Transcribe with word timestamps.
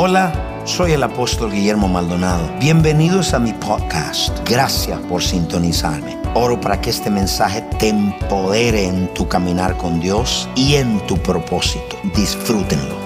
Hola, 0.00 0.62
soy 0.64 0.92
el 0.92 1.02
apóstol 1.02 1.50
Guillermo 1.50 1.88
Maldonado. 1.88 2.56
Bienvenidos 2.60 3.34
a 3.34 3.40
mi 3.40 3.52
podcast. 3.52 4.48
Gracias 4.48 4.96
por 5.06 5.20
sintonizarme. 5.20 6.16
Oro 6.36 6.60
para 6.60 6.80
que 6.80 6.90
este 6.90 7.10
mensaje 7.10 7.62
te 7.80 7.88
empodere 7.88 8.86
en 8.86 9.12
tu 9.12 9.28
caminar 9.28 9.76
con 9.76 9.98
Dios 9.98 10.48
y 10.54 10.76
en 10.76 11.04
tu 11.08 11.20
propósito. 11.20 11.96
Disfrútenlo. 12.14 12.96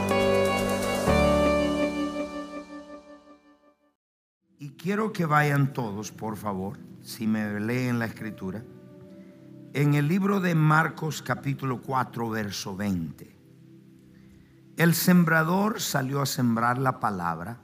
Y 4.59 4.73
quiero 4.73 5.15
que 5.15 5.25
vayan 5.25 5.73
todos, 5.73 6.13
por 6.13 6.37
favor, 6.37 6.79
si 7.01 7.27
me 7.27 7.59
leen 7.59 8.01
la 8.01 8.05
escritura, 8.05 8.63
en 9.73 9.95
el 9.95 10.09
libro 10.09 10.41
de 10.41 10.55
Marcos 10.55 11.23
capítulo 11.23 11.81
4, 11.81 12.29
verso 12.29 12.77
20. 12.77 13.32
El 14.83 14.95
sembrador 14.95 15.81
salió 15.81 16.21
a 16.21 16.27
sembrar 16.27 16.77
la 16.77 16.99
palabra. 16.99 17.59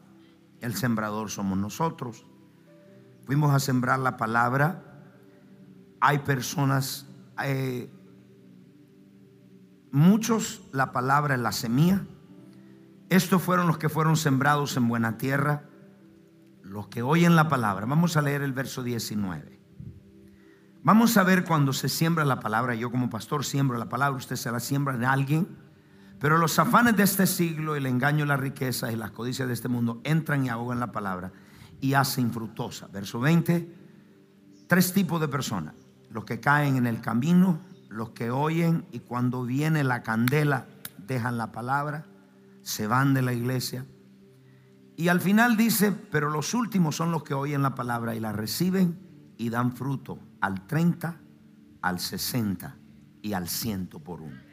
El 0.61 0.77
sembrador 0.77 1.31
somos 1.31 1.59
nosotros. 1.59 2.25
Fuimos 3.27 3.53
a 3.53 3.59
sembrar 3.59 3.99
la 3.99 4.17
palabra. 4.17 4.85
Hay 6.01 6.21
personas, 6.21 7.09
eh, 7.43 7.91
muchos 9.91 10.63
la 10.71 10.93
palabra 10.93 11.35
es 11.35 11.41
la 11.41 11.51
semilla. 11.51 12.05
Estos 13.09 13.43
fueron 13.43 13.67
los 13.67 13.79
que 13.79 13.89
fueron 13.89 14.17
sembrados 14.17 14.77
en 14.77 14.87
buena 14.87 15.19
tierra, 15.19 15.65
los 16.63 16.87
que 16.87 17.03
oyen 17.03 17.35
la 17.35 17.49
palabra. 17.49 17.85
Vamos 17.85 18.17
a 18.17 18.23
leer 18.23 18.43
el 18.43 18.53
verso 18.53 18.85
19. 18.85 19.59
Vamos 20.85 21.17
a 21.17 21.25
ver 21.25 21.45
cuando 21.45 21.73
se 21.73 21.89
siembra 21.89 22.25
la 22.25 22.39
palabra. 22.39 22.77
Yo 22.77 22.93
como 22.93 23.11
pastor 23.11 23.45
siembro 23.45 23.77
la 23.77 23.89
palabra, 23.89 24.17
usted 24.17 24.37
se 24.37 24.53
la 24.53 24.61
siembra 24.61 24.95
en 24.95 25.05
alguien 25.05 25.68
pero 26.21 26.39
los 26.39 26.59
afanes 26.59 26.97
de 26.97 27.05
este 27.05 27.27
siglo, 27.27 27.77
el 27.77 27.87
engaño, 27.87 28.25
las 28.25 28.41
riquezas 28.41 28.93
y 28.93 28.97
las 28.97 29.13
codicias 29.13 29.47
de 29.47 29.55
este 29.55 29.69
mundo 29.69 30.01
entran 30.05 30.45
y 30.45 30.49
ahogan 30.49 30.81
la 30.81 30.91
palabra 30.91 31.33
y 31.81 31.95
hacen 31.95 32.33
frutosa. 32.33 32.89
Verso 32.89 33.21
20, 33.21 33.75
tres 34.67 34.93
tipos 34.93 35.21
de 35.21 35.29
personas. 35.29 35.75
Los 36.11 36.25
que 36.25 36.41
caen 36.41 36.77
en 36.77 36.87
el 36.87 37.01
camino, 37.01 37.61
los 37.89 38.11
que 38.11 38.31
oyen 38.31 38.87
y 38.91 39.01
cuando 39.01 39.45
viene 39.45 39.85
la 39.85 40.03
candela 40.03 40.67
dejan 41.07 41.39
la 41.39 41.53
palabra, 41.53 42.07
se 42.63 42.87
van 42.87 43.15
de 43.15 43.23
la 43.23 43.33
iglesia. 43.33 43.87
Y 44.97 45.09
al 45.09 45.21
final 45.21 45.57
dice, 45.57 45.93
pero 45.93 46.31
los 46.31 46.55
últimos 46.55 46.97
son 46.97 47.13
los 47.13 47.23
que 47.23 47.35
oyen 47.35 47.63
la 47.63 47.77
palabra 47.77 48.17
y 48.17 48.21
la 48.21 48.33
reciben 48.33 48.99
y 49.37 49.51
dan 49.51 49.73
fruto 49.73 50.19
al 50.41 50.67
30, 50.67 51.21
al 51.81 52.01
60 52.01 52.77
y 53.23 53.35
al 53.35 53.49
100 53.49 53.87
por 53.87 54.21
uno. 54.21 54.48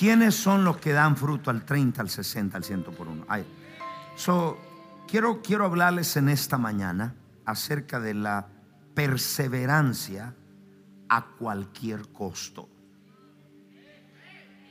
¿Quiénes 0.00 0.34
son 0.34 0.64
los 0.64 0.78
que 0.78 0.94
dan 0.94 1.14
fruto 1.14 1.50
al 1.50 1.66
30, 1.66 2.00
al 2.00 2.08
60, 2.08 2.56
al 2.56 2.64
100 2.64 2.84
por 2.84 3.06
uno? 3.06 3.26
So, 4.16 4.58
quiero, 5.06 5.42
quiero 5.42 5.66
hablarles 5.66 6.16
en 6.16 6.30
esta 6.30 6.56
mañana 6.56 7.14
acerca 7.44 8.00
de 8.00 8.14
la 8.14 8.46
perseverancia 8.94 10.34
a 11.06 11.26
cualquier 11.38 12.08
costo. 12.12 12.70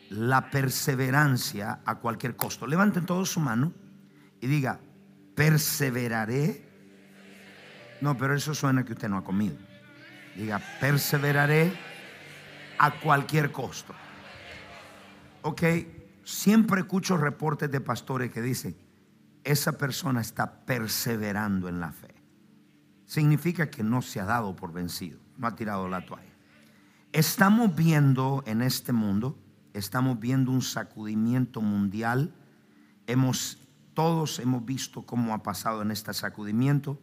La 0.09 0.49
perseverancia 0.49 1.81
a 1.85 1.99
cualquier 1.99 2.35
costo. 2.35 2.65
Levanten 2.65 3.05
todos 3.05 3.29
su 3.29 3.39
mano 3.39 3.71
y 4.41 4.47
diga, 4.47 4.79
perseveraré. 5.35 6.67
No, 8.01 8.17
pero 8.17 8.33
eso 8.33 8.55
suena 8.55 8.83
que 8.83 8.93
usted 8.93 9.09
no 9.09 9.17
ha 9.17 9.23
comido. 9.23 9.57
Diga, 10.35 10.59
perseveraré 10.79 11.71
a 12.79 12.89
cualquier 12.99 13.51
costo. 13.51 13.93
Ok, 15.41 15.63
siempre 16.25 16.81
escucho 16.81 17.15
reportes 17.15 17.71
de 17.71 17.79
pastores 17.79 18.31
que 18.31 18.41
dicen, 18.41 18.75
esa 19.45 19.77
persona 19.77 20.19
está 20.19 20.65
perseverando 20.65 21.69
en 21.69 21.79
la 21.79 21.93
fe. 21.93 22.13
Significa 23.05 23.69
que 23.69 23.81
no 23.81 24.01
se 24.01 24.19
ha 24.19 24.25
dado 24.25 24.55
por 24.55 24.73
vencido, 24.73 25.19
no 25.37 25.47
ha 25.47 25.55
tirado 25.55 25.87
la 25.87 26.05
toalla. 26.05 26.33
Estamos 27.13 27.73
viendo 27.73 28.43
en 28.45 28.61
este 28.61 28.91
mundo, 28.91 29.39
estamos 29.73 30.19
viendo 30.19 30.51
un 30.51 30.61
sacudimiento 30.61 31.61
mundial. 31.61 32.33
Hemos, 33.07 33.57
todos 33.93 34.39
hemos 34.39 34.65
visto 34.65 35.03
cómo 35.05 35.33
ha 35.33 35.41
pasado 35.41 35.81
en 35.81 35.91
este 35.91 36.13
sacudimiento. 36.13 36.99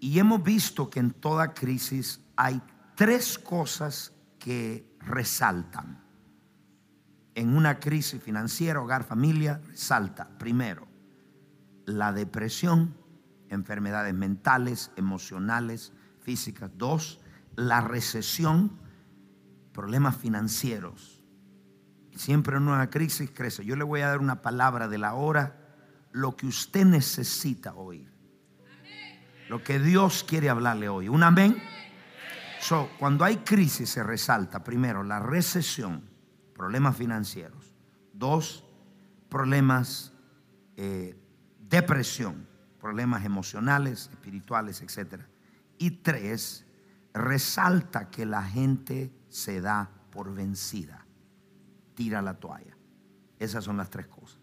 Y 0.00 0.18
hemos 0.18 0.42
visto 0.42 0.88
que 0.88 1.00
en 1.00 1.10
toda 1.10 1.52
crisis 1.52 2.20
hay 2.36 2.62
tres 2.96 3.38
cosas 3.38 4.12
que 4.38 4.96
resaltan 5.00 6.07
en 7.38 7.56
una 7.56 7.78
crisis 7.78 8.20
financiera, 8.20 8.80
hogar, 8.80 9.04
familia, 9.04 9.60
salta 9.72 10.28
primero 10.38 10.88
la 11.88 12.12
depresión, 12.12 12.94
enfermedades 13.48 14.12
mentales, 14.12 14.90
emocionales, 14.96 15.92
físicas. 16.20 16.70
Dos, 16.76 17.20
la 17.56 17.80
recesión, 17.80 18.78
problemas 19.72 20.16
financieros. 20.16 21.22
Siempre 22.14 22.58
una 22.58 22.90
crisis 22.90 23.30
crece. 23.32 23.64
Yo 23.64 23.76
le 23.76 23.84
voy 23.84 24.00
a 24.00 24.08
dar 24.08 24.18
una 24.18 24.42
palabra 24.42 24.88
de 24.88 24.98
la 24.98 25.14
hora, 25.14 25.56
lo 26.12 26.36
que 26.36 26.46
usted 26.46 26.84
necesita 26.84 27.72
oír. 27.74 28.12
Lo 29.48 29.62
que 29.62 29.78
Dios 29.78 30.24
quiere 30.28 30.50
hablarle 30.50 30.88
hoy. 30.88 31.08
¿Un 31.08 31.22
amén? 31.22 31.56
So, 32.60 32.90
cuando 32.98 33.24
hay 33.24 33.36
crisis 33.36 33.88
se 33.88 34.02
resalta 34.02 34.62
primero 34.62 35.04
la 35.04 35.20
recesión 35.20 36.17
problemas 36.58 36.96
financieros. 36.96 37.72
Dos, 38.12 38.64
problemas 39.28 40.12
eh, 40.76 41.16
depresión, 41.60 42.48
problemas 42.80 43.24
emocionales, 43.24 44.10
espirituales, 44.10 44.82
etc. 44.82 45.22
Y 45.78 45.90
tres, 46.02 46.66
resalta 47.14 48.10
que 48.10 48.26
la 48.26 48.42
gente 48.42 49.12
se 49.28 49.60
da 49.60 49.88
por 50.10 50.34
vencida, 50.34 51.06
tira 51.94 52.22
la 52.22 52.34
toalla. 52.34 52.76
Esas 53.38 53.62
son 53.62 53.76
las 53.76 53.88
tres 53.88 54.08
cosas. 54.08 54.40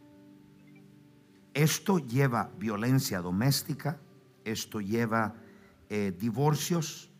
Esto 1.53 1.99
lleva 1.99 2.49
violencia 2.57 3.19
doméstica, 3.19 3.99
esto 4.45 4.79
lleva 4.79 5.35
eh, 5.89 6.15
divorcios, 6.17 7.11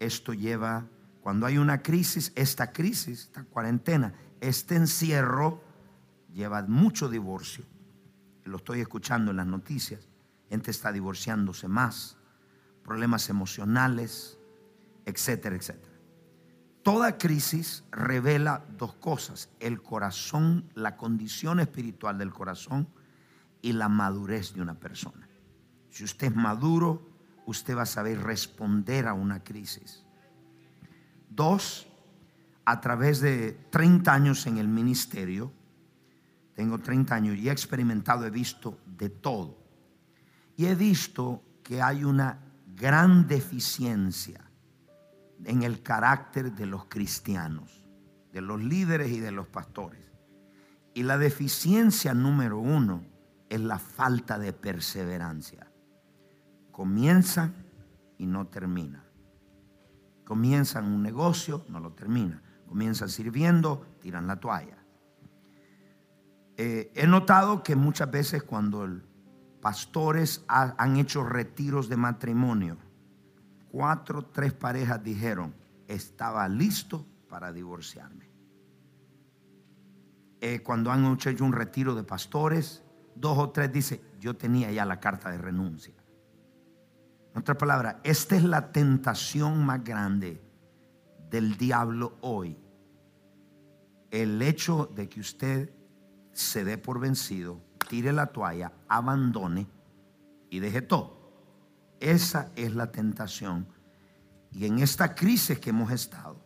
esto 0.00 0.32
lleva 0.32 0.88
cuando 1.28 1.44
hay 1.44 1.58
una 1.58 1.82
crisis, 1.82 2.32
esta 2.36 2.72
crisis, 2.72 3.24
esta 3.24 3.44
cuarentena, 3.44 4.14
este 4.40 4.76
encierro 4.76 5.62
lleva 6.32 6.62
mucho 6.62 7.10
divorcio. 7.10 7.66
Lo 8.44 8.56
estoy 8.56 8.80
escuchando 8.80 9.30
en 9.32 9.36
las 9.36 9.46
noticias. 9.46 10.08
Gente 10.48 10.70
está 10.70 10.90
divorciándose 10.90 11.68
más, 11.68 12.16
problemas 12.82 13.28
emocionales, 13.28 14.38
etcétera, 15.04 15.56
etcétera. 15.56 15.92
Toda 16.82 17.18
crisis 17.18 17.84
revela 17.90 18.64
dos 18.78 18.94
cosas, 18.94 19.50
el 19.60 19.82
corazón, 19.82 20.72
la 20.74 20.96
condición 20.96 21.60
espiritual 21.60 22.16
del 22.16 22.32
corazón 22.32 22.88
y 23.60 23.74
la 23.74 23.90
madurez 23.90 24.54
de 24.54 24.62
una 24.62 24.80
persona. 24.80 25.28
Si 25.90 26.04
usted 26.04 26.28
es 26.28 26.34
maduro, 26.34 27.06
usted 27.44 27.76
va 27.76 27.82
a 27.82 27.84
saber 27.86 28.18
responder 28.22 29.06
a 29.06 29.12
una 29.12 29.44
crisis. 29.44 30.07
Dos, 31.38 31.86
a 32.64 32.80
través 32.80 33.20
de 33.20 33.52
30 33.70 34.12
años 34.12 34.44
en 34.48 34.58
el 34.58 34.66
ministerio, 34.66 35.52
tengo 36.52 36.80
30 36.80 37.14
años 37.14 37.36
y 37.36 37.48
he 37.48 37.52
experimentado, 37.52 38.26
he 38.26 38.30
visto 38.30 38.80
de 38.84 39.08
todo. 39.08 39.56
Y 40.56 40.66
he 40.66 40.74
visto 40.74 41.44
que 41.62 41.80
hay 41.80 42.02
una 42.02 42.40
gran 42.74 43.28
deficiencia 43.28 44.50
en 45.44 45.62
el 45.62 45.80
carácter 45.84 46.50
de 46.50 46.66
los 46.66 46.86
cristianos, 46.86 47.84
de 48.32 48.40
los 48.40 48.60
líderes 48.60 49.12
y 49.12 49.20
de 49.20 49.30
los 49.30 49.46
pastores. 49.46 50.10
Y 50.92 51.04
la 51.04 51.18
deficiencia 51.18 52.14
número 52.14 52.58
uno 52.58 53.04
es 53.48 53.60
la 53.60 53.78
falta 53.78 54.40
de 54.40 54.52
perseverancia. 54.52 55.70
Comienza 56.72 57.52
y 58.18 58.26
no 58.26 58.48
termina. 58.48 59.07
Comienzan 60.28 60.84
un 60.84 61.02
negocio, 61.02 61.64
no 61.70 61.80
lo 61.80 61.94
terminan. 61.94 62.42
Comienzan 62.68 63.08
sirviendo, 63.08 63.86
tiran 63.98 64.26
la 64.26 64.36
toalla. 64.36 64.76
Eh, 66.58 66.92
he 66.94 67.06
notado 67.06 67.62
que 67.62 67.74
muchas 67.74 68.10
veces 68.10 68.42
cuando 68.42 68.86
pastores 69.62 70.44
han 70.46 70.98
hecho 70.98 71.24
retiros 71.24 71.88
de 71.88 71.96
matrimonio, 71.96 72.76
cuatro, 73.70 74.26
tres 74.26 74.52
parejas 74.52 75.02
dijeron, 75.02 75.54
estaba 75.86 76.46
listo 76.46 77.06
para 77.30 77.50
divorciarme. 77.50 78.28
Eh, 80.42 80.60
cuando 80.60 80.92
han 80.92 81.10
hecho 81.10 81.42
un 81.42 81.54
retiro 81.54 81.94
de 81.94 82.04
pastores, 82.04 82.82
dos 83.14 83.38
o 83.38 83.48
tres 83.48 83.72
dicen, 83.72 84.02
yo 84.20 84.36
tenía 84.36 84.70
ya 84.70 84.84
la 84.84 85.00
carta 85.00 85.30
de 85.30 85.38
renuncia. 85.38 85.94
En 87.38 87.42
otras 87.42 87.56
palabras, 87.56 87.96
esta 88.02 88.34
es 88.34 88.42
la 88.42 88.72
tentación 88.72 89.64
más 89.64 89.84
grande 89.84 90.42
del 91.30 91.56
diablo 91.56 92.18
hoy. 92.20 92.58
El 94.10 94.42
hecho 94.42 94.90
de 94.92 95.08
que 95.08 95.20
usted 95.20 95.70
se 96.32 96.64
dé 96.64 96.78
por 96.78 96.98
vencido 96.98 97.60
tire 97.88 98.12
la 98.12 98.26
toalla, 98.26 98.72
abandone 98.88 99.68
y 100.50 100.58
deje 100.58 100.82
todo. 100.82 101.30
Esa 102.00 102.50
es 102.56 102.74
la 102.74 102.90
tentación. 102.90 103.68
Y 104.50 104.66
en 104.66 104.80
esta 104.80 105.14
crisis 105.14 105.60
que 105.60 105.70
hemos 105.70 105.92
estado, 105.92 106.44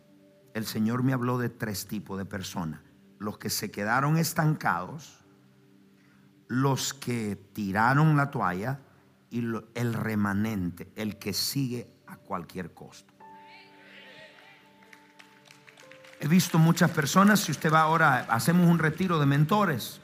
el 0.53 0.67
Señor 0.67 1.01
me 1.01 1.13
habló 1.13 1.39
de 1.39 1.49
tres 1.49 1.87
tipos 1.87 2.19
de 2.19 2.25
personas. 2.25 2.81
Los 3.17 3.39
que 3.39 3.49
se 3.49 3.71
quedaron 3.71 4.15
estancados, 4.15 5.25
los 6.47 6.93
que 6.93 7.35
tiraron 7.35 8.15
la 8.15 8.29
toalla 8.29 8.79
y 9.33 9.39
el 9.39 9.93
remanente, 9.95 10.91
el 10.95 11.17
que 11.17 11.33
sigue 11.33 11.89
a 12.05 12.17
cualquier 12.17 12.71
costo. 12.75 13.11
He 16.19 16.27
visto 16.27 16.59
muchas 16.59 16.91
personas, 16.91 17.39
si 17.39 17.51
usted 17.51 17.73
va 17.73 17.81
ahora, 17.81 18.27
hacemos 18.29 18.69
un 18.69 18.77
retiro 18.77 19.19
de 19.19 19.25
mentores, 19.25 19.99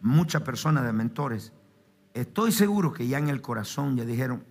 muchas 0.00 0.42
personas 0.42 0.84
de 0.84 0.92
mentores. 0.92 1.52
Estoy 2.14 2.50
seguro 2.50 2.92
que 2.92 3.06
ya 3.06 3.18
en 3.18 3.28
el 3.28 3.40
corazón 3.40 3.96
ya 3.96 4.04
dijeron, 4.04 4.44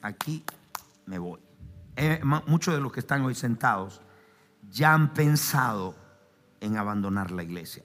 aquí 0.00 0.42
me 1.04 1.18
voy. 1.18 1.38
Eh, 1.96 2.22
muchos 2.46 2.72
de 2.72 2.80
los 2.80 2.90
que 2.90 3.00
están 3.00 3.20
hoy 3.26 3.34
sentados 3.34 4.00
ya 4.70 4.94
han 4.94 5.12
pensado 5.12 5.94
en 6.60 6.78
abandonar 6.78 7.30
la 7.30 7.42
iglesia. 7.42 7.84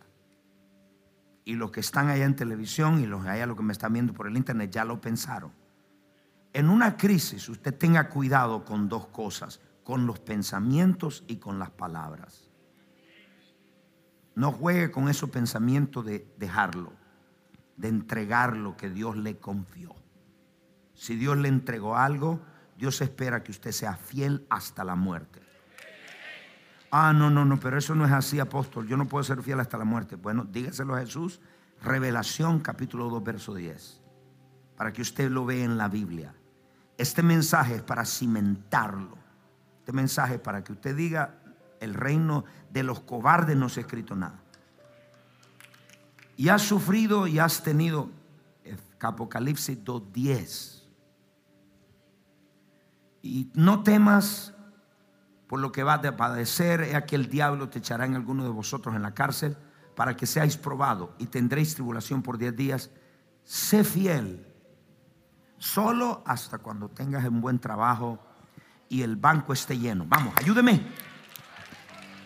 Y 1.43 1.55
los 1.55 1.69
que 1.71 1.81
están 1.81 2.07
allá 2.07 2.23
en 2.23 2.37
televisión 2.37 3.01
y 3.01 3.07
los 3.07 3.25
allá 3.25 3.45
los 3.45 3.57
que 3.57 3.63
me 3.63 3.73
están 3.73 3.91
viendo 3.91 4.13
por 4.13 4.27
el 4.27 4.37
internet 4.37 4.71
ya 4.71 4.85
lo 4.85 5.01
pensaron. 5.01 5.64
En 6.55 6.69
una 6.69 6.95
crisis 6.95 7.49
usted 7.49 7.77
tenga 7.77 8.07
cuidado 8.07 8.63
con 8.63 8.87
dos 8.87 9.07
cosas, 9.07 9.59
con 9.83 10.07
los 10.07 10.21
pensamientos 10.21 11.25
y 11.27 11.35
con 11.35 11.59
las 11.59 11.69
palabras. 11.69 12.49
No 14.35 14.53
juegue 14.53 14.89
con 14.89 15.09
esos 15.09 15.29
pensamientos 15.29 16.05
de 16.05 16.33
dejarlo, 16.37 16.93
de 17.75 17.89
entregar 17.89 18.55
lo 18.55 18.77
que 18.77 18.89
Dios 18.89 19.17
le 19.17 19.35
confió. 19.35 19.93
Si 20.93 21.17
Dios 21.17 21.35
le 21.35 21.49
entregó 21.49 21.97
algo, 21.97 22.39
Dios 22.77 23.01
espera 23.01 23.43
que 23.43 23.51
usted 23.51 23.73
sea 23.73 23.97
fiel 23.97 24.47
hasta 24.49 24.85
la 24.85 24.95
muerte. 24.95 25.41
Ah, 26.89 27.11
no, 27.11 27.29
no, 27.29 27.43
no, 27.43 27.59
pero 27.59 27.77
eso 27.77 27.95
no 27.95 28.05
es 28.05 28.13
así, 28.13 28.39
apóstol. 28.39 28.87
Yo 28.87 28.95
no 28.95 29.09
puedo 29.09 29.25
ser 29.25 29.43
fiel 29.43 29.59
hasta 29.59 29.77
la 29.77 29.83
muerte. 29.83 30.15
Bueno, 30.15 30.45
dígaselo 30.45 30.95
a 30.95 31.01
Jesús. 31.01 31.41
Revelación 31.81 32.61
capítulo 32.61 33.09
2, 33.09 33.21
verso 33.25 33.53
10. 33.53 34.01
Para 34.77 34.93
que 34.93 35.01
usted 35.01 35.29
lo 35.29 35.45
vea 35.45 35.65
en 35.65 35.77
la 35.77 35.89
Biblia. 35.89 36.33
Este 36.97 37.21
mensaje 37.23 37.75
es 37.75 37.81
para 37.81 38.05
cimentarlo. 38.05 39.17
Este 39.79 39.91
mensaje 39.91 40.35
es 40.35 40.41
para 40.41 40.63
que 40.63 40.73
usted 40.73 40.95
diga, 40.95 41.35
el 41.79 41.93
reino 41.93 42.45
de 42.71 42.83
los 42.83 43.01
cobardes 43.01 43.55
no 43.57 43.69
se 43.69 43.81
ha 43.81 43.83
escrito 43.83 44.15
nada. 44.15 44.39
Y 46.37 46.49
has 46.49 46.61
sufrido 46.61 47.27
y 47.27 47.39
has 47.39 47.63
tenido, 47.63 48.09
Apocalipsis 48.99 49.83
2.10. 49.83 50.81
Y 53.21 53.51
no 53.53 53.83
temas 53.83 54.53
por 55.47 55.59
lo 55.59 55.71
que 55.71 55.83
vas 55.83 56.03
a 56.03 56.17
padecer, 56.17 56.81
es 56.81 57.03
que 57.03 57.15
el 57.15 57.29
diablo 57.29 57.69
te 57.69 57.79
echará 57.79 58.05
en 58.05 58.15
alguno 58.15 58.43
de 58.43 58.49
vosotros 58.49 58.95
en 58.95 59.03
la 59.03 59.13
cárcel 59.13 59.57
para 59.95 60.15
que 60.15 60.25
seáis 60.25 60.57
probado 60.57 61.15
y 61.19 61.27
tendréis 61.27 61.75
tribulación 61.75 62.21
por 62.21 62.37
diez 62.37 62.55
días. 62.55 62.89
Sé 63.43 63.83
fiel, 63.83 64.45
solo 65.57 66.23
hasta 66.25 66.57
cuando 66.59 66.89
tengas 66.89 67.25
un 67.25 67.41
buen 67.41 67.59
trabajo 67.59 68.19
y 68.89 69.01
el 69.01 69.15
banco 69.15 69.53
esté 69.53 69.77
lleno. 69.77 70.05
Vamos, 70.07 70.33
ayúdeme. 70.37 70.81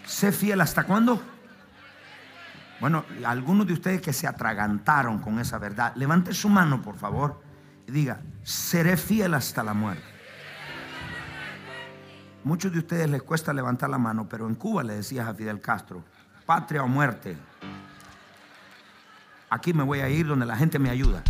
Sé 0.06 0.32
fiel 0.32 0.62
hasta 0.62 0.84
cuándo. 0.84 1.22
Bueno, 2.80 3.04
algunos 3.26 3.68
de 3.68 3.74
ustedes 3.74 4.02
que 4.02 4.14
se 4.14 4.26
atragantaron 4.26 5.20
con 5.20 5.40
esa 5.40 5.58
verdad, 5.58 5.94
levante 5.96 6.34
su 6.34 6.48
mano, 6.48 6.82
por 6.82 6.98
favor, 6.98 7.42
y 7.88 7.92
diga, 7.92 8.22
seré 8.42 8.96
fiel 8.96 9.34
hasta 9.34 9.64
la 9.64 9.74
muerte. 9.74 10.04
Muchos 12.44 12.72
de 12.72 12.80
ustedes 12.80 13.10
les 13.10 13.22
cuesta 13.22 13.54
levantar 13.54 13.90
la 13.90 13.98
mano, 13.98 14.30
pero 14.30 14.48
en 14.48 14.56
Cuba 14.56 14.82
le 14.82 14.96
decías 14.96 15.28
a 15.28 15.34
Fidel 15.34 15.60
Castro, 15.60 16.04
patria 16.46 16.84
o 16.84 16.88
muerte. 16.88 17.38
Aquí 19.50 19.74
me 19.74 19.84
voy 19.84 20.00
a 20.00 20.10
ir 20.10 20.26
donde 20.26 20.46
la 20.46 20.56
gente 20.56 20.80
me 20.80 20.90
ayuda. 20.90 21.22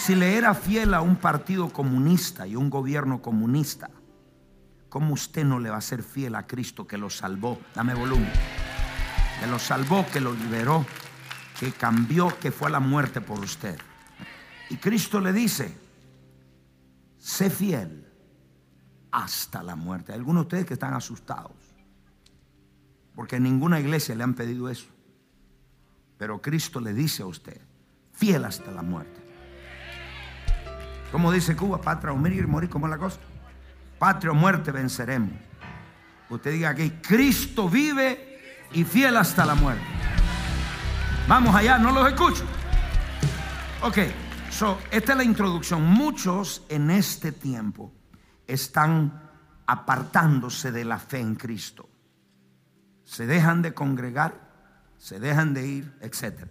Si 0.00 0.14
le 0.14 0.38
era 0.38 0.54
fiel 0.54 0.94
a 0.94 1.02
un 1.02 1.16
partido 1.16 1.68
comunista 1.68 2.46
y 2.46 2.56
un 2.56 2.70
gobierno 2.70 3.20
comunista, 3.20 3.90
¿cómo 4.88 5.12
usted 5.12 5.44
no 5.44 5.58
le 5.58 5.68
va 5.68 5.76
a 5.76 5.82
ser 5.82 6.02
fiel 6.02 6.36
a 6.36 6.46
Cristo 6.46 6.86
que 6.86 6.96
lo 6.96 7.10
salvó? 7.10 7.60
Dame 7.74 7.92
volumen. 7.92 8.32
Que 9.38 9.46
lo 9.46 9.58
salvó, 9.58 10.06
que 10.10 10.22
lo 10.22 10.32
liberó, 10.32 10.86
que 11.60 11.72
cambió, 11.72 12.32
que 12.40 12.50
fue 12.50 12.68
a 12.68 12.70
la 12.70 12.80
muerte 12.80 13.20
por 13.20 13.40
usted. 13.40 13.78
Y 14.70 14.78
Cristo 14.78 15.20
le 15.20 15.34
dice, 15.34 15.76
sé 17.18 17.50
fiel 17.50 18.10
hasta 19.10 19.62
la 19.62 19.76
muerte. 19.76 20.12
Hay 20.12 20.18
algunos 20.18 20.44
de 20.44 20.46
ustedes 20.46 20.66
que 20.66 20.74
están 20.74 20.94
asustados. 20.94 21.52
Porque 23.14 23.36
en 23.36 23.42
ninguna 23.42 23.78
iglesia 23.78 24.14
le 24.14 24.24
han 24.24 24.32
pedido 24.32 24.70
eso. 24.70 24.88
Pero 26.16 26.40
Cristo 26.40 26.80
le 26.80 26.94
dice 26.94 27.22
a 27.22 27.26
usted, 27.26 27.60
fiel 28.12 28.46
hasta 28.46 28.70
la 28.70 28.80
muerte. 28.80 29.19
Como 31.12 31.32
dice 31.32 31.56
Cuba, 31.56 31.80
patria 31.80 32.12
o 32.12 32.16
morir, 32.16 32.46
morir 32.46 32.70
como 32.70 32.86
la 32.86 32.98
cosa. 32.98 33.18
Patria 33.98 34.30
o 34.30 34.34
muerte 34.34 34.70
venceremos. 34.70 35.32
Usted 36.28 36.52
diga 36.52 36.74
que 36.74 37.00
Cristo 37.00 37.68
vive 37.68 38.38
y 38.72 38.84
fiel 38.84 39.16
hasta 39.16 39.44
la 39.44 39.54
muerte. 39.54 39.84
Vamos 41.26 41.54
allá, 41.54 41.78
no 41.78 41.90
los 41.92 42.08
escucho. 42.08 42.44
Ok, 43.82 43.98
so, 44.50 44.78
esta 44.90 45.12
es 45.12 45.18
la 45.18 45.24
introducción. 45.24 45.82
Muchos 45.82 46.64
en 46.68 46.90
este 46.90 47.32
tiempo 47.32 47.92
están 48.46 49.30
apartándose 49.66 50.72
de 50.72 50.84
la 50.84 50.98
fe 50.98 51.18
en 51.18 51.34
Cristo. 51.34 51.88
Se 53.04 53.26
dejan 53.26 53.62
de 53.62 53.74
congregar, 53.74 54.50
se 54.98 55.18
dejan 55.18 55.54
de 55.54 55.66
ir, 55.66 55.98
etc. 56.00 56.48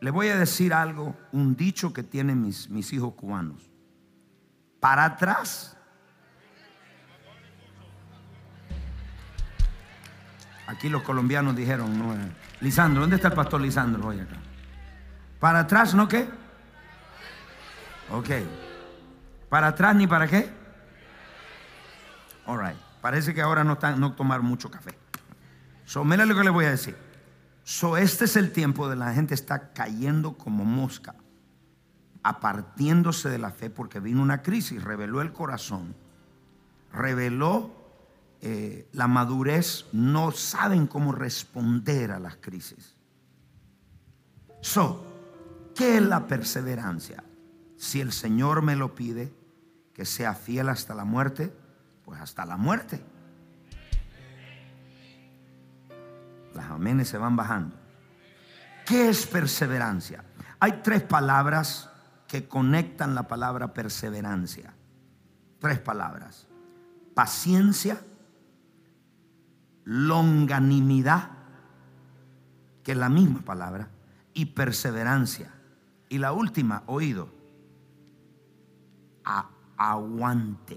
Le 0.00 0.10
voy 0.10 0.28
a 0.28 0.36
decir 0.36 0.72
algo, 0.72 1.14
un 1.32 1.56
dicho 1.56 1.92
que 1.92 2.02
tienen 2.02 2.40
mis, 2.40 2.70
mis 2.70 2.92
hijos 2.92 3.14
cubanos. 3.14 3.70
Para 4.80 5.04
atrás. 5.04 5.76
Aquí 10.66 10.88
los 10.88 11.02
colombianos 11.02 11.54
dijeron, 11.54 11.98
no, 11.98 12.14
eh, 12.14 12.32
Lisandro, 12.60 13.02
¿dónde 13.02 13.16
está 13.16 13.28
el 13.28 13.34
pastor 13.34 13.60
Lisandro 13.60 14.06
hoy 14.06 14.20
acá? 14.20 14.36
Para 15.38 15.60
atrás, 15.60 15.94
¿no 15.94 16.08
qué? 16.08 16.28
Ok. 18.10 18.28
¿Para 19.48 19.68
atrás 19.68 19.96
ni 19.96 20.06
para 20.06 20.26
qué? 20.26 20.48
All 22.46 22.60
Parece 23.02 23.34
que 23.34 23.42
ahora 23.42 23.64
no, 23.64 23.74
están, 23.74 23.98
no 24.00 24.12
tomar 24.12 24.42
mucho 24.42 24.70
café. 24.70 24.96
So, 25.84 26.04
mira 26.04 26.24
lo 26.24 26.34
que 26.34 26.44
le 26.44 26.50
voy 26.50 26.66
a 26.66 26.70
decir. 26.70 27.09
So, 27.70 27.96
este 27.96 28.24
es 28.24 28.34
el 28.34 28.50
tiempo 28.50 28.88
de 28.88 28.96
la 28.96 29.14
gente 29.14 29.32
está 29.32 29.72
cayendo 29.72 30.36
como 30.36 30.64
mosca, 30.64 31.14
apartiéndose 32.24 33.28
de 33.28 33.38
la 33.38 33.52
fe 33.52 33.70
porque 33.70 34.00
vino 34.00 34.22
una 34.22 34.42
crisis, 34.42 34.82
reveló 34.82 35.22
el 35.22 35.32
corazón, 35.32 35.94
reveló 36.92 37.70
eh, 38.40 38.88
la 38.90 39.06
madurez, 39.06 39.86
no 39.92 40.32
saben 40.32 40.88
cómo 40.88 41.12
responder 41.12 42.10
a 42.10 42.18
las 42.18 42.34
crisis. 42.38 42.96
So, 44.62 45.06
¿qué 45.76 45.98
es 45.98 46.02
la 46.02 46.26
perseverancia? 46.26 47.22
Si 47.76 48.00
el 48.00 48.10
Señor 48.10 48.62
me 48.62 48.74
lo 48.74 48.96
pide, 48.96 49.32
que 49.94 50.06
sea 50.06 50.34
fiel 50.34 50.70
hasta 50.70 50.92
la 50.92 51.04
muerte, 51.04 51.52
pues 52.04 52.20
hasta 52.20 52.44
la 52.44 52.56
muerte. 52.56 53.00
Las 56.60 56.70
amenes 56.70 57.08
se 57.08 57.16
van 57.16 57.36
bajando. 57.36 57.74
¿Qué 58.84 59.08
es 59.08 59.26
perseverancia? 59.26 60.22
Hay 60.58 60.80
tres 60.82 61.02
palabras 61.02 61.88
que 62.28 62.46
conectan 62.46 63.14
la 63.14 63.26
palabra 63.26 63.72
perseverancia. 63.72 64.74
Tres 65.58 65.78
palabras. 65.78 66.46
Paciencia, 67.14 67.98
longanimidad, 69.84 71.30
que 72.84 72.92
es 72.92 72.98
la 72.98 73.08
misma 73.08 73.40
palabra, 73.40 73.88
y 74.34 74.44
perseverancia. 74.44 75.50
Y 76.10 76.18
la 76.18 76.32
última, 76.32 76.82
oído, 76.84 77.30
aguante. 79.78 80.76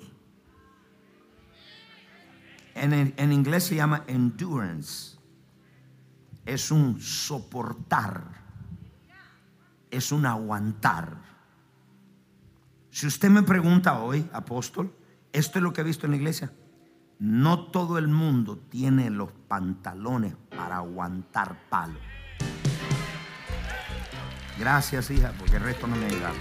En, 2.75 3.31
inglés 3.31 3.65
se 3.65 3.75
llama 3.75 4.03
endurance. 4.07 5.17
Es 6.45 6.71
un 6.71 6.99
soportar. 6.99 8.23
Es 9.89 10.11
un 10.11 10.25
aguantar. 10.25 11.17
Si 12.89 13.07
usted 13.07 13.29
me 13.29 13.43
pregunta 13.43 13.99
hoy, 13.99 14.29
apóstol, 14.33 14.93
esto 15.31 15.59
es 15.59 15.63
lo 15.63 15.73
que 15.73 15.81
he 15.81 15.83
visto 15.83 16.05
en 16.05 16.11
la 16.11 16.17
iglesia. 16.17 16.51
No 17.19 17.65
todo 17.67 17.97
el 17.97 18.07
mundo 18.07 18.57
tiene 18.69 19.09
los 19.09 19.31
pantalones 19.47 20.35
para 20.55 20.77
aguantar 20.77 21.57
palo. 21.69 21.99
Gracias, 24.59 25.09
hija, 25.09 25.33
porque 25.39 25.55
el 25.55 25.63
resto 25.63 25.87
no 25.87 25.95
me 25.95 26.05
ayuda. 26.05 26.31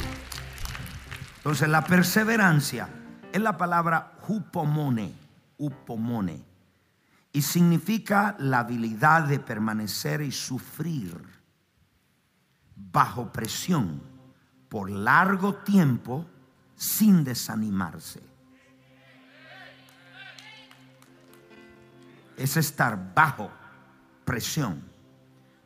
Entonces, 1.37 1.68
la 1.68 1.85
perseverancia 1.85 2.88
es 3.32 3.40
la 3.40 3.56
palabra 3.56 4.18
hupomone, 4.28 5.12
upomone, 5.56 6.44
y 7.32 7.40
significa 7.40 8.36
la 8.38 8.60
habilidad 8.60 9.24
de 9.24 9.40
permanecer 9.40 10.20
y 10.20 10.30
sufrir 10.30 11.16
bajo 12.76 13.32
presión 13.32 14.02
por 14.68 14.90
largo 14.90 15.54
tiempo 15.54 16.26
sin 16.76 17.24
desanimarse. 17.24 18.22
Es 22.36 22.56
estar 22.56 23.14
bajo 23.14 23.50
presión. 24.24 24.82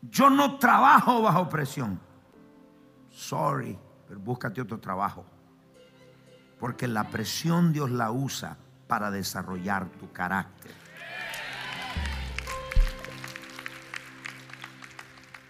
Yo 0.03 0.31
no 0.31 0.59
trabajo 0.59 1.23
bajo 1.23 1.49
presión. 1.49 1.99
Sorry, 3.11 3.77
pero 4.07 4.21
búscate 4.21 4.61
otro 4.61 4.79
trabajo. 4.79 5.25
Porque 6.61 6.87
la 6.87 7.09
presión 7.09 7.73
Dios 7.73 7.91
la 7.91 8.11
usa 8.11 8.57
para 8.87 9.11
desarrollar 9.11 9.89
tu 9.99 10.13
carácter. 10.13 10.86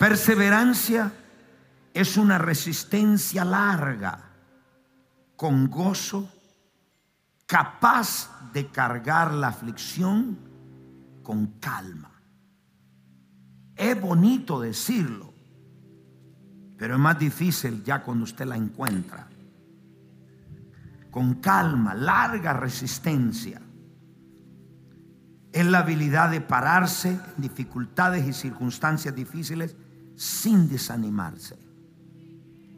Perseverancia 0.08 1.10
es 1.92 2.16
una 2.16 2.38
resistencia 2.38 3.44
larga, 3.44 4.20
con 5.34 5.68
gozo, 5.68 6.30
capaz 7.44 8.30
de 8.52 8.68
cargar 8.68 9.34
la 9.34 9.48
aflicción 9.48 10.38
con 11.25 11.58
calma. 11.58 12.12
Es 13.75 14.00
bonito 14.00 14.60
decirlo, 14.60 15.34
pero 16.78 16.94
es 16.94 17.00
más 17.00 17.18
difícil 17.18 17.82
ya 17.82 18.04
cuando 18.04 18.22
usted 18.22 18.46
la 18.46 18.56
encuentra. 18.56 19.26
Con 21.10 21.34
calma, 21.40 21.96
larga 21.96 22.52
resistencia. 22.52 23.60
Es 25.50 25.66
la 25.66 25.80
habilidad 25.80 26.30
de 26.30 26.42
pararse 26.42 27.08
en 27.08 27.42
dificultades 27.42 28.25
y 28.25 28.32
circunstancias 28.32 29.12
difíciles 29.12 29.75
sin 30.16 30.68
desanimarse. 30.68 31.56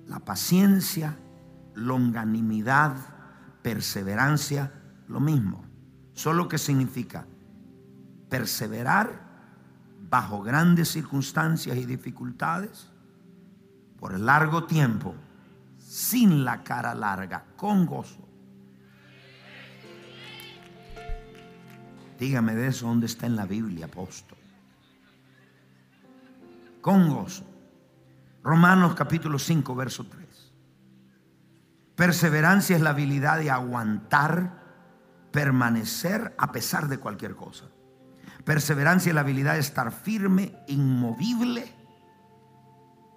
La 0.06 0.18
paciencia, 0.18 1.16
longanimidad, 1.74 2.96
perseverancia, 3.62 4.72
lo 5.08 5.20
mismo. 5.20 5.64
Solo 6.12 6.48
que 6.48 6.58
significa 6.58 7.26
perseverar 8.28 9.28
bajo 10.10 10.42
grandes 10.42 10.88
circunstancias 10.88 11.76
y 11.76 11.86
dificultades 11.86 12.88
por 13.98 14.18
largo 14.18 14.64
tiempo, 14.64 15.14
sin 15.78 16.44
la 16.44 16.62
cara 16.62 16.94
larga, 16.94 17.44
con 17.56 17.86
gozo. 17.86 18.26
Dígame 22.18 22.54
de 22.54 22.68
eso, 22.68 22.86
¿dónde 22.86 23.06
está 23.06 23.26
en 23.26 23.36
la 23.36 23.46
Biblia, 23.46 23.86
apóstol? 23.86 24.37
Con 26.80 27.08
gozo. 27.08 27.44
Romanos 28.42 28.94
capítulo 28.94 29.38
5, 29.38 29.74
verso 29.74 30.06
3. 30.06 30.28
Perseverancia 31.94 32.76
es 32.76 32.82
la 32.82 32.90
habilidad 32.90 33.38
de 33.38 33.50
aguantar, 33.50 34.62
permanecer 35.32 36.34
a 36.38 36.52
pesar 36.52 36.88
de 36.88 36.98
cualquier 36.98 37.34
cosa. 37.34 37.64
Perseverancia 38.44 39.10
es 39.10 39.14
la 39.14 39.22
habilidad 39.22 39.54
de 39.54 39.60
estar 39.60 39.90
firme, 39.90 40.56
inmovible, 40.68 41.74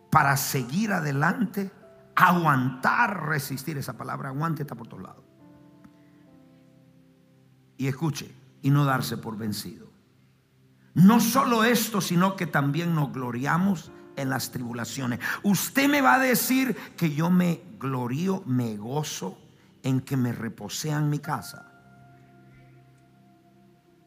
para 0.10 0.36
seguir 0.36 0.92
adelante, 0.92 1.72
aguantar, 2.16 3.28
resistir. 3.28 3.78
Esa 3.78 3.94
palabra 3.94 4.30
aguante 4.30 4.64
está 4.64 4.76
por 4.76 4.88
todos 4.88 5.04
lados. 5.04 5.24
Y 7.78 7.88
escuche, 7.88 8.36
y 8.62 8.70
no 8.70 8.84
darse 8.84 9.18
por 9.18 9.38
vencido. 9.38 9.81
No 10.94 11.20
solo 11.20 11.64
esto, 11.64 12.02
sino 12.02 12.36
que 12.36 12.48
también 12.48 12.94
nos 12.94 13.14
gloriamos 13.14 13.92
en 14.16 14.30
las 14.30 14.52
tribulaciones. 14.52 15.20
Usted 15.44 15.90
me 15.90 16.02
va 16.02 16.16
a 16.16 16.20
decir 16.20 16.76
que 16.98 17.14
yo 17.14 17.30
me 17.30 17.62
glorío, 17.80 18.44
me 18.46 18.76
gozo 18.78 19.38
en 19.84 20.02
que 20.02 20.18
me 20.18 20.32
reposean 20.34 21.10
mi 21.10 21.20
casa. 21.20 21.72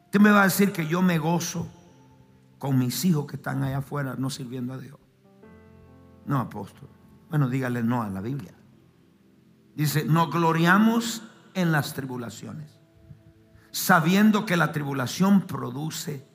Usted 0.05 0.19
me 0.19 0.31
va 0.31 0.41
a 0.41 0.45
decir 0.45 0.71
que 0.71 0.87
yo 0.87 1.01
me 1.01 1.17
gozo 1.17 1.67
con 2.57 2.77
mis 2.77 3.03
hijos 3.03 3.25
que 3.25 3.35
están 3.35 3.63
allá 3.63 3.79
afuera 3.79 4.15
no 4.17 4.29
sirviendo 4.29 4.73
a 4.73 4.77
Dios. 4.77 4.97
No, 6.25 6.39
apóstol. 6.39 6.89
Bueno, 7.29 7.49
dígale 7.49 7.83
no 7.83 8.01
a 8.01 8.09
la 8.09 8.21
Biblia. 8.21 8.53
Dice, 9.75 10.05
nos 10.05 10.31
gloriamos 10.31 11.23
en 11.53 11.71
las 11.71 11.93
tribulaciones, 11.93 12.79
sabiendo 13.71 14.45
que 14.45 14.55
la 14.55 14.71
tribulación 14.71 15.41
produce 15.41 16.25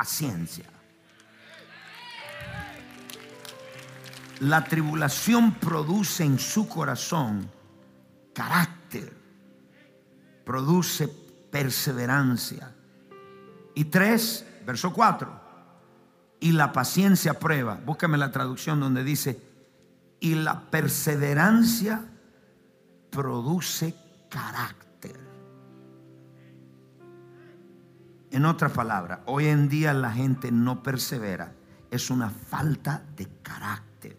paciencia. 0.00 0.64
La 4.38 4.64
tribulación 4.64 5.56
produce 5.56 6.24
en 6.24 6.38
su 6.38 6.66
corazón 6.66 7.50
carácter, 8.32 9.12
produce 10.42 11.06
perseverancia. 11.06 12.74
Y 13.74 13.84
tres, 13.84 14.46
verso 14.64 14.90
cuatro, 14.90 15.38
y 16.40 16.52
la 16.52 16.72
paciencia 16.72 17.38
prueba. 17.38 17.78
Búscame 17.84 18.16
la 18.16 18.32
traducción 18.32 18.80
donde 18.80 19.04
dice, 19.04 19.38
y 20.18 20.34
la 20.34 20.62
perseverancia 20.70 22.06
produce 23.10 23.94
carácter. 24.30 24.89
En 28.30 28.44
otras 28.44 28.72
palabras, 28.72 29.20
hoy 29.26 29.46
en 29.46 29.68
día 29.68 29.92
la 29.92 30.12
gente 30.12 30.52
no 30.52 30.82
persevera. 30.82 31.52
Es 31.90 32.10
una 32.10 32.30
falta 32.30 33.02
de 33.16 33.28
carácter. 33.42 34.16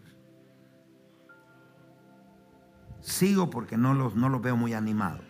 Sigo 3.00 3.48
porque 3.48 3.76
no 3.76 3.94
los, 3.94 4.14
no 4.14 4.28
los 4.28 4.42
veo 4.42 4.56
muy 4.56 4.74
animados. 4.74 5.24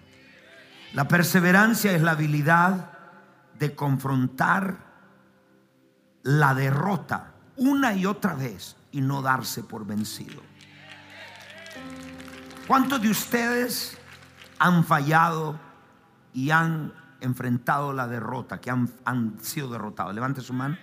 La 0.95 1.07
perseverancia 1.09 1.93
es 1.93 2.03
la 2.03 2.11
habilidad 2.13 2.91
de 3.59 3.75
confrontar 3.75 4.77
la 6.23 6.55
derrota 6.55 7.33
una 7.57 7.95
y 7.95 8.07
otra 8.07 8.35
vez 8.35 8.77
y 8.91 9.01
no 9.01 9.23
darse 9.23 9.63
por 9.63 9.87
vencido. 9.87 10.43
¿Cuántos 12.67 13.01
de 13.01 13.11
ustedes 13.11 13.97
han 14.59 14.85
fallado 14.85 15.59
y 16.33 16.51
han 16.51 16.93
enfrentado 17.23 17.93
la 17.93 18.07
derrota, 18.07 18.61
que 18.61 18.71
han, 18.71 19.39
sido 19.41 19.69
derrotados. 19.69 20.15
Levante 20.15 20.41
su 20.41 20.53
mano. 20.53 20.77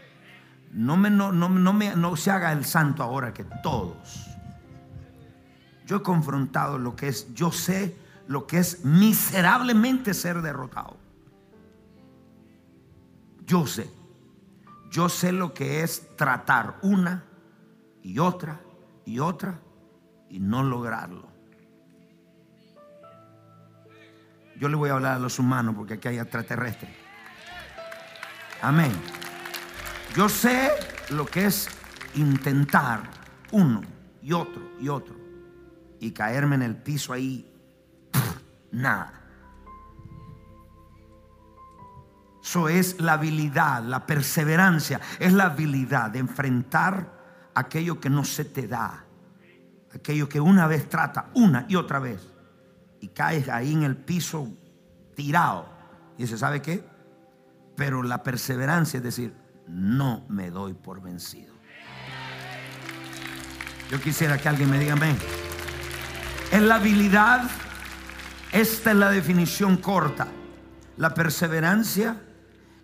No, 0.71 0.97
me, 0.97 1.09
no, 1.09 1.31
no, 1.31 1.73
me, 1.73 1.95
no 1.95 2.15
se 2.15 2.31
haga 2.31 2.51
el 2.51 2.65
santo 2.65 3.03
ahora 3.03 3.33
que 3.33 3.43
todos. 3.63 4.27
Yo 5.85 5.97
he 5.97 6.03
confrontado 6.03 6.77
lo 6.77 6.95
que 6.95 7.07
es, 7.07 7.33
yo 7.33 7.51
sé 7.51 7.97
lo 8.27 8.45
que 8.45 8.59
es 8.59 8.85
miserablemente 8.85 10.13
ser 10.13 10.41
derrotado. 10.41 10.97
Yo 13.45 13.65
sé. 13.65 13.89
Yo 14.91 15.09
sé 15.09 15.31
lo 15.31 15.53
que 15.53 15.83
es 15.83 16.15
tratar 16.15 16.77
una 16.83 17.23
y 18.03 18.19
otra 18.19 18.59
y 19.05 19.19
otra 19.19 19.59
y 20.29 20.39
no 20.39 20.63
lograrlo. 20.63 21.27
Yo 24.59 24.67
le 24.67 24.75
voy 24.75 24.89
a 24.89 24.93
hablar 24.93 25.15
a 25.15 25.19
los 25.19 25.39
humanos 25.39 25.73
porque 25.75 25.93
aquí 25.93 26.09
hay 26.09 26.19
extraterrestres. 26.19 26.91
Amén. 28.61 28.91
Yo 30.17 30.27
sé 30.27 30.69
lo 31.11 31.25
que 31.25 31.45
es 31.45 31.69
intentar 32.15 33.03
uno 33.51 33.81
y 34.21 34.33
otro 34.33 34.61
y 34.77 34.89
otro 34.89 35.15
y 36.01 36.11
caerme 36.11 36.55
en 36.55 36.63
el 36.63 36.75
piso 36.75 37.13
ahí. 37.13 37.49
nada. 38.71 39.13
Eso 42.43 42.67
es 42.67 42.99
la 42.99 43.13
habilidad, 43.13 43.81
la 43.83 44.05
perseverancia, 44.05 44.99
es 45.19 45.31
la 45.31 45.45
habilidad 45.45 46.09
de 46.09 46.19
enfrentar 46.19 47.51
aquello 47.53 47.99
que 47.99 48.09
no 48.09 48.25
se 48.25 48.43
te 48.43 48.67
da, 48.67 49.05
aquello 49.93 50.27
que 50.27 50.41
una 50.41 50.67
vez 50.67 50.89
trata, 50.89 51.29
una 51.33 51.65
y 51.69 51.75
otra 51.75 51.99
vez 51.99 52.38
y 53.01 53.09
caes 53.09 53.49
ahí 53.49 53.73
en 53.73 53.83
el 53.83 53.95
piso 53.95 54.49
tirado. 55.15 55.67
Y 56.17 56.23
dice, 56.23 56.37
¿sabe 56.37 56.61
qué? 56.61 56.83
Pero 57.75 58.03
la 58.03 58.23
perseverancia 58.23 58.97
es 58.97 59.03
decir, 59.03 59.33
no 59.67 60.25
me 60.29 60.51
doy 60.51 60.73
por 60.73 61.01
vencido. 61.01 61.53
Yo 63.89 63.99
quisiera 64.01 64.37
que 64.37 64.49
alguien 64.49 64.69
me 64.69 64.79
diga 64.79 64.93
amén. 64.93 65.17
En 66.51 66.67
la 66.67 66.75
habilidad, 66.75 67.49
esta 68.51 68.91
es 68.91 68.97
la 68.97 69.09
definición 69.09 69.77
corta. 69.77 70.27
La 70.97 71.13
perseverancia 71.13 72.21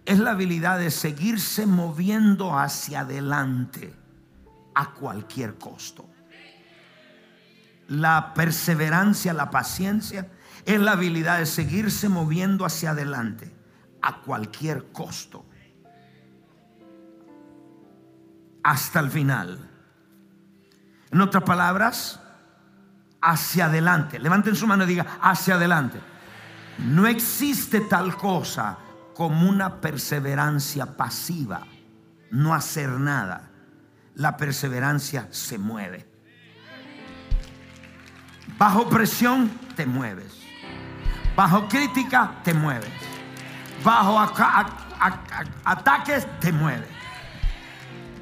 es 0.06 0.20
la 0.20 0.32
habilidad 0.32 0.80
de 0.80 0.92
seguirse 0.92 1.66
moviendo 1.66 2.58
hacia 2.58 3.02
adelante 3.02 3.94
a 4.74 4.94
cualquier 4.94 5.56
costo. 5.56 6.08
La 7.88 8.34
perseverancia, 8.34 9.34
la 9.34 9.52
paciencia, 9.52 10.30
es 10.66 10.80
la 10.80 10.94
habilidad 10.94 11.40
de 11.40 11.46
seguirse 11.46 12.10
moviendo 12.10 12.66
hacia 12.66 12.92
adelante 12.92 13.54
a 14.02 14.22
cualquier 14.22 14.92
costo. 14.92 15.46
Hasta 18.64 19.00
el 19.00 19.12
final. 19.12 19.70
En 21.12 21.22
otras 21.22 21.44
palabras, 21.44 22.20
hacia 23.22 23.66
adelante. 23.66 24.20
Levanten 24.20 24.56
su 24.56 24.68
mano 24.68 24.84
y 24.84 24.88
diga, 24.88 25.18
hacia 25.22 25.56
adelante. 25.56 26.00
No 26.80 27.08
existe 27.08 27.82
tal 27.82 28.16
cosa 28.18 28.78
como 29.14 29.50
una 29.50 29.80
perseverancia 29.80 30.98
pasiva, 30.98 31.62
no 32.32 32.54
hacer 32.54 32.90
nada. 32.90 33.52
La 34.16 34.36
perseverancia 34.38 35.28
se 35.32 35.58
mueve. 35.58 36.15
Bajo 38.58 38.90
presión 38.90 39.50
te 39.76 39.86
mueves. 39.86 40.34
Bajo 41.36 41.68
crítica 41.68 42.36
te 42.44 42.54
mueves. 42.54 42.92
Bajo 43.84 44.20
ataques 45.64 46.28
te 46.40 46.52
mueves. 46.52 46.90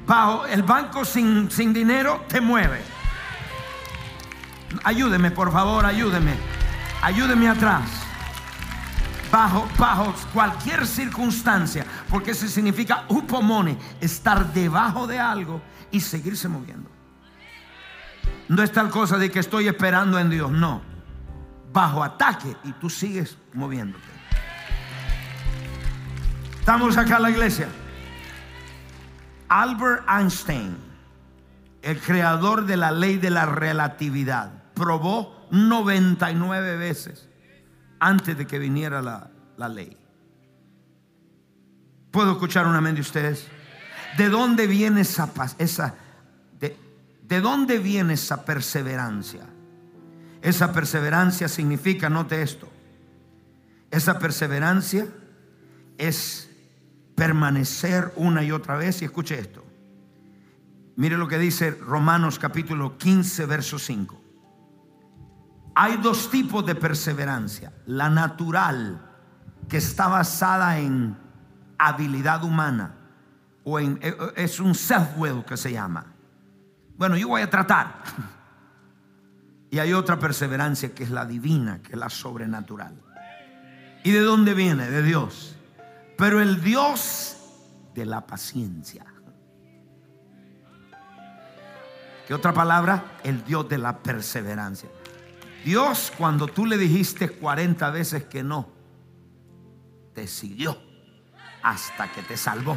Bajo 0.06 0.46
el 0.46 0.62
banco 0.62 1.04
sin, 1.04 1.50
sin 1.50 1.72
dinero 1.72 2.24
te 2.28 2.40
mueve. 2.40 2.82
Ayúdeme, 4.82 5.30
por 5.30 5.52
favor, 5.52 5.86
ayúdeme. 5.86 6.34
Ayúdeme 7.00 7.48
atrás. 7.48 7.82
Bajo, 9.30 9.68
bajo 9.78 10.14
cualquier 10.32 10.86
circunstancia, 10.86 11.84
porque 12.08 12.32
eso 12.32 12.46
significa 12.46 13.04
upomone, 13.08 13.76
estar 14.00 14.52
debajo 14.52 15.06
de 15.06 15.18
algo 15.18 15.60
y 15.90 16.00
seguirse 16.00 16.48
moviendo. 16.48 16.88
No 18.48 18.62
es 18.62 18.72
tal 18.72 18.90
cosa 18.90 19.16
de 19.18 19.30
que 19.30 19.38
estoy 19.38 19.68
esperando 19.68 20.18
en 20.18 20.30
Dios, 20.30 20.50
no. 20.50 20.82
Bajo 21.72 22.04
ataque 22.04 22.56
y 22.64 22.72
tú 22.72 22.90
sigues 22.90 23.36
moviéndote. 23.52 24.04
Estamos 26.58 26.96
acá 26.96 27.16
en 27.16 27.22
la 27.22 27.30
iglesia. 27.30 27.68
Albert 29.48 30.04
Einstein, 30.08 30.76
el 31.82 32.00
creador 32.00 32.64
de 32.64 32.76
la 32.76 32.90
ley 32.90 33.18
de 33.18 33.30
la 33.30 33.46
relatividad, 33.46 34.50
probó 34.74 35.46
99 35.50 36.76
veces 36.76 37.28
antes 38.00 38.36
de 38.36 38.46
que 38.46 38.58
viniera 38.58 39.02
la, 39.02 39.30
la 39.56 39.68
ley. 39.68 39.96
¿Puedo 42.10 42.32
escuchar 42.32 42.66
un 42.66 42.74
amén 42.74 42.94
de 42.94 43.00
ustedes? 43.00 43.48
¿De 44.16 44.28
dónde 44.28 44.66
viene 44.66 45.00
esa, 45.00 45.30
esa 45.58 45.94
¿De 47.26 47.40
dónde 47.40 47.78
viene 47.78 48.14
esa 48.14 48.44
perseverancia? 48.44 49.46
Esa 50.42 50.72
perseverancia 50.72 51.48
significa, 51.48 52.10
note 52.10 52.42
esto, 52.42 52.68
esa 53.90 54.18
perseverancia 54.18 55.06
es 55.96 56.50
permanecer 57.14 58.12
una 58.16 58.42
y 58.42 58.52
otra 58.52 58.76
vez. 58.76 59.00
Y 59.00 59.06
escuche 59.06 59.38
esto. 59.38 59.64
Mire 60.96 61.16
lo 61.16 61.28
que 61.28 61.38
dice 61.38 61.70
Romanos 61.70 62.38
capítulo 62.38 62.98
15, 62.98 63.46
verso 63.46 63.78
5. 63.78 64.20
Hay 65.76 65.96
dos 65.96 66.30
tipos 66.30 66.64
de 66.66 66.74
perseverancia. 66.74 67.72
La 67.86 68.10
natural, 68.10 69.00
que 69.68 69.78
está 69.78 70.08
basada 70.08 70.78
en 70.78 71.16
habilidad 71.78 72.44
humana, 72.44 72.96
o 73.64 73.80
en, 73.80 73.98
e, 74.02 74.08
e, 74.08 74.44
es 74.44 74.60
un 74.60 74.74
self-will 74.74 75.44
que 75.44 75.56
se 75.56 75.72
llama. 75.72 76.13
Bueno, 76.96 77.16
yo 77.16 77.28
voy 77.28 77.42
a 77.42 77.50
tratar. 77.50 78.02
Y 79.70 79.80
hay 79.80 79.92
otra 79.92 80.20
perseverancia 80.20 80.94
que 80.94 81.02
es 81.02 81.10
la 81.10 81.26
divina, 81.26 81.82
que 81.82 81.94
es 81.94 81.98
la 81.98 82.08
sobrenatural. 82.08 82.94
¿Y 84.04 84.12
de 84.12 84.20
dónde 84.20 84.54
viene? 84.54 84.88
De 84.88 85.02
Dios. 85.02 85.56
Pero 86.16 86.40
el 86.40 86.62
Dios 86.62 87.36
de 87.92 88.06
la 88.06 88.24
paciencia. 88.24 89.04
¿Qué 92.28 92.34
otra 92.34 92.52
palabra? 92.52 93.18
El 93.24 93.44
Dios 93.44 93.68
de 93.68 93.78
la 93.78 93.98
perseverancia. 93.98 94.88
Dios, 95.64 96.12
cuando 96.16 96.46
tú 96.46 96.66
le 96.66 96.78
dijiste 96.78 97.30
40 97.30 97.90
veces 97.90 98.24
que 98.24 98.42
no, 98.42 98.68
te 100.14 100.28
siguió 100.28 100.78
hasta 101.62 102.12
que 102.12 102.22
te 102.22 102.36
salvó. 102.36 102.76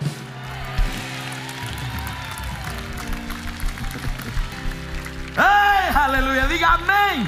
Aleluya, 5.96 6.48
diga 6.48 6.74
amén. 6.74 7.28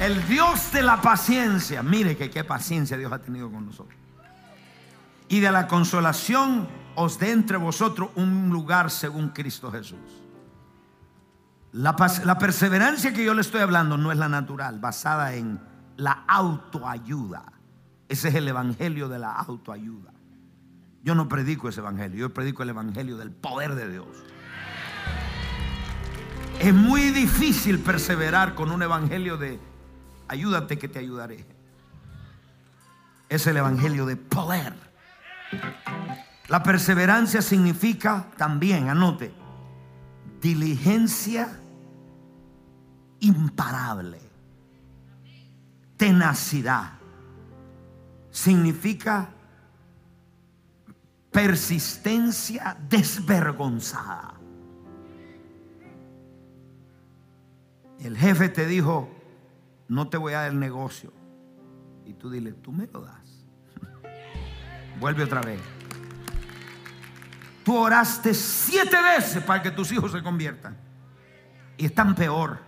El 0.00 0.26
Dios 0.28 0.72
de 0.72 0.82
la 0.82 1.00
paciencia. 1.00 1.82
Mire 1.82 2.16
que 2.16 2.30
qué 2.30 2.44
paciencia 2.44 2.96
Dios 2.96 3.12
ha 3.12 3.18
tenido 3.18 3.50
con 3.50 3.66
nosotros. 3.66 3.98
Y 5.28 5.40
de 5.40 5.50
la 5.50 5.66
consolación 5.66 6.68
os 6.94 7.18
dé 7.18 7.32
entre 7.32 7.56
vosotros 7.56 8.10
un 8.14 8.48
lugar 8.50 8.90
según 8.90 9.30
Cristo 9.30 9.70
Jesús. 9.70 9.98
La, 11.72 11.96
la 12.24 12.38
perseverancia 12.38 13.12
que 13.12 13.24
yo 13.24 13.34
le 13.34 13.42
estoy 13.42 13.60
hablando 13.60 13.98
no 13.98 14.10
es 14.10 14.18
la 14.18 14.28
natural, 14.28 14.78
basada 14.78 15.34
en 15.34 15.60
la 15.96 16.24
autoayuda. 16.26 17.44
Ese 18.08 18.28
es 18.28 18.34
el 18.36 18.48
evangelio 18.48 19.08
de 19.08 19.18
la 19.18 19.32
autoayuda. 19.32 20.12
Yo 21.02 21.14
no 21.14 21.28
predico 21.28 21.68
ese 21.68 21.80
evangelio, 21.80 22.18
yo 22.18 22.34
predico 22.34 22.62
el 22.62 22.70
evangelio 22.70 23.16
del 23.16 23.30
poder 23.30 23.74
de 23.74 23.90
Dios. 23.90 24.06
Es 26.60 26.74
muy 26.74 27.10
difícil 27.12 27.78
perseverar 27.78 28.54
con 28.56 28.72
un 28.72 28.82
evangelio 28.82 29.36
de 29.36 29.60
ayúdate 30.26 30.76
que 30.76 30.88
te 30.88 30.98
ayudaré. 30.98 31.46
Es 33.28 33.46
el 33.46 33.56
evangelio 33.56 34.06
de 34.06 34.16
poder. 34.16 34.74
La 36.48 36.62
perseverancia 36.62 37.42
significa 37.42 38.26
también, 38.36 38.88
anote, 38.88 39.32
diligencia 40.40 41.60
imparable, 43.20 44.18
tenacidad. 45.96 46.94
Significa 48.32 49.28
persistencia 51.30 52.76
desvergonzada. 52.88 54.37
El 58.00 58.16
jefe 58.16 58.48
te 58.48 58.66
dijo, 58.66 59.08
no 59.88 60.08
te 60.08 60.16
voy 60.16 60.34
a 60.34 60.40
dar 60.40 60.50
el 60.50 60.58
negocio. 60.58 61.12
Y 62.04 62.14
tú 62.14 62.30
dile, 62.30 62.52
tú 62.52 62.72
me 62.72 62.86
lo 62.86 63.00
das. 63.00 63.44
Vuelve 65.00 65.24
otra 65.24 65.40
vez. 65.40 65.60
Tú 67.64 67.76
oraste 67.76 68.32
siete 68.32 68.96
veces 69.02 69.42
para 69.42 69.62
que 69.62 69.70
tus 69.70 69.92
hijos 69.92 70.12
se 70.12 70.22
conviertan. 70.22 70.76
Y 71.76 71.86
están 71.86 72.14
peor. 72.14 72.58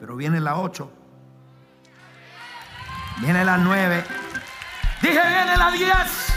Pero 0.00 0.16
viene 0.16 0.40
la 0.40 0.58
ocho. 0.58 0.90
Viene 3.20 3.44
la 3.44 3.58
nueve. 3.58 4.04
Dije, 5.02 5.20
viene 5.28 5.56
la 5.56 5.70
diez 5.70 6.31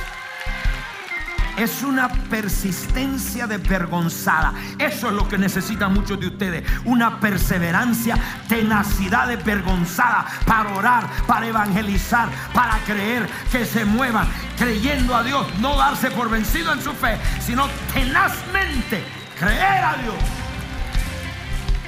es 1.58 1.84
una 1.84 2.10
persistencia 2.10 3.48
desvergonzada. 3.48 4.54
Eso 4.78 5.08
es 5.08 5.14
lo 5.14 5.28
que 5.28 5.38
necesitan 5.38 5.94
muchos 5.94 6.20
de 6.20 6.28
ustedes. 6.28 6.64
Una 6.86 7.20
perseverancia, 7.20 8.18
tenacidad 8.48 9.28
desvergonzada 9.28 10.26
para 10.46 10.74
orar, 10.76 11.08
para 11.28 11.48
evangelizar, 11.48 12.30
para 12.54 12.78
creer 12.80 13.28
que 13.52 13.66
se 13.66 13.86
muevan, 13.86 14.28
creyendo 14.58 15.16
a 15.16 15.24
Dios, 15.24 15.48
no 15.60 15.76
darse 15.78 16.12
por 16.12 16.30
vencido 16.30 16.74
en 16.74 16.82
su 16.82 16.94
fe, 16.94 17.18
sino 17.40 17.68
tenazmente 17.94 19.04
creer 19.40 19.84
a 19.84 19.96
Dios. 20.02 20.16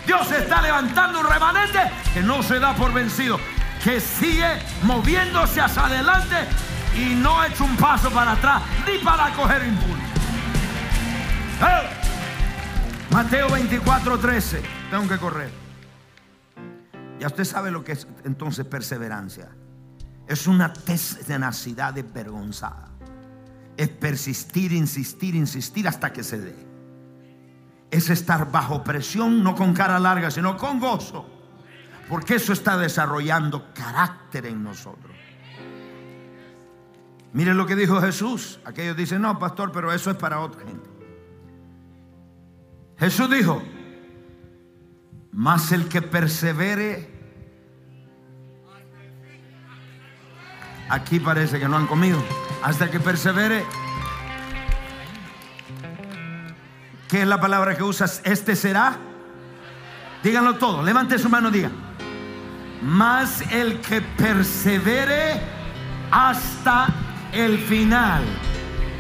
Dios 0.05 0.31
está 0.31 0.61
levantando 0.61 1.19
un 1.19 1.27
remanente 1.27 1.79
que 2.13 2.21
no 2.21 2.41
se 2.41 2.59
da 2.59 2.73
por 2.73 2.93
vencido, 2.93 3.39
que 3.83 3.99
sigue 3.99 4.47
moviéndose 4.83 5.59
hacia 5.59 5.85
adelante 5.85 6.35
y 6.97 7.15
no 7.15 7.43
he 7.43 7.49
hecho 7.49 7.63
un 7.63 7.75
paso 7.77 8.09
para 8.09 8.33
atrás 8.33 8.63
ni 8.85 8.97
para 9.03 9.31
coger 9.33 9.63
impulso. 9.67 10.07
Mateo 13.11 13.49
24, 13.49 14.19
13. 14.19 14.61
Tengo 14.91 15.07
que 15.07 15.17
correr. 15.17 15.49
Ya 17.19 17.27
usted 17.27 17.45
sabe 17.45 17.71
lo 17.71 17.83
que 17.83 17.93
es 17.93 18.07
entonces 18.25 18.65
perseverancia. 18.65 19.49
Es 20.27 20.45
una 20.45 20.73
tenacidad 20.73 21.93
desvergonzada. 21.93 22.89
Es 23.75 23.89
persistir, 23.89 24.73
insistir, 24.73 25.35
insistir 25.35 25.87
hasta 25.87 26.11
que 26.11 26.23
se 26.23 26.39
dé. 26.39 26.55
Es 27.89 28.09
estar 28.09 28.51
bajo 28.51 28.83
presión, 28.83 29.43
no 29.43 29.55
con 29.55 29.73
cara 29.73 29.97
larga, 29.99 30.29
sino 30.29 30.57
con 30.57 30.79
gozo. 30.79 31.27
Porque 32.09 32.35
eso 32.35 32.53
está 32.53 32.77
desarrollando 32.77 33.73
carácter 33.73 34.45
en 34.45 34.63
nosotros. 34.63 35.16
Miren 37.37 37.55
lo 37.55 37.67
que 37.67 37.75
dijo 37.75 38.01
Jesús. 38.01 38.59
Aquellos 38.65 38.97
dicen, 38.97 39.21
no, 39.21 39.37
pastor, 39.37 39.71
pero 39.71 39.93
eso 39.93 40.09
es 40.09 40.17
para 40.17 40.39
otra 40.39 40.65
gente. 40.65 40.89
Jesús 42.97 43.29
dijo, 43.29 43.61
Mas 45.31 45.71
el 45.71 45.87
que 45.87 46.01
persevere, 46.01 47.07
aquí 50.89 51.19
parece 51.19 51.59
que 51.59 51.67
no 51.67 51.77
han 51.77 51.85
comido, 51.85 52.17
hasta 52.63 52.89
que 52.89 52.99
persevere. 52.99 53.63
¿Qué 57.07 57.21
es 57.21 57.27
la 57.27 57.39
palabra 57.39 57.77
que 57.77 57.83
usas? 57.83 58.19
Este 58.25 58.55
será. 58.55 58.97
Díganlo 60.23 60.55
todo, 60.55 60.81
levante 60.81 61.19
su 61.19 61.29
mano, 61.29 61.51
diga. 61.51 61.69
Mas 62.81 63.43
el 63.51 63.79
que 63.81 64.01
persevere 64.01 65.39
hasta 66.09 67.06
el 67.33 67.57
final, 67.57 68.23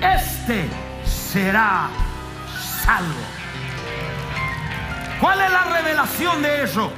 este 0.01 0.69
será 1.05 1.89
salvo. 2.85 3.13
¿Cuál 5.19 5.41
es 5.41 5.51
la 5.51 5.63
revelación 5.63 6.41
de 6.41 6.63
eso? 6.63 6.91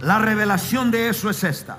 La 0.00 0.18
revelación 0.18 0.90
de 0.90 1.08
eso 1.08 1.30
es 1.30 1.44
esta. 1.44 1.78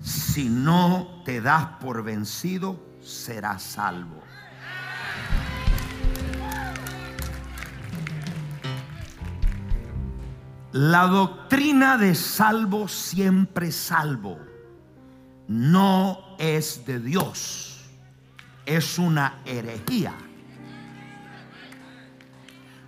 Si 0.00 0.48
no 0.48 1.22
te 1.24 1.40
das 1.40 1.64
por 1.80 2.02
vencido, 2.02 2.80
serás 3.00 3.62
salvo. 3.62 4.22
La 10.72 11.06
doctrina 11.06 11.98
de 11.98 12.14
salvo 12.14 12.88
siempre 12.88 13.70
salvo 13.70 14.51
no 15.48 16.36
es 16.38 16.84
de 16.86 17.00
Dios, 17.00 17.80
es 18.66 18.98
una 18.98 19.40
herejía. 19.44 20.14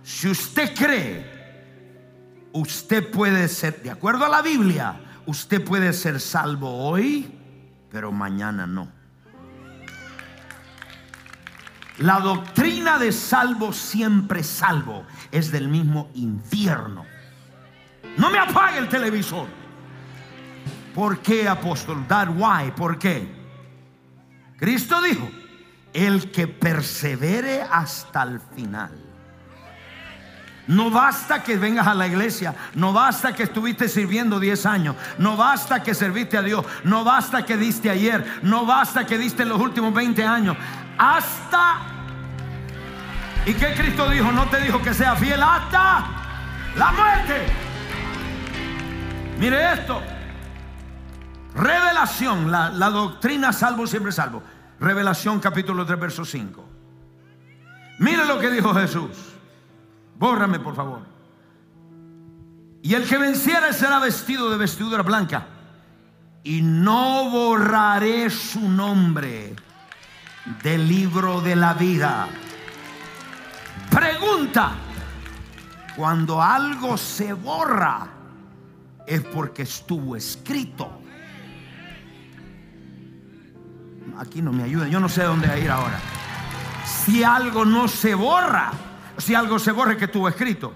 Si 0.03 0.29
usted 0.29 0.73
cree 0.75 1.35
usted 2.55 3.11
puede 3.11 3.49
ser, 3.49 3.81
de 3.81 3.91
acuerdo 3.91 4.25
a 4.25 4.29
la 4.29 4.41
Biblia, 4.41 4.95
usted 5.25 5.63
puede 5.63 5.91
ser 5.91 6.21
salvo 6.21 6.87
hoy, 6.87 7.37
pero 7.91 8.11
mañana 8.13 8.65
no. 8.65 8.87
La 11.97 12.19
doctrina 12.19 12.97
de 12.97 13.11
salvo 13.11 13.73
siempre 13.73 14.41
salvo 14.43 15.05
es 15.31 15.51
del 15.51 15.67
mismo 15.67 16.09
infierno. 16.13 17.05
No 18.17 18.29
me 18.29 18.39
apague 18.39 18.77
el 18.77 18.87
televisor. 18.87 19.47
¿Por 20.95 21.19
qué, 21.19 21.47
apóstol? 21.47 22.05
That 22.07 22.29
why. 22.29 22.71
¿Por 22.71 22.97
qué? 22.97 23.27
Cristo 24.57 25.01
dijo, 25.01 25.29
el 25.93 26.31
que 26.31 26.47
persevere 26.47 27.61
hasta 27.61 28.23
el 28.23 28.39
final 28.39 29.05
no 30.67 30.89
basta 30.89 31.43
que 31.43 31.57
vengas 31.57 31.85
a 31.87 31.93
la 31.93 32.07
iglesia, 32.07 32.55
no 32.73 32.91
basta 32.91 33.33
que 33.33 33.43
estuviste 33.43 33.87
sirviendo 33.87 34.39
10 34.39 34.65
años, 34.65 34.95
no 35.19 35.37
basta 35.37 35.83
que 35.83 35.93
serviste 35.93 36.37
a 36.37 36.41
Dios, 36.41 36.65
no 36.83 37.03
basta 37.03 37.45
que 37.45 37.55
diste 37.55 37.89
ayer, 37.89 38.39
no 38.41 38.65
basta 38.65 39.05
que 39.05 39.17
diste 39.17 39.45
los 39.45 39.59
últimos 39.59 39.93
20 39.93 40.23
años, 40.23 40.57
hasta... 40.97 41.77
¿Y 43.45 43.53
qué 43.53 43.75
Cristo 43.75 44.09
dijo? 44.09 44.31
No 44.31 44.45
te 44.47 44.59
dijo 44.59 44.81
que 44.81 44.91
sea 44.91 45.15
fiel 45.15 45.41
hasta 45.43 46.05
la 46.75 46.91
muerte. 46.93 47.45
Mire 49.37 49.73
esto. 49.73 50.01
Revelación, 51.55 52.51
la, 52.51 52.89
doctrina 52.89 53.53
salvo 53.53 53.87
siempre 53.87 54.11
salvo. 54.11 54.43
Revelación 54.79 55.39
capítulo 55.39 55.85
3, 55.85 55.99
verso 55.99 56.25
5. 56.25 56.65
Mire 57.99 58.25
lo 58.25 58.39
que 58.39 58.51
dijo 58.51 58.73
Jesús. 58.73 59.11
Bórrame, 60.17 60.59
por 60.59 60.75
favor. 60.75 60.99
Y 62.81 62.93
el 62.93 63.07
que 63.07 63.17
venciera 63.17 63.71
será 63.71 63.99
vestido 63.99 64.49
de 64.49 64.57
vestidura 64.57 65.01
blanca. 65.01 65.47
Y 66.43 66.61
no 66.61 67.29
borraré 67.29 68.29
su 68.29 68.59
nombre 68.59 69.55
del 70.61 70.87
libro 70.87 71.39
de 71.39 71.55
la 71.55 71.73
vida. 71.73 72.27
Pregunta. 73.89 74.73
Cuando 75.95 76.41
algo 76.41 76.97
se 76.97 77.31
borra 77.31 78.09
es 79.07 79.21
porque 79.21 79.61
estuvo 79.61 80.17
escrito. 80.17 81.04
Aquí 84.19 84.41
no 84.41 84.51
me 84.51 84.63
ayuda, 84.63 84.87
yo 84.87 84.99
no 84.99 85.09
sé 85.09 85.23
dónde 85.23 85.59
ir 85.59 85.69
ahora. 85.69 85.99
Si 86.85 87.23
algo 87.23 87.65
no 87.65 87.87
se 87.87 88.15
borra, 88.15 88.71
si 89.17 89.35
algo 89.35 89.59
se 89.59 89.71
borre 89.71 89.97
que 89.97 90.07
tuvo 90.07 90.29
escrito. 90.29 90.73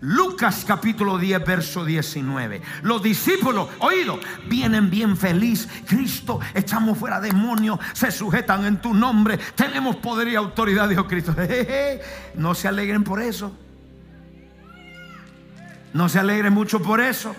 Lucas 0.00 0.64
capítulo 0.66 1.16
10, 1.16 1.44
verso 1.44 1.84
19. 1.84 2.60
Los 2.82 3.02
discípulos, 3.02 3.68
oído, 3.78 4.20
vienen 4.46 4.90
bien 4.90 5.16
feliz. 5.16 5.66
Cristo, 5.86 6.38
echamos 6.54 6.98
fuera 6.98 7.20
demonios, 7.20 7.78
se 7.94 8.10
sujetan 8.10 8.66
en 8.66 8.76
tu 8.76 8.92
nombre. 8.92 9.38
Tenemos 9.54 9.96
poder 9.96 10.28
y 10.28 10.34
autoridad, 10.34 10.88
dijo 10.88 11.06
Cristo. 11.06 11.34
No 12.34 12.54
se 12.54 12.68
alegren 12.68 13.02
por 13.02 13.22
eso. 13.22 13.56
No 15.94 16.10
se 16.10 16.18
alegren 16.18 16.52
mucho 16.52 16.82
por 16.82 17.00
eso. 17.00 17.34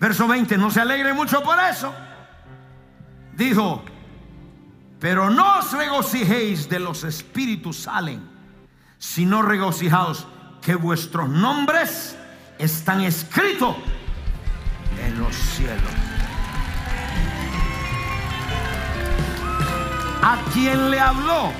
Verso 0.00 0.26
20, 0.26 0.58
no 0.58 0.70
se 0.72 0.80
alegren 0.80 1.14
mucho 1.14 1.44
por 1.44 1.56
eso. 1.60 1.94
Dijo, 3.36 3.82
pero 5.00 5.30
no 5.30 5.58
os 5.58 5.72
regocijéis 5.72 6.68
de 6.68 6.78
los 6.78 7.04
espíritus 7.04 7.78
salen 7.78 8.32
sino 9.02 9.42
regocijaos 9.42 10.28
que 10.60 10.76
vuestros 10.76 11.28
nombres 11.28 12.16
están 12.56 13.00
escritos 13.00 13.74
en 15.04 15.18
los 15.18 15.34
cielos. 15.34 15.82
¿A 20.22 20.38
quién 20.52 20.88
le 20.92 21.00
habló? 21.00 21.52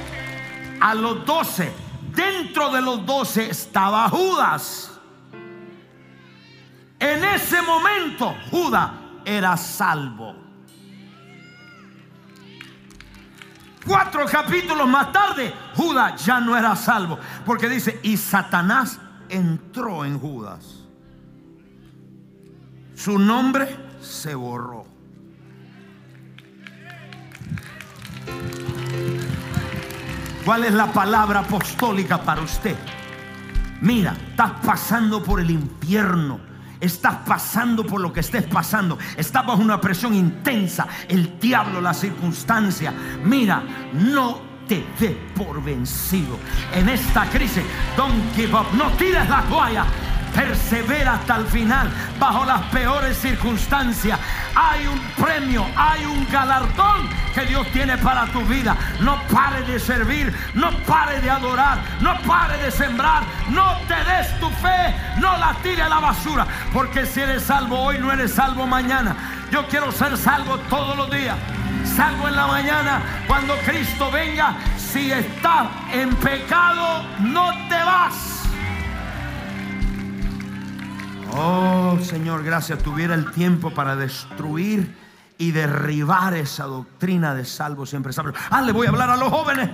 A 0.81 0.95
los 0.95 1.27
doce. 1.27 1.73
Dentro 2.15 2.71
de 2.71 2.81
los 2.81 3.05
doce 3.05 3.51
estaba 3.51 4.09
Judas. 4.09 5.01
En 7.01 7.25
ese 7.25 7.61
momento 7.61 8.37
Judas 8.53 8.93
era 9.25 9.57
salvo. 9.57 10.42
Cuatro 13.87 14.25
capítulos 14.27 14.89
más 14.89 15.13
tarde, 15.13 15.53
Judas 15.75 16.25
ya 16.25 16.41
no 16.41 16.57
era 16.57 16.77
salvo. 16.77 17.19
Porque 17.45 17.69
dice, 17.69 17.99
y 18.03 18.17
Satanás 18.17 18.99
entró 19.29 20.05
en 20.05 20.19
Judas. 20.19 20.85
Su 22.95 23.19
nombre 23.19 23.77
se 24.01 24.35
borró. 24.35 24.87
¿Cuál 30.45 30.65
es 30.65 30.75
la 30.75 30.93
palabra 30.93 31.41
apostólica 31.41 32.23
para 32.23 32.43
usted? 32.43 32.77
Mira, 33.81 34.17
estás 34.31 34.53
pasando 34.65 35.23
por 35.23 35.41
el 35.41 35.51
infierno 35.51 36.52
estás 36.83 37.19
pasando 37.25 37.87
por 37.87 38.01
lo 38.01 38.13
que 38.13 38.21
estés 38.21 38.43
pasando, 38.43 38.99
estás 39.17 39.47
bajo 39.47 39.63
una 39.63 39.81
presión 39.81 40.15
intensa, 40.15 40.87
el 41.09 41.39
diablo, 41.39 41.81
la 41.81 41.95
circunstancia, 41.95 42.93
mira, 43.25 43.63
no 43.93 44.41
te 44.67 44.85
dé 44.99 45.17
por 45.37 45.63
vencido. 45.63 46.39
En 46.75 46.89
esta 46.89 47.25
crisis, 47.31 47.63
don't 47.97 48.35
give 48.35 48.53
up, 48.53 48.67
no 48.77 48.91
tires 48.99 49.29
la 49.29 49.43
toalla 49.43 49.87
persevera 50.35 51.15
hasta 51.15 51.37
el 51.37 51.47
final 51.47 51.91
bajo 52.19 52.45
las 52.45 52.63
peores 52.67 53.17
circunstancias. 53.19 54.19
Hay 54.55 54.87
un 54.87 55.01
premio, 55.23 55.65
hay 55.77 56.05
un 56.05 56.27
galardón 56.31 57.09
que 57.35 57.43
Dios 57.47 57.67
tiene 57.73 57.97
para 57.99 58.27
tu 58.27 58.41
vida. 58.43 58.77
No 59.01 59.21
pare 59.33 59.63
de 59.63 59.79
servir, 59.79 60.35
no 60.55 60.71
pare 60.87 61.21
de 61.21 61.31
adorar, 61.31 61.79
no 62.01 62.19
pare 62.23 62.59
de 62.59 62.71
sembrar, 62.71 63.23
no 63.51 63.77
te 63.89 63.95
des 63.95 64.39
tu 64.41 64.49
fe, 64.51 64.95
no 65.19 65.37
la 65.39 65.55
tire 65.63 65.83
a 65.83 65.89
la 65.89 66.01
basura, 66.01 66.47
porque 66.73 67.07
si 67.07 67.21
eres 67.21 67.45
salvo 67.45 67.79
hoy, 67.79 67.99
no 67.99 68.13
eres 68.13 68.33
salvo 68.33 68.67
mañana. 68.67 69.17
Yo 69.51 69.67
quiero 69.69 69.93
ser 69.93 70.17
salvo 70.17 70.59
todos 70.71 70.97
los 70.97 71.11
días. 71.11 71.37
Salvo 71.85 72.29
en 72.29 72.37
la 72.37 72.47
mañana 72.47 73.03
cuando 73.27 73.55
Cristo 73.67 74.11
venga. 74.11 74.55
Si 74.79 75.13
estás 75.13 75.69
en 75.93 76.15
pecado, 76.17 77.05
no 77.21 77.51
te 77.69 77.83
vas. 77.85 78.32
Oh 81.35 81.99
Señor, 82.03 82.45
gracias. 82.45 82.83
Tuviera 82.83 83.15
el 83.15 83.31
tiempo 83.33 83.71
para 83.71 83.97
destruir 83.97 84.95
y 85.39 85.53
derribar 85.53 86.35
esa 86.35 86.65
doctrina 86.65 87.35
de 87.35 87.45
salvo 87.45 87.87
siempre 87.87 88.13
salvo. 88.13 88.33
Ah, 88.51 88.63
le 88.63 88.73
voy 88.73 88.87
a 88.87 88.91
hablar 88.91 89.11
a 89.11 89.17
los 89.17 89.29
jóvenes. 89.29 89.71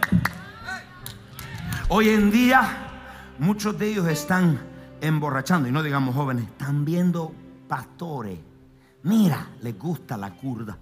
Hoy 1.89 2.11
en 2.11 2.31
día 2.31 3.35
muchos 3.39 3.79
de 3.79 3.89
ellos 3.89 4.07
están 4.09 4.61
emborrachando, 5.01 5.69
y 5.69 5.73
no 5.73 5.83
digamos 5.83 6.15
jóvenes, 6.15 6.45
están 6.45 6.85
viendo 6.85 7.33
pastores. 7.67 8.39
Mira, 9.03 9.49
les 9.63 9.79
gusta 9.79 10.17
la 10.17 10.31
curda. 10.31 10.77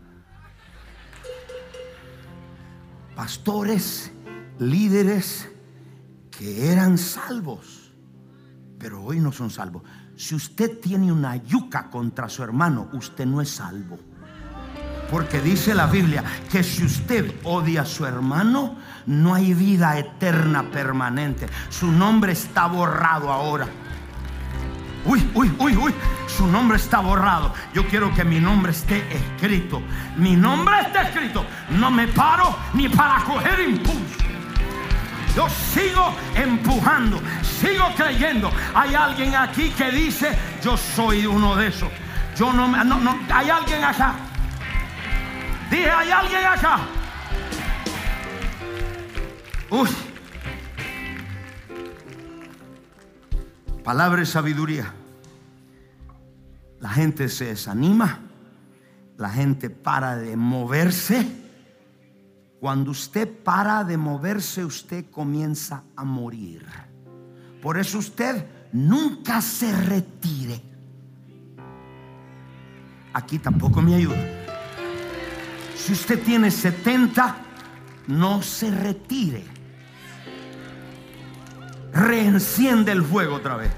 Pastores, 3.15 4.13
líderes 4.59 5.49
que 6.31 6.71
eran 6.71 6.99
salvos 6.99 7.87
pero 8.79 9.03
hoy 9.03 9.21
no 9.21 9.33
son 9.33 9.51
salvos. 9.51 9.83
Si 10.17 10.35
usted 10.35 10.81
tiene 10.81 11.13
una 11.13 11.37
yuca 11.37 11.91
contra 11.91 12.29
su 12.31 12.43
hermano, 12.43 12.89
usted 12.95 13.27
no 13.27 13.43
es 13.43 13.51
salvo. 13.51 13.99
Porque 15.11 15.41
dice 15.41 15.75
la 15.75 15.87
Biblia 15.87 16.25
que 16.51 16.65
si 16.65 16.85
usted 16.85 17.33
odia 17.45 17.83
a 17.83 17.87
su 17.87 18.07
hermano, 18.07 18.77
no 19.05 19.35
hay 19.35 19.53
vida 19.53 19.99
eterna 19.99 20.71
permanente. 20.71 21.47
Su 21.69 21.93
nombre 21.93 22.33
está 22.33 22.67
borrado 22.67 23.31
ahora. 23.31 23.69
Uy, 25.05 25.31
uy, 25.35 25.55
uy, 25.59 25.77
uy, 25.77 25.95
su 26.27 26.47
nombre 26.47 26.79
está 26.79 27.01
borrado. 27.01 27.53
Yo 27.75 27.87
quiero 27.87 28.13
que 28.15 28.25
mi 28.25 28.41
nombre 28.41 28.73
esté 28.73 29.05
escrito. 29.15 29.83
Mi 30.17 30.35
nombre 30.35 30.81
está 30.81 31.03
escrito. 31.03 31.45
No 31.71 31.91
me 31.91 32.09
paro 32.09 32.57
ni 32.73 32.89
para 32.89 33.23
coger 33.23 33.61
impulso. 33.69 34.26
Yo 35.37 35.47
sigo 35.51 36.15
empujando, 36.35 37.21
sigo 37.43 37.85
creyendo. 37.95 38.51
Hay 38.75 38.95
alguien 38.95 39.35
aquí 39.35 39.69
que 39.69 39.91
dice, 39.91 40.31
yo 40.65 40.79
soy 40.79 41.27
uno 41.27 41.55
de 41.57 41.67
esos. 41.67 41.91
Yo 42.35 42.55
no, 42.55 42.67
no, 42.67 42.99
no, 42.99 43.19
hay 43.29 43.51
alguien 43.51 43.85
acá. 43.85 44.15
Dije, 45.71 45.91
hay 45.91 46.11
alguien 46.11 46.43
acá. 46.43 46.79
Uy. 49.69 49.91
Palabra 53.85 54.21
de 54.21 54.27
sabiduría. 54.27 54.91
La 56.81 56.89
gente 56.89 57.29
se 57.29 57.45
desanima. 57.45 58.21
La 59.19 59.29
gente 59.29 59.69
para 59.69 60.17
de 60.17 60.35
moverse 60.35 61.46
cuando 62.61 62.91
usted 62.91 63.29
para 63.43 63.85
de 63.85 63.97
moverse, 63.97 64.65
usted 64.65 65.11
comienza 65.11 65.85
a 65.95 66.05
morir. 66.05 66.67
Por 67.61 67.79
eso 67.79 67.99
usted 67.99 68.47
nunca 68.73 69.41
se 69.41 69.73
retire. 69.73 70.63
Aquí 73.13 73.39
tampoco 73.39 73.81
me 73.83 73.95
ayuda. 73.95 74.23
Si 75.75 75.93
usted 75.93 76.23
tiene 76.23 76.51
70, 76.51 77.37
no 78.09 78.43
se 78.43 78.71
retire. 78.71 79.45
Reenciende 81.93 82.93
el 82.93 83.03
fuego 83.03 83.37
otra 83.37 83.57
vez. 83.57 83.71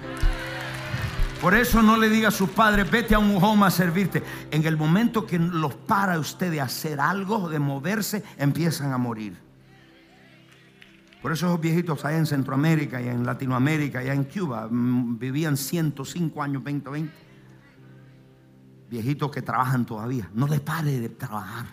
Por 1.41 1.55
eso 1.55 1.83
no 1.83 1.97
le 1.97 2.09
diga 2.09 2.29
a 2.29 2.33
su 2.33 2.49
padre, 2.49 2.83
vete 2.83 3.15
a 3.15 3.21
un 3.21 3.43
home 3.43 3.67
a 3.67 3.71
servirte. 3.71 4.25
En 4.51 4.67
el 4.67 4.77
momento 4.77 5.25
que 5.25 5.39
los 5.39 5.75
para 5.75 6.19
usted 6.19 6.51
de 6.51 6.61
hacer 6.61 7.01
algo, 7.01 7.49
de 7.49 7.61
moverse, 7.61 8.25
empiezan 8.39 8.93
a 8.93 8.99
morir. 8.99 9.37
Por 11.23 11.33
eso 11.33 11.47
esos 11.47 11.61
viejitos 11.61 12.05
allá 12.05 12.19
en 12.19 12.27
Centroamérica 12.27 13.01
y 13.01 13.09
en 13.09 13.25
Latinoamérica 13.25 14.03
y 14.03 14.09
en 14.09 14.25
Cuba 14.25 14.69
mm, 14.71 15.19
vivían 15.19 15.57
105 15.57 16.43
años, 16.43 16.63
20, 16.63 16.91
20. 16.91 17.15
Viejitos 18.91 19.31
que 19.31 19.43
trabajan 19.43 19.85
todavía. 19.87 20.29
No 20.35 20.49
les 20.49 20.61
pare 20.61 20.99
de 20.99 21.09
trabajar. 21.09 21.67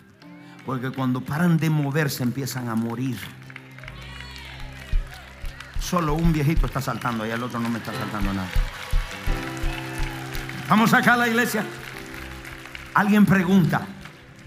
Porque 0.64 0.90
cuando 0.90 1.20
paran 1.20 1.56
de 1.58 1.70
moverse 1.70 2.22
empiezan 2.22 2.68
a 2.68 2.74
morir. 2.74 3.16
Solo 5.80 6.14
un 6.14 6.32
viejito 6.32 6.66
está 6.66 6.80
saltando 6.80 7.26
y 7.26 7.30
el 7.30 7.42
otro 7.42 7.58
no 7.58 7.68
me 7.68 7.78
está 7.78 7.92
saltando 7.92 8.32
nada. 8.32 8.48
Vamos 10.68 10.92
acá 10.94 11.14
a 11.14 11.16
la 11.16 11.28
iglesia. 11.28 11.64
Alguien 12.94 13.24
pregunta, 13.24 13.86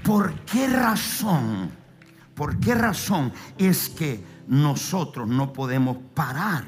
¿por 0.04 0.34
qué 0.42 0.68
razón? 0.68 1.72
¿Por 2.36 2.60
qué 2.60 2.76
razón 2.76 3.32
es 3.58 3.90
que 3.90 4.24
nosotros 4.48 5.28
no 5.28 5.54
podemos 5.54 5.98
parar? 6.14 6.66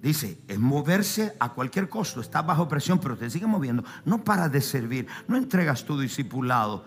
Dice, 0.00 0.42
es 0.46 0.58
moverse 0.58 1.34
a 1.40 1.48
cualquier 1.48 1.88
costo. 1.88 2.20
Estás 2.20 2.46
bajo 2.46 2.68
presión, 2.68 3.00
pero 3.00 3.16
te 3.16 3.30
sigue 3.30 3.46
moviendo. 3.46 3.82
No 4.04 4.22
paras 4.22 4.52
de 4.52 4.60
servir. 4.60 5.06
No 5.26 5.36
entregas 5.36 5.84
tu 5.84 5.98
discipulado. 5.98 6.84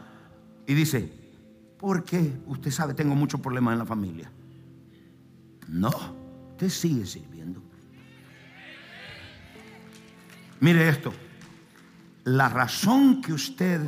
Y 0.66 0.76
dice, 0.76 1.12
¿por 1.78 2.06
qué? 2.06 2.40
Usted 2.46 2.72
sabe, 2.72 2.94
tengo 2.94 3.16
muchos 3.16 3.42
problemas 3.42 3.74
en 3.74 3.80
la 3.80 3.86
familia. 3.86 4.32
No, 5.68 5.90
te 6.58 6.70
sigue 6.70 7.06
sirviendo. 7.06 7.37
Mire 10.60 10.90
esto. 10.90 11.14
La 12.24 12.50
razón 12.50 13.22
que 13.22 13.34
usted, 13.34 13.82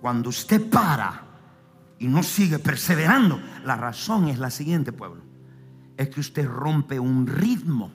cuando 0.00 0.28
usted 0.28 0.68
para 0.68 1.22
y 1.98 2.06
no 2.06 2.22
sigue 2.22 2.58
perseverando, 2.58 3.40
la 3.64 3.76
razón 3.76 4.28
es 4.28 4.38
la 4.38 4.50
siguiente, 4.50 4.92
pueblo. 4.92 5.22
Es 5.96 6.08
que 6.08 6.20
usted 6.20 6.46
rompe 6.46 6.98
un 6.98 7.26
ritmo. 7.26 7.92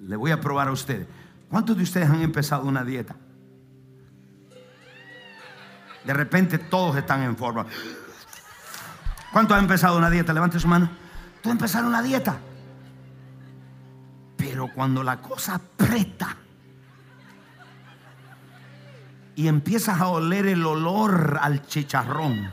Le 0.00 0.16
voy 0.16 0.30
a 0.30 0.40
probar 0.40 0.68
a 0.68 0.72
usted. 0.72 1.06
¿Cuántos 1.48 1.76
de 1.76 1.82
ustedes 1.84 2.10
han 2.10 2.20
empezado 2.22 2.64
una 2.64 2.84
dieta? 2.84 3.16
De 6.04 6.12
repente 6.12 6.58
todos 6.58 6.96
están 6.96 7.22
en 7.22 7.36
forma. 7.36 7.66
¿Cuántos 9.32 9.56
han 9.56 9.64
empezado 9.64 9.96
una 9.96 10.10
dieta? 10.10 10.32
Levante 10.32 10.58
su 10.58 10.68
mano. 10.68 10.90
¿Tú 11.42 11.50
empezaron 11.50 11.88
una 11.88 12.02
dieta? 12.02 12.38
Pero 14.58 14.72
cuando 14.74 15.04
la 15.04 15.18
cosa 15.18 15.54
aprieta 15.54 16.34
y 19.36 19.46
empiezas 19.46 20.00
a 20.00 20.08
oler 20.08 20.46
el 20.48 20.66
olor 20.66 21.38
al 21.40 21.64
chicharrón, 21.64 22.50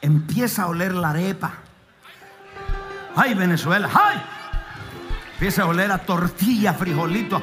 empieza 0.00 0.62
a 0.62 0.66
oler 0.68 0.94
la 0.94 1.10
arepa. 1.10 1.54
¡Ay, 3.16 3.34
Venezuela! 3.34 3.90
¡Ay! 3.92 4.22
Empieza 5.32 5.62
a 5.62 5.66
oler 5.66 5.90
a 5.90 5.98
tortilla, 5.98 6.74
frijolito. 6.74 7.42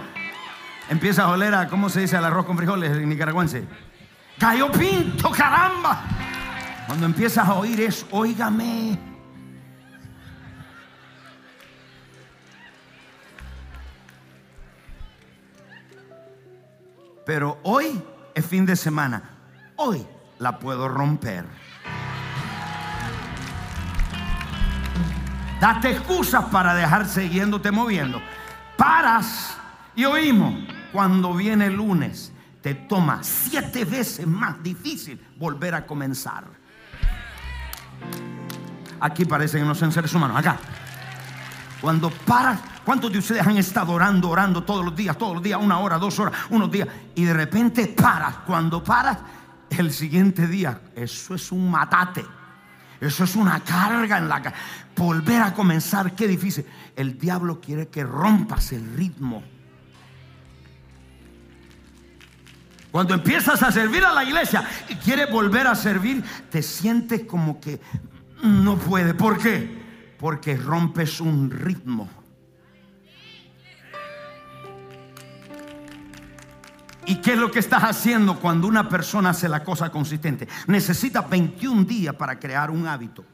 Empieza 0.88 1.23
a 1.23 1.32
oler 1.32 1.54
a, 1.54 1.67
¿cómo 1.67 1.89
se 1.89 1.99
dice 1.99 2.15
el 2.15 2.23
arroz 2.23 2.45
con 2.45 2.56
frijoles 2.56 2.91
en 2.91 3.10
nicaragüense? 3.10 3.67
Cayó 4.39 4.71
pinto, 4.71 5.32
caramba. 5.32 6.02
Cuando 6.88 7.08
empiezas 7.08 7.45
a 7.45 7.56
oír 7.56 7.82
es, 7.82 8.06
óigame. 8.12 9.09
Pero 17.29 17.59
hoy 17.61 18.01
es 18.33 18.43
fin 18.43 18.65
de 18.65 18.75
semana. 18.75 19.21
Hoy 19.75 20.03
la 20.39 20.57
puedo 20.57 20.89
romper. 20.89 21.45
Date 25.61 25.91
excusas 25.91 26.45
para 26.45 26.73
dejar 26.73 27.07
siguiéndote 27.07 27.69
moviendo. 27.69 28.19
Paras 28.75 29.55
y 29.95 30.05
oímos. 30.05 30.55
Cuando 30.91 31.35
viene 31.35 31.67
el 31.67 31.75
lunes, 31.75 32.33
te 32.63 32.73
toma 32.73 33.19
siete 33.21 33.85
veces 33.85 34.25
más 34.25 34.63
difícil 34.63 35.23
volver 35.37 35.75
a 35.75 35.85
comenzar. 35.85 36.45
Aquí 38.99 39.25
parecen 39.25 39.61
que 39.61 39.67
no 39.67 39.75
son 39.75 39.91
seres 39.91 40.11
humanos. 40.15 40.35
Acá. 40.35 40.57
Cuando 41.79 42.09
paras, 42.09 42.59
¿cuántos 42.89 43.12
de 43.12 43.19
ustedes 43.19 43.45
han 43.45 43.56
estado 43.56 43.91
orando, 43.91 44.32
orando 44.32 44.63
todos 44.63 44.84
los 44.84 44.95
días, 44.95 45.15
todos 45.15 45.36
los 45.36 45.43
días, 45.43 45.60
una 45.62 45.78
hora, 45.78 45.99
dos 45.99 46.17
horas, 46.17 46.34
unos 46.49 46.71
días, 46.71 46.88
y 47.13 47.23
de 47.23 47.36
repente 47.36 47.86
paras? 47.86 48.38
Cuando 48.47 48.84
paras, 48.84 49.19
el 49.69 49.93
siguiente 49.93 50.47
día, 50.47 50.82
eso 50.95 51.36
es 51.36 51.52
un 51.52 51.69
matate. 51.69 52.25
Eso 52.99 53.25
es 53.25 53.36
una 53.36 53.60
carga 53.60 54.17
en 54.17 54.28
la 54.28 54.41
Volver 54.97 55.39
a 55.39 55.54
comenzar, 55.54 56.15
qué 56.15 56.28
difícil. 56.28 56.65
El 56.95 57.19
diablo 57.19 57.62
quiere 57.62 57.89
que 57.89 58.04
rompas 58.04 58.71
el 58.71 58.91
ritmo. 58.95 59.43
Cuando 62.89 63.13
empiezas 63.13 63.62
a 63.62 63.71
servir 63.71 64.04
a 64.04 64.15
la 64.15 64.23
iglesia 64.23 64.67
y 64.89 64.95
quieres 64.95 65.32
volver 65.32 65.67
a 65.67 65.75
servir, 65.75 66.23
te 66.49 66.63
sientes 66.63 67.25
como 67.25 67.62
que 67.62 67.80
no 68.41 68.78
puede. 68.80 69.13
¿Por 69.13 69.38
qué? 69.38 69.78
Porque 70.17 70.58
rompes 70.58 71.21
un 71.21 71.52
ritmo. 71.52 72.18
¿Y 77.10 77.15
qué 77.15 77.34
es 77.34 77.39
lo 77.39 77.50
que 77.50 77.58
estás 77.58 77.84
haciendo 77.84 78.36
cuando 78.36 78.67
una 78.67 78.88
persona 78.88 79.32
hace 79.32 79.50
la 79.50 79.63
cosa 79.63 79.89
consistente? 79.89 80.48
Necesita 80.67 81.22
21 81.24 81.84
días 81.84 82.13
para 82.13 82.38
crear 82.38 82.69
un 82.69 82.86
hábito. 82.86 83.26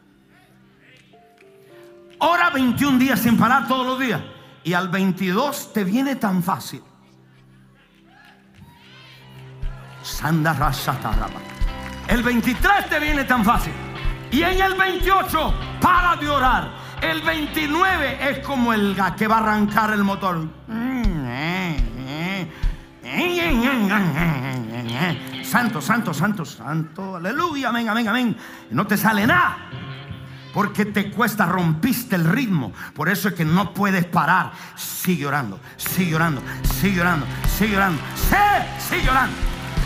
Ora 2.19 2.51
21 2.51 2.97
días 2.97 3.19
sin 3.19 3.37
parar 3.37 3.67
todos 3.67 3.85
los 3.85 3.99
días. 3.99 4.21
Y 4.63 4.71
al 4.71 4.87
22 4.87 5.73
te 5.73 5.83
viene 5.83 6.15
tan 6.15 6.41
fácil. 6.41 6.81
El 12.07 12.23
23 12.23 12.89
te 12.89 12.97
viene 13.01 13.25
tan 13.25 13.43
fácil. 13.43 13.73
Y 14.31 14.41
en 14.41 14.61
el 14.61 14.75
28 14.75 15.53
para 15.81 16.15
de 16.15 16.29
orar. 16.29 16.71
El 17.01 17.21
29 17.23 18.29
es 18.29 18.39
como 18.39 18.71
el 18.71 18.95
que 19.17 19.27
va 19.27 19.35
a 19.35 19.39
arrancar 19.39 19.91
el 19.91 20.05
motor. 20.05 20.47
Santo, 25.43 25.81
santo, 25.81 26.13
santo, 26.13 26.43
santo. 26.43 27.15
Aleluya, 27.15 27.69
amén, 27.69 27.87
amén, 27.87 28.07
amén. 28.07 28.37
No 28.71 28.85
te 28.85 28.97
sale 28.97 29.25
nada. 29.25 29.57
Porque 30.53 30.85
te 30.85 31.11
cuesta, 31.11 31.45
rompiste 31.45 32.15
el 32.15 32.25
ritmo. 32.25 32.73
Por 32.93 33.09
eso 33.09 33.29
es 33.29 33.35
que 33.35 33.45
no 33.45 33.73
puedes 33.73 34.05
parar. 34.05 34.51
Sigue 34.75 35.25
orando, 35.25 35.59
sigue 35.77 36.15
orando, 36.15 36.41
sigue 36.79 37.01
orando, 37.01 37.25
sigue 37.57 37.77
orando. 37.77 38.01
Sí, 38.15 38.35
sigue 38.89 39.09
orando. 39.09 39.35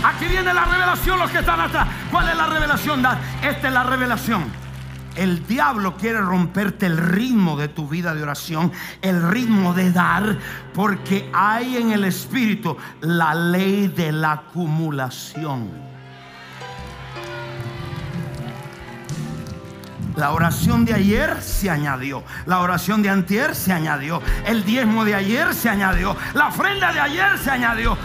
Aquí 0.04 0.26
viene 0.26 0.54
la 0.54 0.66
revelación, 0.66 1.20
los 1.20 1.30
que 1.30 1.40
están 1.40 1.60
atrás. 1.60 1.88
¿Cuál 2.10 2.30
es 2.30 2.38
la 2.38 2.48
revelación? 2.48 3.04
Esta 3.42 3.68
es 3.68 3.74
la 3.74 3.84
revelación. 3.84 4.46
El 5.20 5.46
diablo 5.46 5.98
quiere 5.98 6.22
romperte 6.22 6.86
el 6.86 6.98
ritmo 6.98 7.58
de 7.58 7.68
tu 7.68 7.90
vida 7.90 8.16
de 8.16 8.24
oración, 8.24 8.72
el 9.02 9.22
ritmo 9.30 9.74
de 9.74 9.92
dar, 9.92 10.38
porque 10.74 11.30
hay 11.34 11.76
en 11.76 11.92
el 11.92 12.06
espíritu 12.06 12.78
la 13.02 13.36
ley 13.36 13.90
de 13.90 14.14
la 14.14 14.32
acumulación. 14.32 15.72
La 20.16 20.32
oración 20.32 20.86
de 20.86 20.94
ayer 20.94 21.42
se 21.42 21.70
añadió. 21.70 22.24
La 22.46 22.62
oración 22.62 23.02
de 23.02 23.10
antier 23.10 23.56
se 23.56 23.74
añadió. 23.74 24.22
El 24.46 24.64
diezmo 24.64 25.04
de 25.04 25.16
ayer 25.16 25.54
se 25.54 25.68
añadió. 25.68 26.16
La 26.34 26.48
ofrenda 26.48 26.94
de 26.94 27.00
ayer 27.02 27.38
se 27.40 27.52
añadió. 27.52 27.98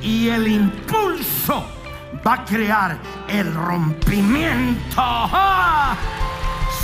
Y 0.00 0.30
el 0.30 0.48
impulso 0.48 1.77
va 2.26 2.34
a 2.34 2.44
crear 2.44 2.96
el 3.28 3.54
rompimiento. 3.54 5.30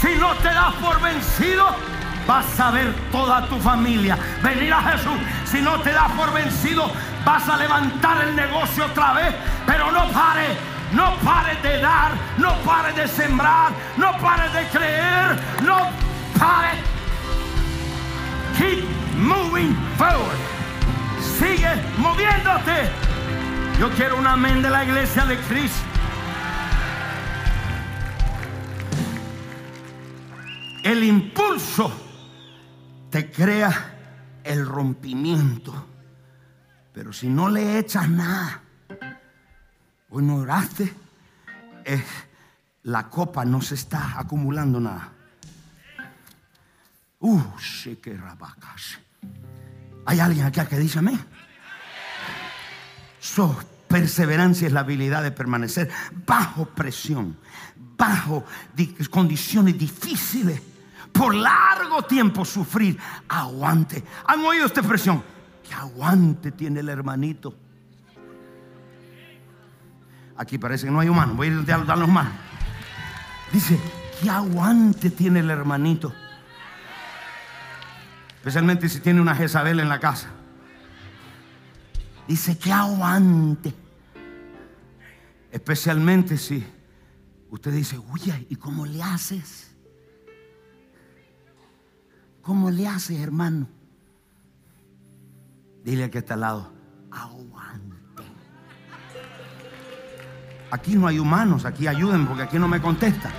Si 0.01 0.15
no 0.17 0.35
te 0.37 0.49
das 0.49 0.75
por 0.75 1.01
vencido, 1.01 1.67
vas 2.27 2.61
a 2.61 2.71
ver 2.71 2.95
toda 3.11 3.47
tu 3.49 3.59
familia 3.59 4.19
venir 4.43 4.73
a 4.73 4.83
Jesús. 4.83 5.19
Si 5.45 5.61
no 5.61 5.81
te 5.81 5.93
das 5.93 6.11
por 6.13 6.33
vencido, 6.33 6.91
vas 7.25 7.49
a 7.49 7.57
levantar 7.57 8.23
el 8.23 8.37
negocio 8.37 8.87
otra 8.87 9.13
vez. 9.15 9.35
Pero 9.67 9.91
no 9.91 10.09
pare 10.09 10.75
no 10.95 11.17
pare 11.25 11.57
de 11.63 11.81
dar, 11.81 12.13
no 12.39 12.55
pare 12.65 12.93
de 12.93 13.09
sembrar, 13.09 13.73
no 13.97 14.13
pare 14.19 14.49
de 14.51 14.69
creer, 14.69 15.39
no 15.63 15.91
pare. 16.39 16.79
Keep 18.57 18.85
moving 19.17 19.75
forward. 19.99 20.39
Sigue 21.21 21.75
moviéndote. 21.99 23.04
Yo 23.79 23.91
quiero 23.91 24.17
un 24.19 24.27
amén 24.27 24.63
de 24.63 24.71
la 24.71 24.85
iglesia 24.85 25.27
de 25.27 25.37
Cristo. 25.39 25.85
El 30.85 31.03
impulso 31.03 31.93
te 33.11 33.31
crea 33.31 34.41
el 34.45 34.67
rompimiento. 34.67 35.87
Pero 36.93 37.13
si 37.13 37.29
no 37.29 37.49
le 37.49 37.79
echas 37.79 38.09
nada, 38.09 38.61
Hoy 40.17 40.23
no 40.23 40.37
oraste. 40.37 40.95
la 42.85 43.11
copa 43.11 43.45
no 43.45 43.61
se 43.61 43.75
está 43.75 44.21
acumulando 44.21 44.79
nada. 44.79 45.11
Uh, 47.19 47.41
Hay 50.07 50.21
alguien 50.21 50.47
acá 50.47 50.69
que 50.69 50.79
dice 50.79 51.01
amén. 51.01 51.19
So, 53.25 53.57
perseverancia 53.89 54.67
es 54.67 54.73
la 54.75 54.81
habilidad 54.81 55.23
de 55.23 55.31
permanecer 55.31 55.89
bajo 56.27 56.67
presión, 56.67 57.39
bajo 57.97 58.45
condiciones 59.09 59.79
difíciles, 59.79 60.61
por 61.11 61.35
largo 61.35 62.03
tiempo 62.03 62.45
sufrir. 62.45 62.99
Aguante. 63.27 64.05
¿Han 64.27 64.41
oído 64.41 64.67
esta 64.67 64.81
expresión? 64.81 65.25
Que 65.67 65.73
aguante 65.73 66.53
tiene 66.53 66.81
el 66.81 66.89
hermanito. 66.91 67.57
Aquí 70.37 70.59
parece 70.59 70.85
que 70.85 70.93
no 70.93 71.01
hay 71.01 71.09
humano. 71.09 71.33
Voy 71.33 71.49
a 71.49 71.51
ir 71.51 71.73
a 71.73 71.79
dar 71.79 71.97
los. 71.97 72.11
Dice, 73.51 73.81
¿qué 74.21 74.29
aguante 74.29 75.09
tiene 75.09 75.41
el 75.41 75.49
hermanito? 75.49 76.13
Especialmente 78.37 78.87
si 78.91 79.01
tiene 79.01 79.23
una 79.23 79.35
Jezabel 79.35 79.81
en 79.81 79.89
la 79.89 79.99
casa. 79.99 80.29
Dice, 82.27 82.57
¿qué 82.59 82.73
aguante? 82.73 83.75
Especialmente 85.51 86.37
si 86.39 86.65
usted 87.51 87.73
dice, 87.73 87.99
uy, 87.99 88.47
¿y 88.49 88.57
cómo 88.57 88.87
le 88.87 89.03
haces? 89.03 89.75
¿Cómo 92.43 92.71
le 92.71 92.89
haces, 92.89 93.21
hermano? 93.21 93.69
Dile 95.85 96.11
que 96.11 96.19
está 96.19 96.35
al 96.35 96.41
lado, 96.41 96.73
aguante. 97.11 97.95
Aquí 100.71 100.97
no 100.97 101.07
hay 101.07 101.19
humanos, 101.19 101.65
aquí 101.65 101.87
ayuden 101.87 102.27
porque 102.27 102.43
aquí 102.43 102.59
no 102.59 102.67
me 102.67 102.81
contesta. 102.81 103.31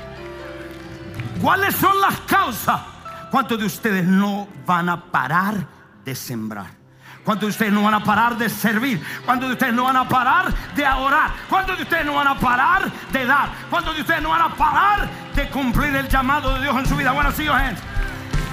¿Cuáles 1.41 1.75
son 1.75 1.99
las 1.99 2.21
causas? 2.21 2.81
¿Cuántos 3.29 3.59
de 3.59 3.65
ustedes 3.65 4.05
no 4.05 4.47
van 4.65 4.89
a 4.89 5.11
parar 5.11 5.67
de 6.05 6.15
sembrar? 6.15 6.84
¿Cuántos 7.25 7.47
de 7.47 7.51
ustedes 7.51 7.73
no 7.73 7.81
van 7.81 7.95
a 7.95 8.03
parar 8.03 8.37
de 8.37 8.47
servir? 8.47 9.03
¿Cuántos 9.25 9.49
de 9.49 9.53
ustedes 9.53 9.73
no 9.73 9.85
van 9.85 9.97
a 9.97 10.07
parar 10.07 10.53
de 10.75 10.85
orar? 10.85 11.31
¿Cuántos 11.49 11.75
de 11.75 11.83
ustedes 11.83 12.05
no 12.05 12.13
van 12.13 12.27
a 12.27 12.35
parar 12.35 12.91
de 13.11 13.25
dar? 13.25 13.49
¿Cuántos 13.67 13.95
de 13.95 14.01
ustedes 14.01 14.21
no 14.21 14.29
van 14.29 14.43
a 14.43 14.49
parar 14.55 15.09
de 15.33 15.49
cumplir 15.49 15.95
el 15.95 16.07
llamado 16.07 16.53
de 16.53 16.61
Dios 16.61 16.77
en 16.77 16.85
su 16.85 16.95
vida? 16.95 17.11
Bueno, 17.13 17.31
sí, 17.31 17.47
gente. 17.47 17.81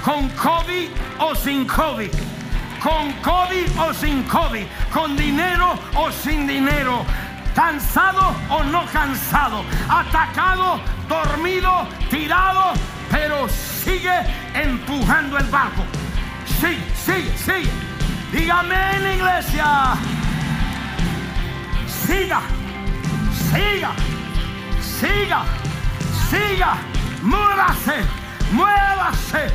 Con 0.03 0.27
COVID 0.29 0.89
o 1.19 1.35
sin 1.35 1.67
COVID. 1.67 2.09
Con 2.81 3.13
COVID 3.21 3.79
o 3.79 3.93
sin 3.93 4.23
COVID. 4.23 4.65
Con 4.91 5.15
dinero 5.15 5.77
o 5.93 6.11
sin 6.11 6.47
dinero 6.47 7.05
cansado 7.53 8.35
o 8.49 8.63
no 8.63 8.83
cansado, 8.87 9.63
atacado, 9.87 10.79
dormido, 11.07 11.87
tirado, 12.09 12.73
pero 13.11 13.47
sigue 13.47 14.11
empujando 14.55 15.37
el 15.37 15.45
barco. 15.45 15.83
Sí, 16.59 16.83
sí, 16.95 17.31
sí. 17.35 17.92
Dígame 18.33 18.75
en 18.97 19.13
iglesia. 19.19 19.93
Siga, 21.85 22.41
siga, 23.51 23.91
siga, 24.81 25.45
siga. 26.29 26.77
Muévase, 27.21 28.03
muévase, 28.51 29.47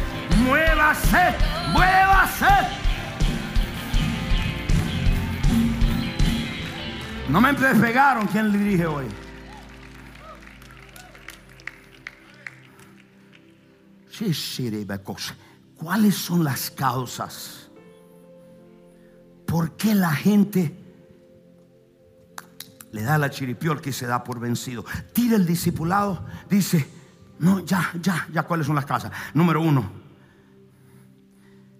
muévase, 0.44 1.34
muévase. 1.72 2.54
No 7.28 7.40
me 7.40 7.52
despegaron. 7.52 8.28
¿Quién 8.28 8.52
le 8.52 8.58
dirige 8.58 8.86
hoy? 8.86 9.06
¿Cuáles 15.74 16.14
son 16.14 16.44
las 16.44 16.70
causas? 16.70 17.57
¿Por 19.48 19.78
qué 19.78 19.94
la 19.94 20.12
gente 20.12 20.76
le 22.92 23.02
da 23.02 23.16
la 23.16 23.30
chiripiol 23.30 23.80
que 23.80 23.94
se 23.94 24.06
da 24.06 24.22
por 24.22 24.38
vencido? 24.38 24.84
Tira 25.14 25.37
el 25.37 25.46
discipulado, 25.46 26.22
dice, 26.50 26.87
no, 27.38 27.61
ya, 27.61 27.90
ya, 27.98 28.28
ya, 28.30 28.42
¿cuáles 28.42 28.66
son 28.66 28.76
las 28.76 28.84
causas? 28.84 29.11
Número 29.32 29.62
uno, 29.62 29.90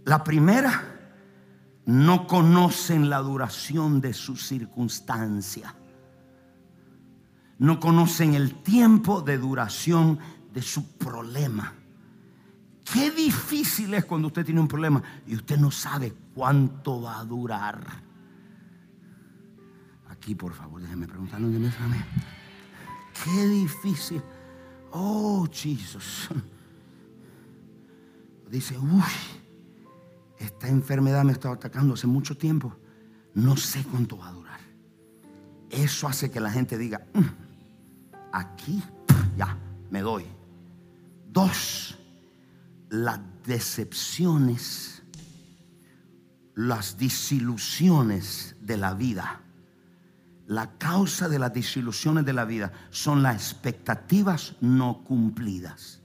la 0.07 0.24
primera 0.24 0.83
no 1.85 2.26
conocen 2.26 3.11
la 3.11 3.18
duración 3.18 4.00
de 4.00 4.14
su 4.14 4.37
circunstancia. 4.37 5.74
No 7.59 7.81
conocen 7.81 8.33
el 8.33 8.62
tiempo 8.62 9.20
de 9.20 9.37
duración 9.37 10.18
de 10.54 10.62
su 10.62 10.96
problema. 10.96 11.74
Qué 12.92 13.11
difícil 13.11 13.92
es 13.94 14.05
cuando 14.05 14.29
usted 14.29 14.44
tiene 14.44 14.61
un 14.61 14.68
problema 14.68 15.03
y 15.27 15.35
usted 15.35 15.59
no 15.59 15.70
sabe 15.70 16.12
cuánto 16.35 17.03
va 17.03 17.21
a 17.21 17.25
durar. 17.25 18.08
Aquí, 20.08 20.35
por 20.35 20.54
favor, 20.54 20.81
déjeme 20.81 21.06
preguntarle 21.06 21.46
me 21.46 21.71
Qué 23.25 23.46
difícil. 23.46 24.23
Oh, 24.92 25.46
Jesús. 25.52 26.29
Dice, 28.50 28.79
uy, 28.79 29.02
esta 30.38 30.69
enfermedad 30.69 31.25
me 31.25 31.33
está 31.33 31.52
atacando 31.52 31.94
hace 31.94 32.06
mucho 32.06 32.37
tiempo, 32.37 32.75
no 33.35 33.56
sé 33.56 33.85
cuánto 33.85 34.17
va 34.17 34.29
a 34.29 34.33
durar. 34.33 34.60
Eso 35.69 36.08
hace 36.08 36.31
que 36.31 36.40
la 36.40 36.50
gente 36.50 36.79
diga, 36.79 37.06
mm, 37.12 37.21
aquí 38.33 38.83
ya, 39.37 39.58
me 39.90 40.00
doy. 40.00 40.25
Dos, 41.31 41.98
las 42.90 43.20
decepciones, 43.44 45.02
las 46.54 46.98
disilusiones 46.98 48.56
de 48.60 48.76
la 48.76 48.94
vida. 48.94 49.40
La 50.46 50.78
causa 50.78 51.28
de 51.28 51.38
las 51.38 51.52
disilusiones 51.52 52.24
de 52.24 52.32
la 52.32 52.44
vida 52.44 52.72
son 52.90 53.22
las 53.22 53.34
expectativas 53.34 54.56
no 54.60 55.04
cumplidas. 55.04 56.00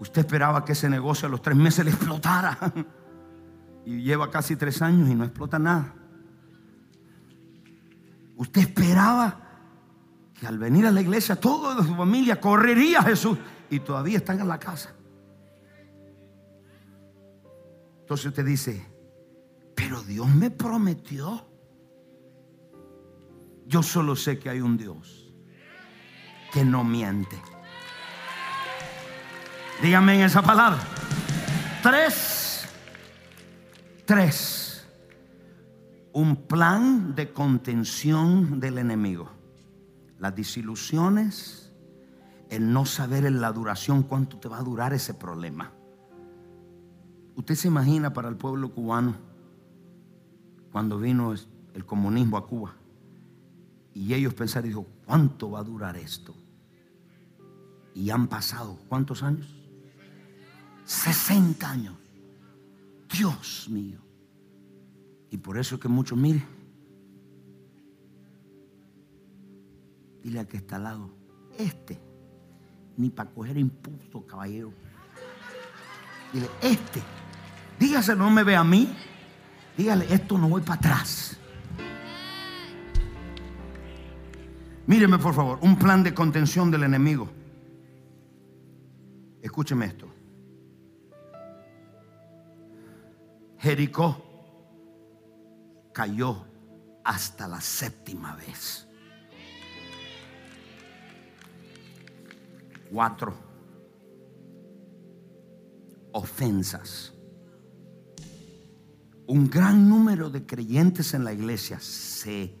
Usted 0.00 0.20
esperaba 0.20 0.64
que 0.64 0.72
ese 0.72 0.88
negocio 0.88 1.28
a 1.28 1.30
los 1.30 1.42
tres 1.42 1.56
meses 1.56 1.84
le 1.84 1.90
explotara. 1.90 2.58
y 3.86 4.02
lleva 4.02 4.30
casi 4.30 4.56
tres 4.56 4.82
años 4.82 5.08
y 5.08 5.14
no 5.14 5.24
explota 5.24 5.58
nada. 5.58 5.94
Usted 8.36 8.62
esperaba 8.62 9.40
que 10.34 10.46
al 10.46 10.58
venir 10.58 10.86
a 10.86 10.90
la 10.90 11.00
iglesia 11.00 11.36
toda 11.36 11.82
su 11.84 11.94
familia 11.94 12.40
correría 12.40 12.98
a 12.98 13.04
Jesús 13.04 13.38
y 13.70 13.78
todavía 13.80 14.18
están 14.18 14.40
en 14.40 14.48
la 14.48 14.58
casa. 14.58 14.95
Entonces 18.06 18.26
usted 18.26 18.44
dice, 18.44 18.86
pero 19.74 20.00
Dios 20.04 20.28
me 20.28 20.48
prometió. 20.52 21.44
Yo 23.66 23.82
solo 23.82 24.14
sé 24.14 24.38
que 24.38 24.48
hay 24.48 24.60
un 24.60 24.76
Dios 24.76 25.34
que 26.52 26.64
no 26.64 26.84
miente. 26.84 27.36
Dígame 29.82 30.14
en 30.14 30.20
esa 30.20 30.40
palabra. 30.40 30.78
Tres. 31.82 32.68
Tres. 34.04 34.86
Un 36.12 36.36
plan 36.46 37.16
de 37.16 37.32
contención 37.32 38.60
del 38.60 38.78
enemigo. 38.78 39.32
Las 40.20 40.32
disilusiones, 40.32 41.72
el 42.50 42.72
no 42.72 42.86
saber 42.86 43.26
en 43.26 43.40
la 43.40 43.50
duración 43.50 44.04
cuánto 44.04 44.38
te 44.38 44.48
va 44.48 44.58
a 44.58 44.62
durar 44.62 44.92
ese 44.92 45.12
problema. 45.12 45.72
Usted 47.36 47.54
se 47.54 47.68
imagina 47.68 48.12
para 48.12 48.28
el 48.28 48.36
pueblo 48.36 48.70
cubano 48.70 49.14
cuando 50.72 50.98
vino 50.98 51.34
el 51.74 51.84
comunismo 51.84 52.38
a 52.38 52.46
Cuba 52.46 52.74
y 53.92 54.12
ellos 54.12 54.34
pensaron, 54.34 54.68
dijo, 54.68 54.86
¿cuánto 55.04 55.50
va 55.50 55.60
a 55.60 55.64
durar 55.64 55.96
esto? 55.96 56.34
Y 57.94 58.10
han 58.10 58.26
pasado, 58.26 58.78
¿cuántos 58.88 59.22
años? 59.22 59.46
60 60.84 61.70
años. 61.70 61.94
Dios 63.10 63.68
mío. 63.70 64.00
Y 65.30 65.38
por 65.38 65.58
eso 65.58 65.76
es 65.76 65.80
que 65.80 65.88
muchos, 65.88 66.18
mire, 66.18 66.44
dile 70.22 70.40
al 70.40 70.46
que 70.46 70.58
está 70.58 70.76
al 70.76 70.84
lado, 70.84 71.10
este, 71.58 71.98
ni 72.96 73.10
para 73.10 73.30
coger 73.30 73.56
impulso, 73.56 74.26
caballero. 74.26 74.72
Dile, 76.32 76.48
este, 76.62 77.02
dígaselo, 77.78 78.24
no 78.24 78.30
me 78.30 78.44
ve 78.44 78.56
a 78.56 78.64
mí. 78.64 78.94
Dígale, 79.76 80.12
esto 80.12 80.38
no 80.38 80.48
voy 80.48 80.62
para 80.62 80.74
atrás. 80.74 81.36
Míreme, 84.86 85.18
por 85.18 85.34
favor, 85.34 85.58
un 85.62 85.76
plan 85.76 86.02
de 86.02 86.14
contención 86.14 86.70
del 86.70 86.84
enemigo. 86.84 87.28
Escúcheme 89.42 89.86
esto. 89.86 90.08
Jericó 93.58 94.22
cayó 95.92 96.46
hasta 97.02 97.48
la 97.48 97.60
séptima 97.60 98.36
vez. 98.36 98.86
Cuatro 102.90 103.34
ofensas. 106.12 107.15
Un 109.28 109.50
gran 109.50 109.88
número 109.88 110.30
de 110.30 110.46
creyentes 110.46 111.14
en 111.14 111.24
la 111.24 111.32
iglesia 111.32 111.80
se 111.80 112.54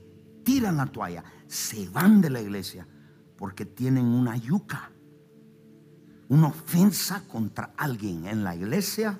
tiran 0.44 0.76
la 0.76 0.86
toalla, 0.86 1.24
se 1.46 1.88
van 1.88 2.20
de 2.20 2.30
la 2.30 2.40
iglesia 2.40 2.86
porque 3.36 3.64
tienen 3.64 4.06
una 4.06 4.36
yuca, 4.36 4.90
una 6.28 6.48
ofensa 6.48 7.22
contra 7.28 7.72
alguien 7.76 8.26
en 8.26 8.42
la 8.42 8.56
iglesia 8.56 9.18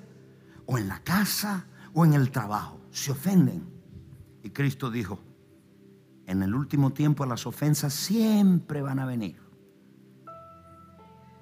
o 0.65 0.77
en 0.77 0.87
la 0.87 0.99
casa 1.03 1.67
o 1.93 2.05
en 2.05 2.13
el 2.13 2.31
trabajo. 2.31 2.81
Se 2.91 3.11
ofenden. 3.11 3.63
Y 4.43 4.49
Cristo 4.49 4.89
dijo, 4.89 5.19
en 6.25 6.43
el 6.43 6.53
último 6.53 6.91
tiempo 6.91 7.25
las 7.25 7.47
ofensas 7.47 7.93
siempre 7.93 8.81
van 8.81 8.99
a 8.99 9.05
venir. 9.05 9.39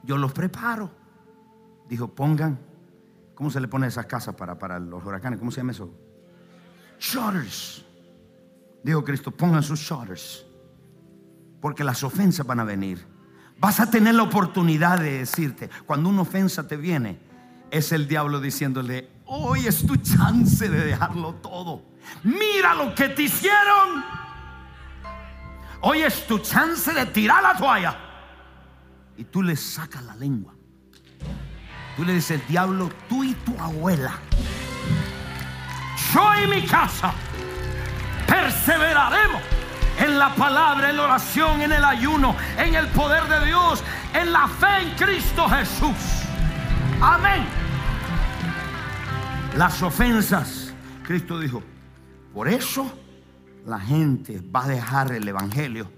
Yo 0.03 0.17
los 0.17 0.33
preparo. 0.33 0.91
Dijo, 1.89 2.13
pongan, 2.13 2.59
¿cómo 3.35 3.51
se 3.51 3.59
le 3.59 3.67
pone 3.67 3.87
esas 3.87 4.05
casas 4.05 4.35
para, 4.35 4.57
para 4.57 4.79
los 4.79 5.03
huracanes? 5.03 5.37
¿Cómo 5.37 5.51
se 5.51 5.57
llama 5.57 5.71
eso? 5.71 5.93
Shutters. 6.99 7.85
Dijo 8.83 9.03
Cristo, 9.03 9.31
pongan 9.31 9.61
sus 9.61 9.79
shutters. 9.79 10.45
Porque 11.61 11.83
las 11.83 12.03
ofensas 12.03 12.45
van 12.45 12.59
a 12.59 12.63
venir. 12.63 13.05
Vas 13.59 13.79
a 13.79 13.89
tener 13.89 14.15
la 14.15 14.23
oportunidad 14.23 14.99
de 14.99 15.19
decirte, 15.19 15.69
cuando 15.85 16.09
una 16.09 16.21
ofensa 16.21 16.67
te 16.67 16.77
viene, 16.77 17.19
es 17.71 17.91
el 17.91 18.07
diablo 18.07 18.39
diciéndole, 18.39 19.15
Hoy 19.27 19.65
es 19.65 19.85
tu 19.85 19.95
chance 19.97 20.69
de 20.69 20.85
dejarlo 20.85 21.35
todo. 21.35 21.83
Mira 22.23 22.75
lo 22.75 22.93
que 22.93 23.09
te 23.09 23.23
hicieron. 23.23 24.03
Hoy 25.81 26.01
es 26.01 26.27
tu 26.27 26.39
chance 26.39 26.93
de 26.93 27.05
tirar 27.07 27.41
la 27.41 27.57
toalla. 27.57 27.97
Y 29.17 29.23
tú 29.25 29.41
le 29.41 29.55
sacas 29.55 30.03
la 30.03 30.15
lengua. 30.15 30.54
Tú 31.95 32.03
le 32.03 32.13
dices, 32.13 32.41
el 32.41 32.47
diablo, 32.47 32.89
tú 33.07 33.23
y 33.23 33.33
tu 33.33 33.59
abuela. 33.59 34.13
Yo 36.13 36.43
y 36.43 36.47
mi 36.47 36.65
casa 36.65 37.13
perseveraremos 38.27 39.41
en 39.99 40.19
la 40.19 40.33
palabra, 40.35 40.89
en 40.89 40.97
la 40.97 41.03
oración, 41.03 41.61
en 41.61 41.71
el 41.71 41.83
ayuno, 41.83 42.35
en 42.57 42.75
el 42.75 42.87
poder 42.87 43.23
de 43.27 43.45
Dios, 43.45 43.83
en 44.13 44.31
la 44.31 44.47
fe 44.47 44.81
en 44.81 44.95
Cristo 44.95 45.47
Jesús. 45.47 46.25
Amén 47.01 47.65
las 49.57 49.81
ofensas. 49.81 50.73
Cristo 51.03 51.39
dijo, 51.39 51.63
por 52.33 52.47
eso 52.47 52.91
la 53.65 53.79
gente 53.79 54.41
va 54.53 54.65
a 54.65 54.67
dejar 54.67 55.11
el 55.11 55.27
Evangelio, 55.27 55.89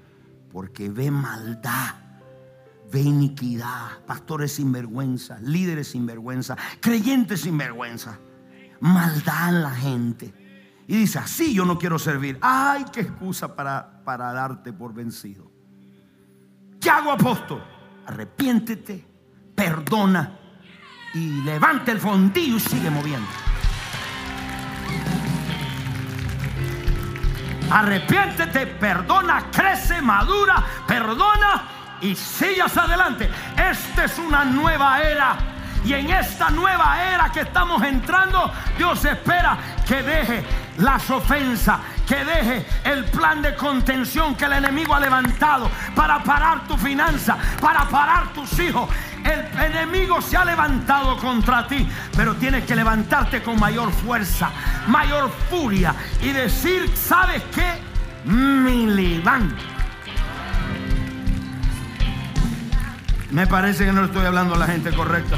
porque 0.51 0.89
ve 0.89 1.11
maldad, 1.11 1.95
ve 2.91 3.01
iniquidad, 3.01 4.03
pastores 4.05 4.53
sin 4.53 4.71
vergüenza, 4.71 5.39
líderes 5.41 5.89
sin 5.89 6.05
vergüenza, 6.05 6.55
creyentes 6.79 7.41
sin 7.41 7.57
vergüenza, 7.57 8.17
maldad 8.79 9.49
en 9.49 9.61
la 9.61 9.71
gente. 9.71 10.33
Y 10.87 10.95
dice, 10.95 11.19
así 11.19 11.53
yo 11.53 11.65
no 11.65 11.77
quiero 11.77 11.99
servir. 11.99 12.37
Ay, 12.41 12.85
qué 12.93 13.01
excusa 13.01 13.55
para, 13.55 14.03
para 14.05 14.31
darte 14.31 14.71
por 14.71 14.93
vencido. 14.93 15.51
¿Qué 16.79 16.89
hago, 16.89 17.11
apóstol? 17.11 17.61
Arrepiéntete, 18.05 19.05
perdona 19.53 20.39
y 21.13 21.41
levanta 21.41 21.91
el 21.91 21.99
fondillo 21.99 22.55
y 22.55 22.59
sigue 22.61 22.89
moviendo. 22.89 23.27
Arrepiéntete, 27.69 28.65
perdona, 28.65 29.51
crece, 29.51 30.01
madura, 30.01 30.65
perdona 30.87 31.76
y 32.01 32.15
sigas 32.15 32.77
adelante. 32.77 33.29
Esta 33.57 34.05
es 34.05 34.17
una 34.19 34.45
nueva 34.45 35.01
era. 35.01 35.37
Y 35.85 35.93
en 35.93 36.09
esta 36.09 36.49
nueva 36.49 37.01
era 37.13 37.31
que 37.31 37.41
estamos 37.41 37.81
entrando, 37.83 38.51
Dios 38.77 39.05
espera 39.05 39.57
que 39.87 40.03
deje 40.03 40.43
las 40.79 41.09
ofensas, 41.09 41.79
que 42.05 42.25
deje 42.25 42.65
el 42.83 43.05
plan 43.05 43.41
de 43.41 43.55
contención 43.55 44.35
que 44.35 44.45
el 44.45 44.53
enemigo 44.53 44.93
ha 44.93 44.99
levantado 44.99 45.69
para 45.95 46.21
parar 46.23 46.67
tu 46.67 46.77
finanza, 46.77 47.37
para 47.61 47.87
parar 47.87 48.33
tus 48.33 48.59
hijos. 48.59 48.89
El 49.23 49.45
enemigo 49.61 50.21
se 50.21 50.35
ha 50.35 50.43
levantado 50.43 51.17
contra 51.17 51.67
ti, 51.67 51.87
pero 52.15 52.35
tienes 52.35 52.65
que 52.65 52.75
levantarte 52.75 53.41
con 53.41 53.59
mayor 53.59 53.91
fuerza, 53.91 54.49
mayor 54.87 55.31
furia 55.49 55.93
y 56.21 56.31
decir, 56.31 56.91
¿sabes 56.97 57.43
qué? 57.53 57.81
Milibán. 58.25 59.76
Me 63.31 63.45
parece 63.45 63.85
que 63.85 63.91
no 63.91 64.05
estoy 64.05 64.25
hablando 64.25 64.55
a 64.55 64.57
la 64.57 64.67
gente 64.67 64.93
correcta. 64.93 65.37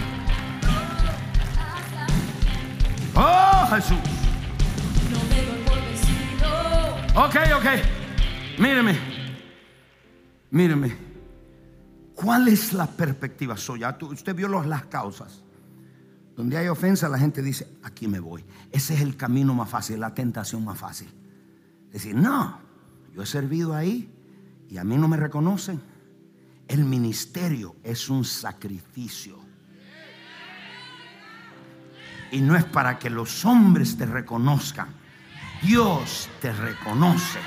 Oh, 3.16 3.68
Jesús. 3.74 3.98
Ok, 7.16 7.36
ok. 7.58 8.60
Míreme. 8.60 8.98
Míreme. 10.52 10.96
¿Cuál 12.14 12.48
es 12.48 12.74
la 12.74 12.86
perspectiva 12.86 13.58
suya? 13.58 13.98
Usted 14.02 14.36
vio 14.36 14.48
las 14.48 14.86
causas. 14.86 15.44
Donde 16.36 16.58
hay 16.58 16.68
ofensa, 16.68 17.10
la 17.10 17.18
gente 17.18 17.42
dice, 17.42 17.68
aquí 17.84 18.08
me 18.08 18.20
voy. 18.20 18.46
Ese 18.72 18.94
es 18.94 19.02
el 19.02 19.18
camino 19.18 19.54
más 19.54 19.70
fácil, 19.70 20.00
la 20.00 20.14
tentación 20.14 20.64
más 20.64 20.78
fácil. 20.78 21.10
Decir, 21.92 22.16
no, 22.16 22.60
yo 23.14 23.24
he 23.24 23.26
servido 23.26 23.74
ahí 23.74 24.14
y 24.70 24.78
a 24.78 24.84
mí 24.84 24.96
no 24.96 25.08
me 25.08 25.18
reconocen. 25.18 25.82
El 26.70 26.86
ministerio 26.86 27.78
es 27.84 28.10
un 28.10 28.24
sacrificio. 28.24 29.40
Y 32.32 32.42
no 32.42 32.56
es 32.56 32.64
para 32.64 33.00
que 33.00 33.10
los 33.10 33.44
hombres 33.44 33.98
te 33.98 34.06
reconozcan. 34.06 34.90
Dios 35.64 36.30
te 36.40 36.54
reconoce. 36.54 37.40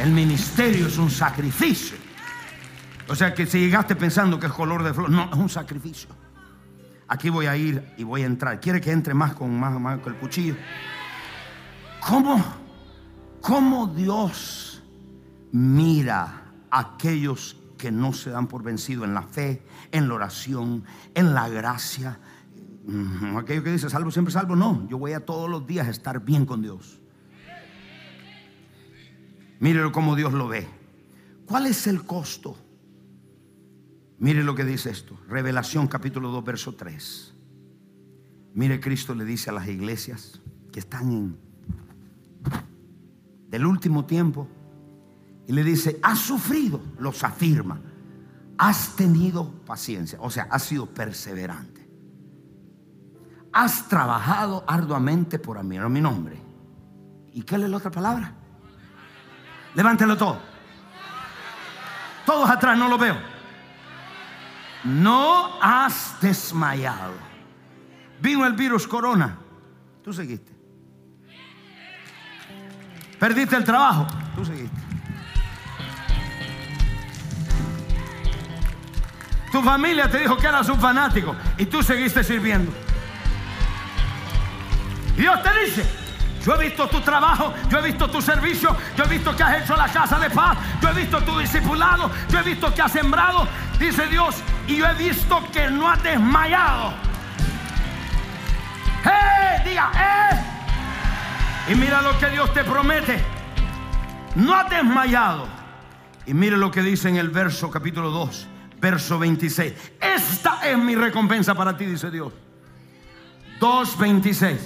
El 0.00 0.12
ministerio 0.12 0.86
es 0.86 0.96
un 0.96 1.10
sacrificio. 1.10 1.98
O 3.06 3.14
sea 3.14 3.34
que 3.34 3.44
si 3.44 3.60
llegaste 3.60 3.94
pensando 3.96 4.40
que 4.40 4.46
es 4.46 4.52
color 4.52 4.82
de 4.82 4.94
flor, 4.94 5.10
no, 5.10 5.24
es 5.30 5.36
un 5.36 5.50
sacrificio. 5.50 6.08
Aquí 7.08 7.28
voy 7.28 7.44
a 7.44 7.54
ir 7.54 7.92
y 7.98 8.04
voy 8.04 8.22
a 8.22 8.26
entrar. 8.26 8.58
¿Quiere 8.60 8.80
que 8.80 8.90
entre 8.90 9.12
más 9.12 9.34
con 9.34 9.54
más, 9.60 9.78
más 9.78 9.98
con 9.98 10.14
el 10.14 10.18
cuchillo? 10.18 10.56
¿Cómo, 12.00 12.42
¿Cómo 13.42 13.88
Dios 13.88 14.82
mira 15.52 16.44
aquellos 16.74 17.56
que 17.78 17.92
no 17.92 18.12
se 18.12 18.30
dan 18.30 18.48
por 18.48 18.62
vencido 18.62 19.04
en 19.04 19.14
la 19.14 19.22
fe, 19.22 19.62
en 19.92 20.08
la 20.08 20.14
oración, 20.14 20.84
en 21.14 21.32
la 21.32 21.48
gracia. 21.48 22.18
Mm, 22.86 23.36
Aquello 23.36 23.62
que 23.62 23.70
dice 23.72 23.88
salvo 23.88 24.10
siempre 24.10 24.32
salvo, 24.32 24.56
no. 24.56 24.86
Yo 24.88 24.98
voy 24.98 25.12
a 25.12 25.24
todos 25.24 25.48
los 25.48 25.66
días 25.66 25.86
a 25.86 25.90
estar 25.90 26.24
bien 26.24 26.44
con 26.44 26.62
Dios. 26.62 27.00
Mírelo 29.60 29.92
como 29.92 30.16
Dios 30.16 30.32
lo 30.32 30.48
ve. 30.48 30.66
¿Cuál 31.46 31.66
es 31.66 31.86
el 31.86 32.04
costo? 32.04 32.56
Mire 34.18 34.42
lo 34.42 34.54
que 34.54 34.64
dice 34.64 34.90
esto. 34.90 35.18
Revelación 35.28 35.86
capítulo 35.86 36.30
2, 36.30 36.44
verso 36.44 36.74
3. 36.74 37.34
Mire, 38.54 38.80
Cristo 38.80 39.14
le 39.14 39.24
dice 39.24 39.50
a 39.50 39.52
las 39.52 39.68
iglesias 39.68 40.40
que 40.72 40.80
están 40.80 41.12
en 41.12 41.44
del 43.48 43.66
último 43.66 44.04
tiempo 44.04 44.48
y 45.46 45.52
le 45.52 45.62
dice, 45.62 45.98
has 46.02 46.18
sufrido, 46.18 46.80
los 46.98 47.22
afirma, 47.22 47.80
has 48.58 48.96
tenido 48.96 49.50
paciencia, 49.66 50.18
o 50.20 50.30
sea, 50.30 50.48
has 50.50 50.62
sido 50.62 50.86
perseverante. 50.86 51.86
Has 53.52 53.88
trabajado 53.88 54.64
arduamente 54.66 55.38
por 55.38 55.62
mí, 55.62 55.78
mi 55.78 56.00
nombre. 56.00 56.40
¿Y 57.32 57.42
qué 57.42 57.56
es 57.56 57.60
la 57.62 57.76
otra 57.76 57.90
palabra? 57.90 58.32
Levántelo 59.74 60.16
todo. 60.16 60.40
Todos 62.24 62.48
atrás, 62.48 62.76
no 62.78 62.88
lo 62.88 62.96
veo. 62.96 63.16
No 64.84 65.60
has 65.60 66.16
desmayado. 66.20 67.14
Vino 68.20 68.46
el 68.46 68.54
virus 68.54 68.86
corona. 68.86 69.38
Tú 70.02 70.12
seguiste. 70.12 70.52
Perdiste 73.18 73.56
el 73.56 73.64
trabajo. 73.64 74.06
Tú 74.34 74.44
seguiste. 74.44 74.83
Tu 79.54 79.62
familia 79.62 80.10
te 80.10 80.18
dijo 80.18 80.36
que 80.36 80.48
eras 80.48 80.68
un 80.68 80.80
fanático 80.80 81.36
y 81.56 81.66
tú 81.66 81.80
seguiste 81.80 82.24
sirviendo. 82.24 82.72
Dios 85.16 85.42
te 85.44 85.64
dice, 85.64 85.86
yo 86.44 86.56
he 86.56 86.64
visto 86.64 86.88
tu 86.88 87.00
trabajo, 87.02 87.54
yo 87.68 87.78
he 87.78 87.82
visto 87.82 88.10
tu 88.10 88.20
servicio, 88.20 88.76
yo 88.96 89.04
he 89.04 89.06
visto 89.06 89.36
que 89.36 89.44
has 89.44 89.62
hecho 89.62 89.76
la 89.76 89.86
casa 89.86 90.18
de 90.18 90.28
paz, 90.28 90.58
yo 90.82 90.88
he 90.88 90.94
visto 90.94 91.22
tu 91.22 91.38
discipulado, 91.38 92.10
yo 92.30 92.40
he 92.40 92.42
visto 92.42 92.74
que 92.74 92.82
has 92.82 92.90
sembrado, 92.90 93.46
dice 93.78 94.08
Dios, 94.08 94.34
y 94.66 94.78
yo 94.78 94.86
he 94.86 94.94
visto 94.94 95.40
que 95.52 95.70
no 95.70 95.88
has 95.88 96.02
desmayado. 96.02 96.92
¡Eh! 99.04 99.62
Diga, 99.64 99.92
¡eh! 99.94 101.72
Y 101.72 101.76
mira 101.76 102.02
lo 102.02 102.18
que 102.18 102.28
Dios 102.28 102.52
te 102.52 102.64
promete. 102.64 103.24
No 104.34 104.52
has 104.52 104.68
desmayado. 104.68 105.46
Y 106.26 106.34
mire 106.34 106.56
lo 106.56 106.72
que 106.72 106.82
dice 106.82 107.08
en 107.08 107.18
el 107.18 107.28
verso 107.28 107.70
capítulo 107.70 108.10
2 108.10 108.48
verso 108.84 109.18
26. 109.18 109.72
Esta 109.98 110.60
es 110.62 110.76
mi 110.76 110.94
recompensa 110.94 111.54
para 111.54 111.74
ti, 111.74 111.86
dice 111.86 112.10
Dios. 112.10 112.30
2.26. 113.58 114.58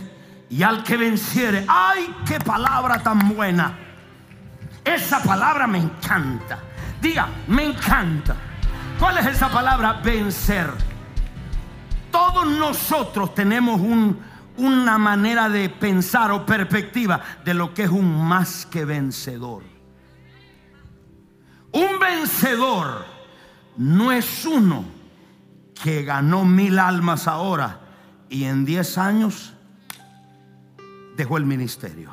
Y 0.51 0.63
al 0.65 0.83
que 0.83 0.97
venciere, 0.97 1.65
ay, 1.69 2.13
qué 2.27 2.41
palabra 2.41 3.01
tan 3.01 3.29
buena. 3.37 3.79
Esa 4.85 5.23
palabra 5.23 5.69
me 5.69 5.79
encanta. 5.79 6.59
Diga, 7.01 7.29
me 7.47 7.67
encanta. 7.67 8.35
¿Cuál 8.99 9.19
es 9.19 9.27
esa 9.27 9.51
palabra? 9.51 10.01
Vencer. 10.03 10.69
Todos 12.11 12.45
nosotros 12.45 13.37
tenemos 13.37 13.81
un, 13.81 14.19
una 14.57 14.99
manera 14.99 15.49
de 15.49 15.69
pensar 15.69 16.33
o 16.33 16.45
perspectiva 16.45 17.21
de 17.45 17.55
lo 17.55 17.73
que 17.73 17.85
es 17.85 17.91
un 17.91 18.27
más 18.27 18.67
que 18.67 18.85
vencedor. 18.85 19.63
Un 21.71 22.01
vencedor 22.01 23.18
no 23.79 24.13
es 24.13 24.45
uno 24.45 24.85
que 25.83 26.03
ganó 26.03 26.45
mil 26.45 26.79
almas 26.79 27.29
ahora 27.29 27.81
y 28.29 28.45
en 28.45 28.65
diez 28.65 28.99
años 28.99 29.55
dejó 31.17 31.39
el 31.39 31.47
ministerio. 31.47 32.11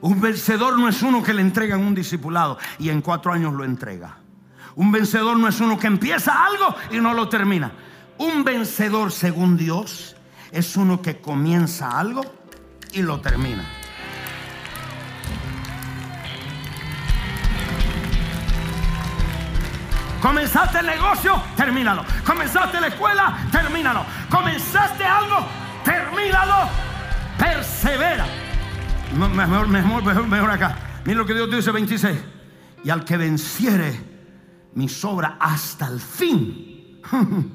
Un 0.00 0.20
vencedor 0.20 0.78
no 0.78 0.88
es 0.88 1.02
uno 1.02 1.22
que 1.22 1.34
le 1.34 1.42
entregan 1.42 1.80
un 1.80 1.94
discipulado 1.94 2.58
y 2.78 2.90
en 2.90 3.02
cuatro 3.02 3.32
años 3.32 3.52
lo 3.52 3.64
entrega. 3.64 4.18
Un 4.76 4.92
vencedor 4.92 5.38
no 5.38 5.48
es 5.48 5.60
uno 5.60 5.78
que 5.78 5.88
empieza 5.88 6.44
algo 6.46 6.74
y 6.90 6.98
no 6.98 7.14
lo 7.14 7.28
termina. 7.28 7.72
Un 8.18 8.44
vencedor 8.44 9.10
según 9.10 9.56
Dios 9.56 10.14
es 10.52 10.76
uno 10.76 11.02
que 11.02 11.20
comienza 11.20 11.98
algo 11.98 12.22
y 12.92 13.02
lo 13.02 13.20
termina. 13.20 13.64
Comenzaste 20.26 20.80
el 20.80 20.86
negocio, 20.86 21.40
termínalo. 21.56 22.04
Comenzaste 22.24 22.80
la 22.80 22.88
escuela, 22.88 23.46
termínalo. 23.52 24.04
Comenzaste 24.28 25.04
algo, 25.04 25.46
termínalo. 25.84 26.68
Persevera. 27.38 28.26
mejor, 29.12 29.68
mejor, 29.68 30.02
mejor, 30.02 30.26
mejor 30.26 30.50
acá. 30.50 30.78
Mira 31.04 31.18
lo 31.18 31.26
que 31.26 31.32
Dios 31.32 31.48
dice 31.48 31.70
26. 31.70 32.18
Y 32.82 32.90
al 32.90 33.04
que 33.04 33.16
venciere 33.16 34.00
mi 34.74 34.88
sobra 34.88 35.36
hasta 35.38 35.86
el 35.86 36.00
fin, 36.00 37.00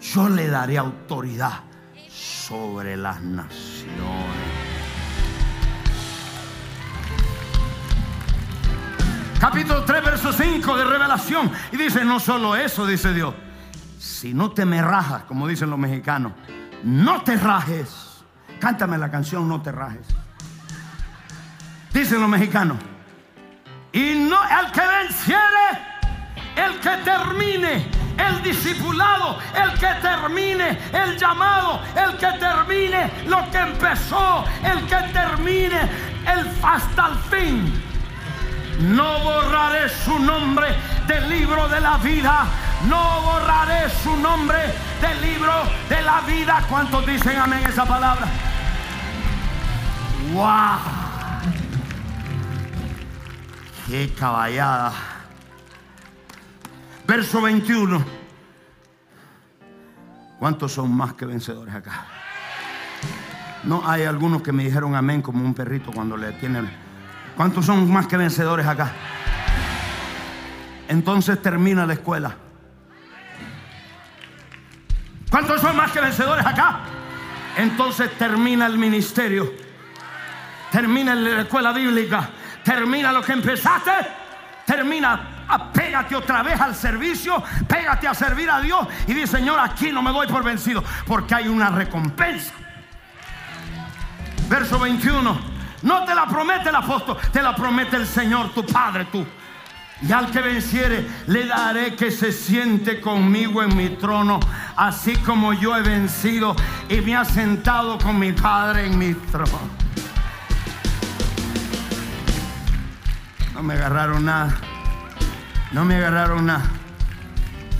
yo 0.00 0.28
le 0.28 0.46
daré 0.46 0.78
autoridad 0.78 1.64
sobre 2.08 2.96
las 2.96 3.20
naciones. 3.20 4.27
Capítulo 9.38 9.84
3, 9.84 10.04
verso 10.04 10.32
5 10.32 10.76
de 10.76 10.84
Revelación. 10.84 11.50
Y 11.72 11.76
dice, 11.76 12.04
no 12.04 12.20
solo 12.20 12.56
eso, 12.56 12.86
dice 12.86 13.12
Dios, 13.12 13.34
si 13.98 14.34
no 14.34 14.50
te 14.50 14.64
me 14.64 14.82
rajas, 14.82 15.24
como 15.24 15.46
dicen 15.46 15.70
los 15.70 15.78
mexicanos, 15.78 16.32
no 16.84 17.22
te 17.22 17.36
rajes. 17.36 18.22
Cántame 18.60 18.98
la 18.98 19.10
canción, 19.10 19.48
no 19.48 19.62
te 19.62 19.72
rajes. 19.72 20.06
Dicen 21.92 22.20
los 22.20 22.28
mexicanos. 22.28 22.78
Y 23.92 24.14
no, 24.28 24.38
el 24.44 24.72
que 24.72 24.80
venciere, 24.80 25.68
el 26.56 26.78
que 26.80 26.96
termine, 27.04 27.88
el 28.18 28.42
discipulado, 28.42 29.38
el 29.54 29.78
que 29.78 29.88
termine 30.02 30.78
el 30.92 31.16
llamado, 31.16 31.80
el 31.96 32.16
que 32.16 32.38
termine 32.38 33.10
lo 33.26 33.50
que 33.50 33.58
empezó, 33.58 34.44
el 34.62 34.84
que 34.86 35.12
termine 35.12 35.80
el, 36.26 36.50
hasta 36.62 37.08
el 37.08 37.14
fin 37.30 37.87
no 38.80 39.20
borraré 39.20 39.88
su 39.88 40.18
nombre 40.18 40.68
del 41.06 41.28
libro 41.28 41.68
de 41.68 41.80
la 41.80 41.98
vida. 41.98 42.46
No 42.88 43.22
borraré 43.22 43.90
su 43.90 44.16
nombre 44.16 44.58
del 45.00 45.20
libro 45.20 45.52
de 45.88 46.02
la 46.02 46.20
vida. 46.20 46.64
¿Cuántos 46.68 47.04
dicen 47.06 47.36
amén 47.38 47.64
esa 47.66 47.84
palabra? 47.84 48.26
¡Wow! 50.32 50.78
¡Qué 53.88 54.12
caballada! 54.18 54.92
Verso 57.06 57.42
21. 57.42 58.04
¿Cuántos 60.38 60.72
son 60.72 60.94
más 60.94 61.14
que 61.14 61.24
vencedores 61.24 61.74
acá? 61.74 62.06
No 63.64 63.82
hay 63.88 64.04
algunos 64.04 64.42
que 64.42 64.52
me 64.52 64.62
dijeron 64.62 64.94
amén 64.94 65.20
como 65.20 65.44
un 65.44 65.52
perrito 65.52 65.90
cuando 65.92 66.16
le 66.16 66.32
tienen 66.32 66.87
¿Cuántos 67.38 67.66
son 67.66 67.88
más 67.88 68.08
que 68.08 68.16
vencedores 68.16 68.66
acá? 68.66 68.90
Entonces 70.88 71.40
termina 71.40 71.86
la 71.86 71.92
escuela. 71.92 72.34
¿Cuántos 75.30 75.60
son 75.60 75.76
más 75.76 75.92
que 75.92 76.00
vencedores 76.00 76.44
acá? 76.44 76.80
Entonces 77.56 78.10
termina 78.18 78.66
el 78.66 78.76
ministerio. 78.76 79.52
Termina 80.72 81.14
la 81.14 81.42
escuela 81.42 81.72
bíblica. 81.72 82.28
Termina 82.64 83.12
lo 83.12 83.22
que 83.22 83.34
empezaste. 83.34 83.92
Termina 84.66 85.44
apégate 85.46 86.16
otra 86.16 86.42
vez 86.42 86.60
al 86.60 86.74
servicio, 86.74 87.40
pégate 87.68 88.08
a 88.08 88.14
servir 88.14 88.50
a 88.50 88.60
Dios 88.60 88.86
y 89.06 89.14
dice, 89.14 89.38
Señor, 89.38 89.60
aquí 89.60 89.92
no 89.92 90.02
me 90.02 90.10
doy 90.10 90.26
por 90.26 90.42
vencido, 90.42 90.82
porque 91.06 91.36
hay 91.36 91.46
una 91.46 91.70
recompensa. 91.70 92.52
Verso 94.48 94.80
21. 94.80 95.57
No 95.82 96.04
te 96.04 96.14
la 96.14 96.26
promete 96.26 96.70
el 96.70 96.74
apóstol, 96.74 97.16
te 97.32 97.42
la 97.42 97.54
promete 97.54 97.96
el 97.96 98.06
Señor, 98.06 98.50
tu 98.52 98.64
Padre, 98.64 99.06
tú. 99.06 99.24
Y 100.00 100.12
al 100.12 100.30
que 100.30 100.40
venciere, 100.40 101.06
le 101.26 101.46
daré 101.46 101.96
que 101.96 102.10
se 102.10 102.30
siente 102.30 103.00
conmigo 103.00 103.62
en 103.62 103.76
mi 103.76 103.88
trono, 103.90 104.38
así 104.76 105.16
como 105.16 105.52
yo 105.52 105.76
he 105.76 105.82
vencido 105.82 106.54
y 106.88 107.00
me 107.00 107.16
ha 107.16 107.24
sentado 107.24 107.98
con 107.98 108.18
mi 108.18 108.32
Padre 108.32 108.86
en 108.86 108.98
mi 108.98 109.14
trono. 109.14 109.58
No 113.54 113.62
me 113.62 113.74
agarraron 113.74 114.24
nada. 114.24 114.56
No 115.72 115.84
me 115.84 115.96
agarraron 115.96 116.46
nada. 116.46 116.64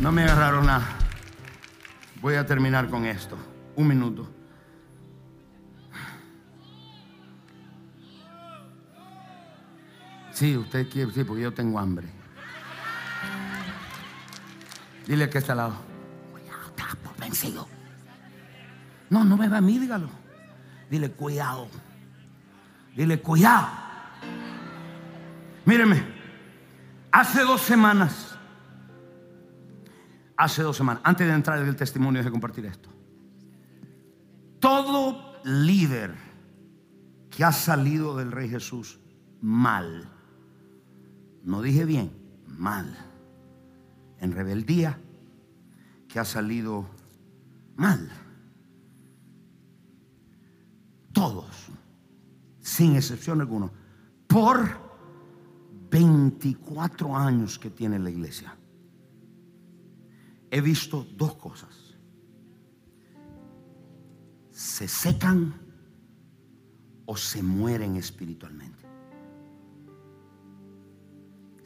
No 0.00 0.10
me 0.10 0.24
agarraron 0.24 0.66
nada. 0.66 0.86
Voy 2.20 2.34
a 2.34 2.44
terminar 2.44 2.88
con 2.88 3.04
esto. 3.04 3.38
Un 3.76 3.86
minuto. 3.86 4.37
Sí, 10.38 10.56
usted 10.56 10.88
quiere, 10.88 11.10
sí, 11.10 11.24
porque 11.24 11.42
yo 11.42 11.52
tengo 11.52 11.80
hambre. 11.80 12.06
Dile 15.04 15.28
que 15.28 15.38
está 15.38 15.50
al 15.50 15.58
lado. 15.58 15.74
Cuidado, 16.30 16.68
estás 16.68 16.94
por 16.94 17.16
vencido. 17.16 17.66
No, 19.10 19.24
no 19.24 19.36
me 19.36 19.48
va 19.48 19.56
a 19.56 19.60
mí, 19.60 19.80
dígalo. 19.80 20.08
Dile, 20.88 21.10
cuidado. 21.10 21.66
Dile, 22.94 23.20
cuidado. 23.20 23.66
Míreme, 25.64 26.04
hace 27.10 27.42
dos 27.42 27.60
semanas, 27.62 28.38
hace 30.36 30.62
dos 30.62 30.76
semanas, 30.76 31.02
antes 31.04 31.26
de 31.26 31.34
entrar 31.34 31.58
en 31.58 31.66
el 31.66 31.74
testimonio, 31.74 32.22
de 32.22 32.30
compartir 32.30 32.64
esto. 32.66 32.90
Todo 34.60 35.40
líder 35.42 36.14
que 37.28 37.42
ha 37.42 37.50
salido 37.50 38.16
del 38.16 38.30
Rey 38.30 38.48
Jesús 38.48 39.00
mal, 39.40 40.14
no 41.48 41.62
dije 41.62 41.86
bien, 41.86 42.10
mal, 42.46 42.94
en 44.20 44.32
rebeldía, 44.32 45.00
que 46.06 46.18
ha 46.18 46.24
salido 46.26 46.86
mal. 47.74 48.06
Todos, 51.10 51.68
sin 52.60 52.96
excepción 52.96 53.40
alguna, 53.40 53.70
por 54.26 54.68
24 55.90 57.16
años 57.16 57.58
que 57.58 57.70
tiene 57.70 57.98
la 57.98 58.10
iglesia, 58.10 58.54
he 60.50 60.60
visto 60.60 61.06
dos 61.16 61.34
cosas. 61.36 61.96
Se 64.50 64.86
secan 64.86 65.54
o 67.06 67.16
se 67.16 67.42
mueren 67.42 67.96
espiritualmente. 67.96 68.77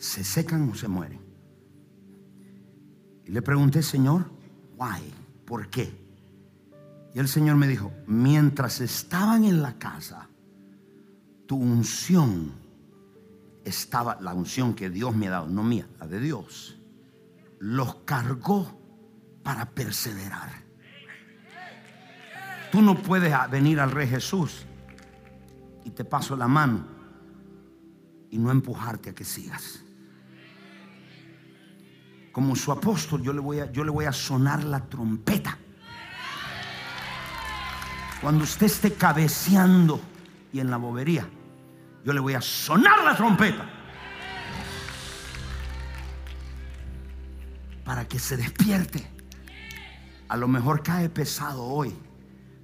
Se 0.02 0.24
secan 0.24 0.68
o 0.68 0.74
se 0.74 0.88
mueren. 0.88 1.20
Y 3.24 3.30
le 3.30 3.40
pregunté, 3.40 3.84
Señor, 3.84 4.32
why? 4.76 5.00
¿Por 5.46 5.70
qué? 5.70 5.96
Y 7.14 7.20
el 7.20 7.28
Señor 7.28 7.54
me 7.54 7.68
dijo, 7.68 7.92
mientras 8.08 8.80
estaban 8.80 9.44
en 9.44 9.62
la 9.62 9.78
casa, 9.78 10.28
tu 11.46 11.54
unción 11.54 12.50
estaba, 13.64 14.20
la 14.20 14.34
unción 14.34 14.74
que 14.74 14.90
Dios 14.90 15.14
me 15.14 15.28
ha 15.28 15.30
dado, 15.30 15.46
no 15.46 15.62
mía, 15.62 15.86
la 16.00 16.08
de 16.08 16.18
Dios, 16.18 16.80
los 17.60 17.94
cargó 18.04 18.76
para 19.44 19.70
perseverar. 19.70 20.50
Tú 22.72 22.82
no 22.82 23.00
puedes 23.00 23.32
venir 23.52 23.78
al 23.78 23.92
Rey 23.92 24.08
Jesús 24.08 24.66
y 25.84 25.90
te 25.90 26.04
paso 26.04 26.36
la 26.36 26.48
mano 26.48 26.88
y 28.30 28.38
no 28.38 28.50
empujarte 28.50 29.10
a 29.10 29.14
que 29.14 29.24
sigas. 29.24 29.81
Como 32.32 32.56
su 32.56 32.72
apóstol, 32.72 33.22
yo 33.22 33.32
le 33.32 33.40
voy 33.40 33.60
a, 33.60 33.70
yo 33.70 33.84
le 33.84 33.90
voy 33.90 34.06
a 34.06 34.12
sonar 34.12 34.64
la 34.64 34.80
trompeta. 34.80 35.58
Cuando 38.22 38.44
usted 38.44 38.66
esté 38.66 38.94
cabeceando 38.94 40.00
y 40.52 40.60
en 40.60 40.70
la 40.70 40.78
bobería, 40.78 41.28
yo 42.04 42.12
le 42.12 42.20
voy 42.20 42.34
a 42.34 42.40
sonar 42.40 43.04
la 43.04 43.14
trompeta. 43.16 43.68
Para 47.84 48.06
que 48.08 48.18
se 48.18 48.36
despierte. 48.36 49.06
A 50.28 50.36
lo 50.36 50.48
mejor 50.48 50.82
cae 50.82 51.10
pesado 51.10 51.62
hoy, 51.64 51.94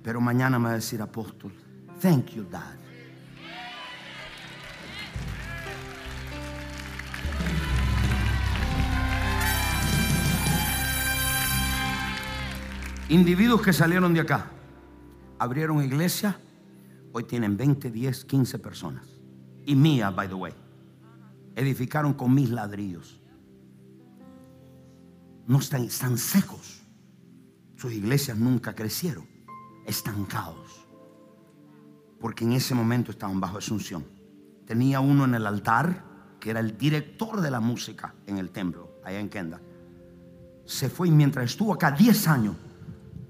pero 0.02 0.20
mañana 0.20 0.58
me 0.58 0.66
va 0.66 0.70
a 0.70 0.76
decir 0.76 1.02
apóstol, 1.02 1.52
thank 2.00 2.30
you, 2.30 2.44
Dad. 2.44 2.87
Individuos 13.10 13.62
que 13.62 13.72
salieron 13.72 14.12
de 14.12 14.20
acá, 14.20 14.50
abrieron 15.38 15.82
iglesia, 15.82 16.38
hoy 17.12 17.24
tienen 17.24 17.56
20, 17.56 17.90
10, 17.90 18.26
15 18.26 18.58
personas. 18.58 19.06
Y 19.64 19.74
mía, 19.74 20.10
by 20.10 20.28
the 20.28 20.34
way. 20.34 20.52
Edificaron 21.56 22.12
con 22.12 22.34
mis 22.34 22.50
ladrillos. 22.50 23.18
No 25.46 25.58
están, 25.58 25.84
están 25.84 26.18
secos. 26.18 26.82
Sus 27.76 27.94
iglesias 27.94 28.36
nunca 28.36 28.74
crecieron, 28.74 29.26
estancados. 29.86 30.86
Porque 32.20 32.44
en 32.44 32.52
ese 32.52 32.74
momento 32.74 33.10
estaban 33.10 33.40
bajo 33.40 33.56
asunción. 33.56 34.04
Tenía 34.66 35.00
uno 35.00 35.24
en 35.24 35.34
el 35.34 35.46
altar, 35.46 36.04
que 36.38 36.50
era 36.50 36.60
el 36.60 36.76
director 36.76 37.40
de 37.40 37.50
la 37.50 37.60
música 37.60 38.14
en 38.26 38.36
el 38.36 38.50
templo, 38.50 39.00
allá 39.02 39.18
en 39.18 39.30
Kenda. 39.30 39.62
Se 40.66 40.90
fue 40.90 41.08
y 41.08 41.10
mientras 41.10 41.46
estuvo 41.46 41.72
acá 41.72 41.90
10 41.90 42.28
años, 42.28 42.56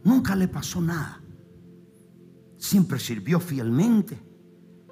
Nunca 0.04 0.36
le 0.36 0.48
pasó 0.48 0.80
nada. 0.80 1.20
Siempre 2.56 2.98
sirvió 2.98 3.40
fielmente. 3.40 4.18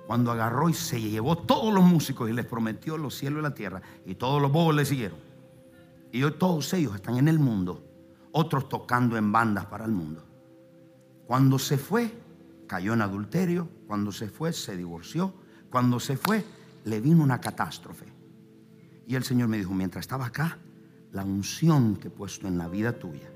Cuando 0.07 0.31
agarró 0.31 0.69
y 0.69 0.75
se 0.75 1.01
llevó 1.01 1.37
todos 1.37 1.75
los 1.75 1.83
músicos 1.83 2.31
y 2.31 2.33
les 2.33 2.47
prometió 2.47 2.97
los 2.97 3.17
cielos 3.17 3.41
y 3.41 3.43
la 3.43 3.55
tierra, 3.55 3.83
y 4.05 4.15
todos 4.15 4.41
los 4.41 4.53
bobos 4.53 4.75
le 4.75 4.85
siguieron. 4.85 5.19
Y 6.13 6.23
hoy 6.23 6.33
todos 6.39 6.73
ellos 6.75 6.95
están 6.95 7.17
en 7.17 7.27
el 7.27 7.41
mundo, 7.41 7.85
otros 8.31 8.69
tocando 8.69 9.17
en 9.17 9.33
bandas 9.33 9.67
para 9.67 9.85
el 9.85 9.91
mundo. 9.91 10.25
Cuando 11.27 11.59
se 11.59 11.77
fue, 11.77 12.13
cayó 12.69 12.95
en 12.95 13.03
adulterio. 13.03 13.69
Cuando 13.89 14.13
se 14.13 14.29
fue, 14.29 14.53
se 14.53 14.77
divorció. 14.77 15.35
Cuando 15.71 15.99
se 15.99 16.17
fue, 16.17 16.45
le 16.85 17.01
vino 17.01 17.25
una 17.25 17.41
catástrofe. 17.41 18.07
Y 19.09 19.17
el 19.17 19.25
Señor 19.25 19.49
me 19.49 19.59
dijo, 19.59 19.75
mientras 19.75 20.05
estaba 20.05 20.27
acá, 20.27 20.59
la 21.11 21.25
unción 21.25 21.97
que 21.97 22.09
he 22.09 22.11
puesto 22.11 22.47
en 22.47 22.59
la 22.59 22.69
vida 22.69 22.93
tuya 22.93 23.29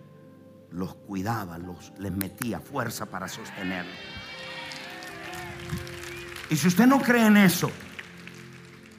los 0.72 0.94
cuidaba, 0.94 1.58
los, 1.58 1.92
les 1.98 2.12
metía 2.12 2.60
fuerza 2.60 3.06
para 3.06 3.28
sostenerlo. 3.28 3.92
Y 6.48 6.56
si 6.56 6.68
usted 6.68 6.86
no 6.86 7.00
cree 7.00 7.26
en 7.26 7.36
eso, 7.36 7.70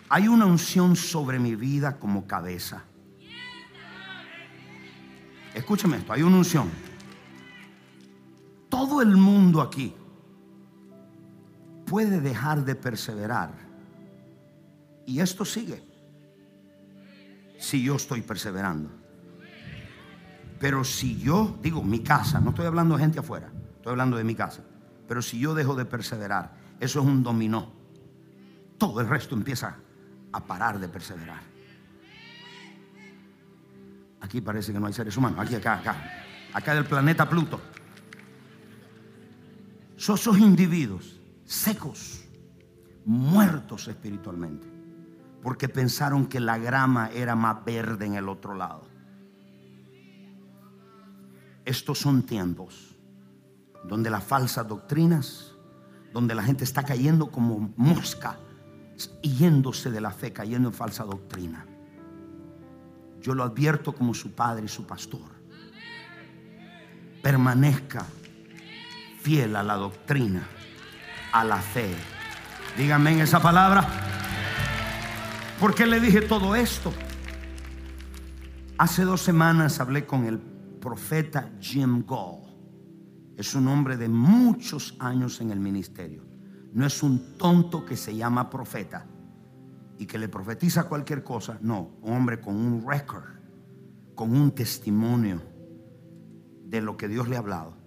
hay 0.09 0.27
una 0.27 0.45
unción 0.45 0.95
sobre 0.95 1.39
mi 1.39 1.55
vida 1.55 1.97
como 1.99 2.27
cabeza. 2.27 2.83
Escúcheme 5.53 5.97
esto, 5.97 6.13
hay 6.13 6.23
una 6.23 6.37
unción. 6.37 6.69
Todo 8.69 9.01
el 9.01 9.17
mundo 9.17 9.61
aquí 9.61 9.93
puede 11.85 12.21
dejar 12.21 12.63
de 12.63 12.75
perseverar. 12.75 13.51
Y 15.05 15.19
esto 15.19 15.43
sigue. 15.43 15.83
Si 17.59 17.83
yo 17.83 17.97
estoy 17.97 18.21
perseverando. 18.21 19.00
Pero 20.61 20.83
si 20.83 21.17
yo, 21.17 21.57
digo, 21.63 21.83
mi 21.83 22.01
casa, 22.01 22.39
no 22.39 22.51
estoy 22.51 22.67
hablando 22.67 22.95
de 22.95 23.01
gente 23.01 23.17
afuera, 23.17 23.51
estoy 23.77 23.91
hablando 23.93 24.15
de 24.15 24.23
mi 24.23 24.35
casa. 24.35 24.61
Pero 25.07 25.23
si 25.23 25.39
yo 25.39 25.55
dejo 25.55 25.73
de 25.73 25.85
perseverar, 25.85 26.55
eso 26.79 26.99
es 26.99 27.05
un 27.05 27.23
dominó. 27.23 27.71
Todo 28.77 29.01
el 29.01 29.09
resto 29.09 29.35
empieza 29.35 29.75
a 30.31 30.39
parar 30.45 30.79
de 30.79 30.87
perseverar. 30.87 31.41
Aquí 34.21 34.39
parece 34.39 34.71
que 34.71 34.79
no 34.79 34.85
hay 34.85 34.93
seres 34.93 35.17
humanos. 35.17 35.39
Aquí, 35.39 35.55
acá, 35.55 35.79
acá. 35.79 35.95
Acá 36.53 36.75
del 36.75 36.85
planeta 36.85 37.27
Pluto. 37.27 37.59
Son 39.97 40.13
esos 40.15 40.37
individuos 40.37 41.19
secos, 41.43 42.23
muertos 43.03 43.87
espiritualmente, 43.87 44.67
porque 45.41 45.69
pensaron 45.69 46.27
que 46.27 46.39
la 46.39 46.59
grama 46.59 47.09
era 47.09 47.35
más 47.35 47.65
verde 47.65 48.05
en 48.05 48.13
el 48.13 48.29
otro 48.29 48.53
lado. 48.53 48.90
Estos 51.65 51.99
son 51.99 52.23
tiempos 52.23 52.95
donde 53.83 54.09
las 54.09 54.23
falsas 54.23 54.67
doctrinas, 54.67 55.53
donde 56.13 56.35
la 56.35 56.43
gente 56.43 56.63
está 56.63 56.83
cayendo 56.83 57.31
como 57.31 57.73
mosca, 57.75 58.37
yéndose 59.21 59.89
de 59.89 60.01
la 60.01 60.11
fe, 60.11 60.31
cayendo 60.31 60.69
en 60.69 60.73
falsa 60.73 61.03
doctrina. 61.03 61.65
Yo 63.21 63.33
lo 63.35 63.43
advierto 63.43 63.93
como 63.93 64.13
su 64.13 64.33
padre 64.33 64.65
y 64.65 64.67
su 64.67 64.85
pastor. 64.85 65.29
Permanezca 67.21 68.05
fiel 69.21 69.55
a 69.55 69.63
la 69.63 69.75
doctrina, 69.75 70.47
a 71.31 71.43
la 71.43 71.57
fe. 71.57 71.93
Díganme 72.77 73.13
en 73.13 73.21
esa 73.21 73.39
palabra. 73.39 73.87
¿Por 75.59 75.75
qué 75.75 75.85
le 75.85 75.99
dije 75.99 76.21
todo 76.21 76.55
esto? 76.55 76.91
Hace 78.77 79.03
dos 79.03 79.21
semanas 79.21 79.79
hablé 79.79 80.07
con 80.07 80.25
el 80.25 80.39
profeta 80.81 81.53
Jim 81.61 82.03
Gall. 82.05 82.41
Es 83.37 83.55
un 83.55 83.69
hombre 83.69 83.95
de 83.95 84.09
muchos 84.09 84.97
años 84.99 85.39
en 85.39 85.51
el 85.51 85.59
ministerio. 85.61 86.25
No 86.73 86.85
es 86.85 87.01
un 87.01 87.37
tonto 87.37 87.85
que 87.85 87.95
se 87.95 88.13
llama 88.15 88.49
profeta 88.49 89.07
y 89.97 90.05
que 90.05 90.17
le 90.17 90.27
profetiza 90.27 90.89
cualquier 90.89 91.23
cosa. 91.23 91.57
No, 91.61 91.91
un 92.01 92.13
hombre 92.13 92.41
con 92.41 92.55
un 92.55 92.85
récord, 92.85 93.23
con 94.15 94.35
un 94.35 94.51
testimonio 94.51 95.41
de 96.65 96.81
lo 96.81 96.97
que 96.97 97.07
Dios 97.07 97.29
le 97.29 97.37
ha 97.37 97.39
hablado. 97.39 97.77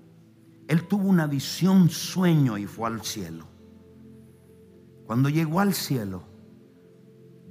Él 0.68 0.88
tuvo 0.88 1.08
una 1.08 1.26
visión, 1.26 1.90
sueño 1.90 2.56
y 2.56 2.66
fue 2.66 2.88
al 2.88 3.02
cielo. 3.02 3.46
Cuando 5.06 5.28
llegó 5.28 5.60
al 5.60 5.74
cielo, 5.74 6.22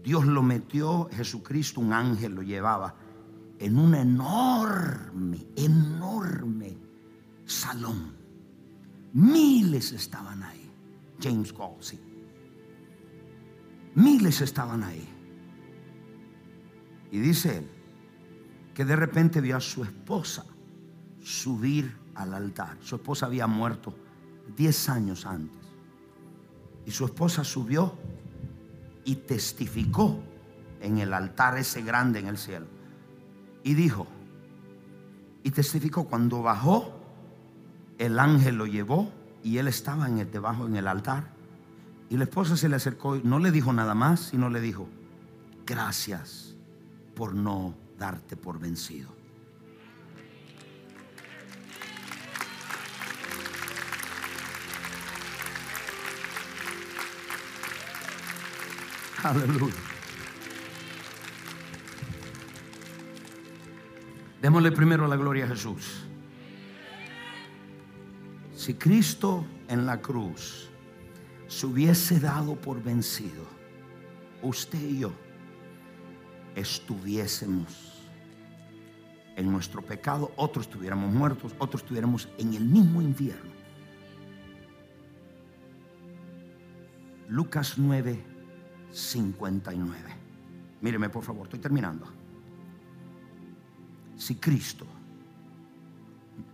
Dios 0.02 0.26
lo 0.26 0.42
metió, 0.42 1.10
Jesucristo, 1.12 1.80
un 1.80 1.94
ángel 1.94 2.34
lo 2.34 2.42
llevaba 2.42 2.96
en 3.64 3.80
un 3.80 3.96
enorme, 3.96 5.48
enorme 5.56 6.76
salón. 7.46 8.14
Miles 9.14 9.94
estaban 9.94 10.44
ahí. 10.44 10.70
James 11.22 11.54
sí. 11.80 11.98
Miles 13.96 14.42
estaban 14.42 14.84
ahí. 14.84 15.08
Y 17.10 17.20
dice 17.20 17.60
él 17.60 17.70
que 18.74 18.84
de 18.84 18.98
repente 18.98 19.40
vio 19.40 19.56
a 19.56 19.62
su 19.62 19.84
esposa 19.86 20.46
subir 21.22 21.96
al 22.16 22.34
altar. 22.34 22.78
Su 22.82 22.96
esposa 22.96 23.28
había 23.28 23.48
muerto 23.48 23.96
10 24.58 24.90
años 24.90 25.26
antes. 25.26 25.70
Y 26.86 26.92
su 26.92 27.06
esposa 27.06 27.46
subió 27.46 27.98
y 29.06 29.16
testificó 29.16 30.22
en 30.82 30.98
el 30.98 31.14
altar 31.14 31.58
ese 31.58 31.82
grande 31.82 32.20
en 32.20 32.28
el 32.28 32.38
cielo. 32.38 32.73
Y 33.64 33.74
dijo, 33.76 34.08
y 35.44 35.52
testificó 35.52 36.06
cuando 36.06 36.42
bajó, 36.42 37.00
el 37.98 38.20
ángel 38.20 38.56
lo 38.56 38.66
llevó 38.66 39.12
y 39.44 39.58
él 39.58 39.68
estaba 39.68 40.08
en 40.08 40.20
el, 40.20 40.32
debajo 40.32 40.66
en 40.66 40.76
el 40.76 40.88
altar. 40.88 41.32
Y 42.10 42.18
la 42.18 42.26
esposa 42.26 42.58
se 42.58 42.70
le 42.70 42.76
acercó 42.76 43.16
y 43.16 43.22
no 43.24 43.40
le 43.40 43.52
dijo 43.52 43.74
nada 43.74 43.96
más, 43.96 44.20
sino 44.20 44.50
le 44.50 44.62
dijo, 44.62 44.88
gracias 45.66 46.56
por 47.16 47.34
no 47.34 47.76
darte 47.98 48.36
por 48.36 48.60
vencido. 48.60 49.10
Aleluya. 59.24 59.93
Démosle 64.44 64.74
primero 64.74 65.08
la 65.08 65.16
gloria 65.16 65.46
a 65.46 65.48
Jesús. 65.48 66.04
Si 68.54 68.74
Cristo 68.74 69.46
en 69.70 69.86
la 69.86 70.02
cruz 70.02 70.70
se 71.48 71.66
hubiese 71.66 72.20
dado 72.20 72.58
por 72.58 72.84
vencido, 72.84 73.46
usted 74.42 74.82
y 74.82 75.00
yo 75.00 75.14
estuviésemos 76.56 78.04
en 79.38 79.50
nuestro 79.50 79.82
pecado, 79.82 80.34
otros 80.36 80.66
estuviéramos 80.66 81.14
muertos, 81.14 81.56
otros 81.58 81.82
estuviéramos 81.82 82.28
en 82.38 82.54
el 82.54 82.66
mismo 82.66 83.02
infierno. 83.02 83.54
Lucas 87.30 87.76
9, 87.78 88.22
59. 88.92 89.98
Míreme 90.82 91.10
por 91.10 91.24
favor, 91.24 91.46
estoy 91.46 91.60
terminando. 91.60 92.23
Si 94.18 94.36
Cristo 94.36 94.86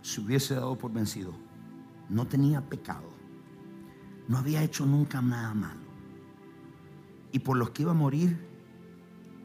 se 0.02 0.20
hubiese 0.20 0.54
dado 0.54 0.76
por 0.76 0.92
vencido, 0.92 1.32
no 2.08 2.26
tenía 2.26 2.60
pecado, 2.60 3.10
no 4.28 4.38
había 4.38 4.62
hecho 4.62 4.86
nunca 4.86 5.20
nada 5.20 5.54
malo. 5.54 5.80
Y 7.32 7.38
por 7.38 7.56
los 7.56 7.70
que 7.70 7.82
iba 7.82 7.92
a 7.92 7.94
morir, 7.94 8.36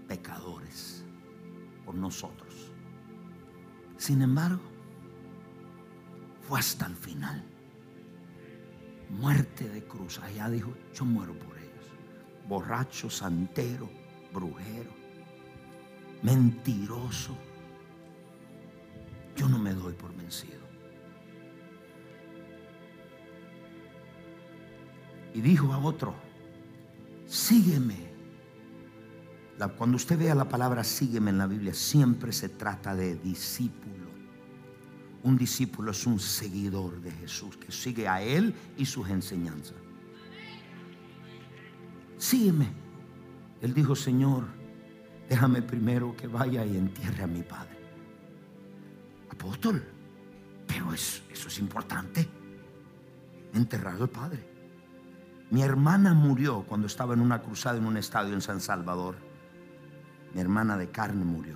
pecadores, 0.07 1.03
por 1.86 1.95
nosotros. 1.95 2.72
Sin 3.97 4.22
embargo, 4.22 4.61
fue 6.47 6.59
hasta 6.59 6.86
el 6.86 6.95
final. 6.95 7.43
Muerte 9.09 9.70
de 9.70 9.84
cruz. 9.84 10.20
Allá 10.20 10.49
dijo, 10.49 10.74
yo 10.93 11.05
muero 11.05 11.34
por 11.38 11.57
ellos. 11.57 11.86
Borracho, 12.47 13.09
santero, 13.09 13.89
brujero, 14.34 14.91
mentiroso. 16.22 17.36
Yo 19.36 19.50
no 19.50 19.60
me 19.60 19.74
doy 19.74 19.94
por 19.94 20.16
vencido. 20.16 20.66
Y 25.34 25.42
dijo 25.42 25.74
a 25.74 25.78
otro, 25.78 26.16
sígueme. 27.28 28.14
cuando 29.78 29.98
usted 29.98 30.18
vea 30.18 30.34
la 30.34 30.48
palabra 30.48 30.84
sígueme 30.84 31.32
en 31.32 31.38
la 31.38 31.48
Biblia, 31.48 31.74
siempre 31.74 32.32
se 32.32 32.50
trata 32.50 32.96
de 32.96 33.16
discípulo. 33.16 34.06
Un 35.24 35.38
discípulo 35.38 35.92
es 35.92 36.06
un 36.06 36.20
seguidor 36.20 37.02
de 37.02 37.12
Jesús 37.12 37.58
que 37.58 37.72
sigue 37.72 38.08
a 38.08 38.22
Él 38.22 38.54
y 38.78 38.86
sus 38.86 39.10
enseñanzas. 39.10 39.76
Sígueme. 42.18 42.70
Él 43.62 43.74
dijo, 43.74 43.96
Señor, 43.96 44.46
déjame 45.28 45.62
primero 45.62 46.16
que 46.16 46.28
vaya 46.28 46.66
y 46.66 46.78
entierre 46.78 47.24
a 47.24 47.28
mi 47.28 47.42
padre. 47.42 47.75
Apóstol, 49.36 49.84
pero 50.68 50.94
eso, 50.94 51.22
eso 51.32 51.48
es 51.48 51.60
importante. 51.60 52.28
Enterrar 53.54 54.02
al 54.02 54.10
padre. 54.10 54.56
Mi 55.52 55.62
hermana 55.62 56.14
murió 56.14 56.64
cuando 56.64 56.88
estaba 56.88 57.14
en 57.14 57.22
una 57.22 57.42
cruzada 57.42 57.78
en 57.78 57.86
un 57.86 57.98
estadio 57.98 58.34
en 58.34 58.42
San 58.42 58.60
Salvador. 58.60 59.16
Mi 60.34 60.42
hermana 60.42 60.78
de 60.78 60.90
carne 60.90 61.24
murió. 61.24 61.56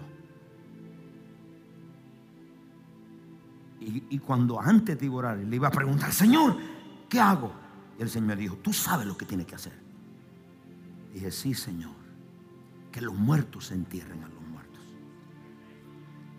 Y, 3.81 4.19
cuando 4.19 4.59
antes 4.59 4.99
de 4.99 5.09
orar 5.09 5.37
le 5.37 5.55
iba 5.55 5.69
a 5.69 5.71
preguntar, 5.71 6.11
Señor, 6.11 6.57
¿qué 7.07 7.19
hago? 7.19 7.53
Y 7.97 8.01
el 8.01 8.09
Señor 8.09 8.37
dijo, 8.37 8.57
tú 8.57 8.73
sabes 8.73 9.07
lo 9.07 9.17
que 9.17 9.25
tienes 9.25 9.47
que 9.47 9.55
hacer. 9.55 9.73
dije, 11.13 11.31
sí, 11.31 11.53
Señor, 11.53 11.95
que 12.91 13.01
los 13.01 13.15
muertos 13.15 13.67
se 13.67 13.75
entierren 13.75 14.23
a 14.23 14.27
los. 14.27 14.38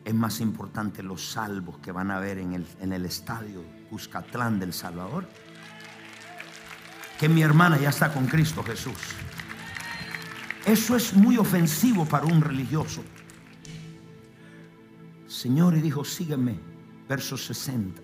Es 0.04 0.14
más 0.14 0.40
importante 0.40 1.02
los 1.02 1.32
salvos 1.32 1.78
que 1.78 1.92
van 1.92 2.10
a 2.10 2.18
ver 2.18 2.38
en 2.38 2.92
el, 2.92 3.04
estadio 3.04 3.62
Cuscatlán 3.90 4.58
del 4.58 4.72
Salvador 4.72 5.28
que 7.18 7.28
mi 7.28 7.42
hermana 7.42 7.78
ya 7.78 7.90
está 7.90 8.12
con 8.12 8.26
Cristo 8.26 8.62
Jesús. 8.62 8.96
Eso 10.64 10.96
es 10.96 11.12
muy 11.12 11.36
ofensivo 11.36 12.06
para 12.06 12.24
un 12.24 12.40
religioso. 12.40 13.02
Señor, 15.26 15.76
y 15.76 15.82
dijo, 15.82 16.02
sígueme, 16.02 16.58
verso 17.06 17.36
60. 17.36 18.00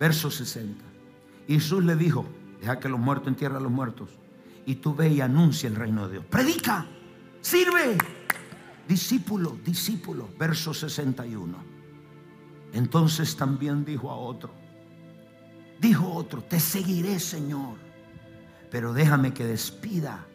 Verso 0.00 0.30
60. 0.30 0.82
Y 1.46 1.54
Jesús 1.54 1.84
le 1.84 1.96
dijo, 1.96 2.26
deja 2.60 2.80
que 2.80 2.88
los 2.88 2.98
muertos 2.98 3.28
entierren 3.28 3.58
a 3.58 3.60
los 3.60 3.72
muertos. 3.72 4.08
Y 4.64 4.76
tú 4.76 4.94
ve 4.94 5.08
y 5.08 5.20
anuncia 5.20 5.68
el 5.68 5.76
reino 5.76 6.06
de 6.06 6.12
Dios. 6.14 6.24
Predica, 6.24 6.86
sirve. 7.42 7.98
Discípulo, 8.88 9.58
discípulo, 9.64 10.28
verso 10.38 10.74
61. 10.74 11.56
Entonces 12.72 13.36
también 13.36 13.84
dijo 13.84 14.10
a 14.10 14.16
otro, 14.16 14.64
Dijo 15.80 16.08
otro, 16.12 16.42
te 16.42 16.60
seguiré, 16.60 17.18
Señor, 17.18 17.76
pero 18.70 18.92
déjame 18.92 19.34
que 19.34 19.44
despida 19.44 20.26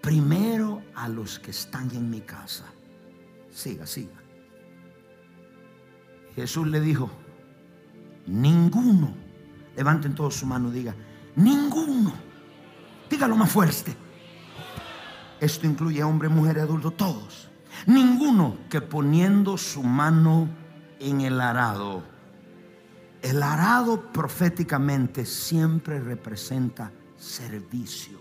primero 0.00 0.82
a 0.94 1.08
los 1.08 1.38
que 1.38 1.50
están 1.50 1.90
en 1.94 2.08
mi 2.08 2.20
casa. 2.20 2.64
Siga, 3.50 3.86
siga. 3.86 4.14
Jesús 6.34 6.68
le 6.68 6.80
dijo, 6.80 7.10
ninguno, 8.26 9.12
levanten 9.76 10.14
todos 10.14 10.36
su 10.36 10.46
mano 10.46 10.70
diga, 10.70 10.94
ninguno, 11.36 12.14
dígalo 13.10 13.36
más 13.36 13.50
fuerte. 13.50 13.94
Esto 15.40 15.66
incluye 15.66 16.02
hombre, 16.02 16.28
mujer, 16.28 16.58
adulto, 16.58 16.90
todos. 16.90 17.48
Ninguno 17.86 18.58
que 18.68 18.80
poniendo 18.80 19.56
su 19.56 19.82
mano 19.82 20.48
en 20.98 21.20
el 21.20 21.40
arado 21.40 22.02
el 23.22 23.42
arado 23.42 24.12
proféticamente 24.12 25.26
siempre 25.26 26.00
representa 26.00 26.92
servicio. 27.16 28.18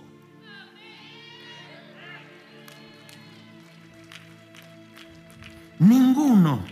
Ninguno 5.79 6.65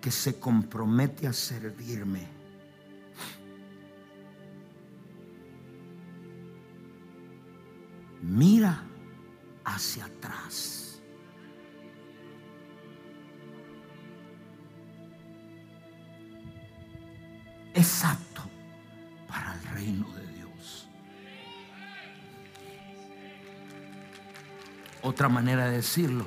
que 0.00 0.10
se 0.10 0.40
compromete 0.40 1.26
a 1.26 1.32
servirme 1.32 2.26
mira 8.22 8.82
hacia 9.66 10.06
atrás. 10.06 10.76
exacto 17.76 18.42
para 19.28 19.54
el 19.54 19.62
reino 19.74 20.10
de 20.12 20.26
Dios. 20.28 20.88
Otra 25.02 25.28
manera 25.28 25.66
de 25.66 25.76
decirlo, 25.76 26.26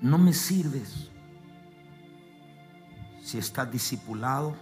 no 0.00 0.16
me 0.16 0.32
sirves 0.32 1.10
si 3.20 3.36
estás 3.36 3.70
discipulado, 3.70 4.56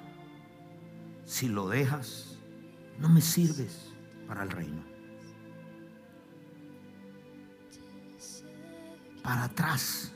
si 1.24 1.48
lo 1.48 1.68
dejas, 1.68 2.38
no 2.98 3.08
me 3.08 3.20
sirves 3.20 3.92
para 4.26 4.42
el 4.42 4.50
reino. 4.50 4.95
Para 9.26 9.42
atrás. 9.42 10.12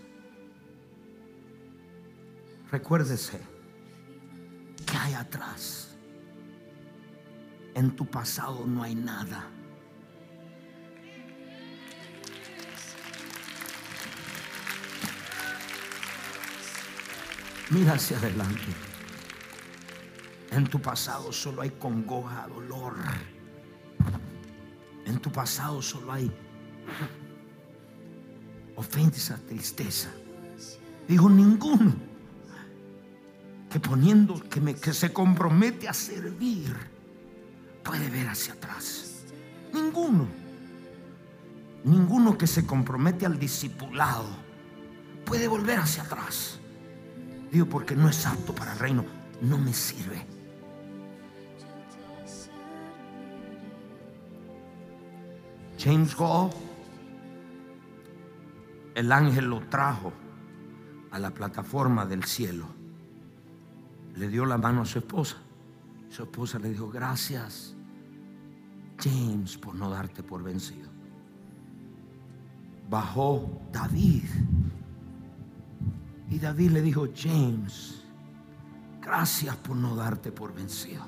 Recuérdese 2.71 3.41
que 4.87 4.97
hay 4.97 5.15
atrás. 5.15 5.97
En 7.75 7.97
tu 7.97 8.07
pasado 8.07 8.65
no 8.65 8.85
hay 8.85 8.95
nada. 8.95 9.49
Mira 17.71 17.95
hacia 17.95 18.17
adelante. 18.17 18.73
En 20.53 20.69
tu 20.69 20.81
pasado 20.81 21.33
solo 21.33 21.63
hay 21.63 21.71
congoja, 21.71 22.47
dolor. 22.47 22.95
En 25.05 25.19
tu 25.19 25.33
pasado 25.33 25.83
solo 25.83 26.13
hay 26.13 26.31
ofensa, 28.81 29.39
tristeza. 29.47 30.09
Dijo 31.07 31.29
ninguno 31.29 31.93
que 33.71 33.79
poniendo 33.79 34.41
que, 34.49 34.61
me, 34.61 34.75
que 34.75 34.93
se 34.93 35.13
compromete 35.13 35.89
a 35.89 35.93
servir 35.95 36.75
puede 37.83 38.09
ver 38.09 38.29
hacia 38.29 38.55
atrás. 38.55 39.25
Ninguno. 39.73 40.27
Ninguno 41.85 42.37
que 42.37 42.47
se 42.47 42.67
compromete 42.67 43.27
al 43.27 43.39
discipulado 43.39 44.29
puede 45.25 45.47
volver 45.47 45.79
hacia 45.79 46.03
atrás. 46.03 46.59
Digo, 47.53 47.67
porque 47.67 47.95
no 47.95 48.09
es 48.09 48.27
apto 48.27 48.55
para 48.55 48.73
el 48.73 48.79
reino, 48.79 49.05
no 49.43 49.59
me 49.59 49.73
sirve. 49.73 50.27
James 55.79 56.15
Gall, 56.15 56.51
el 58.95 59.13
ángel 59.13 59.47
lo 59.47 59.61
trajo 59.69 60.13
a 61.11 61.19
la 61.19 61.31
plataforma 61.31 62.07
del 62.07 62.25
cielo. 62.25 62.67
Le 64.17 64.29
dio 64.29 64.45
la 64.45 64.59
mano 64.59 64.83
a 64.83 64.85
su 64.85 64.99
esposa. 64.99 65.37
Su 66.09 66.25
esposa 66.25 66.59
le 66.59 66.71
dijo, 66.71 66.91
gracias, 66.91 67.75
James, 68.99 69.57
por 69.57 69.75
no 69.75 69.89
darte 69.91 70.23
por 70.23 70.43
vencido. 70.43 70.91
Bajó 72.89 73.63
David 73.73 74.25
y 76.29 76.39
David 76.39 76.71
le 76.73 76.83
dijo, 76.83 77.09
James, 77.15 78.03
gracias 79.01 79.55
por 79.57 79.77
no 79.77 79.95
darte 79.95 80.33
por 80.33 80.53
vencido. 80.53 81.05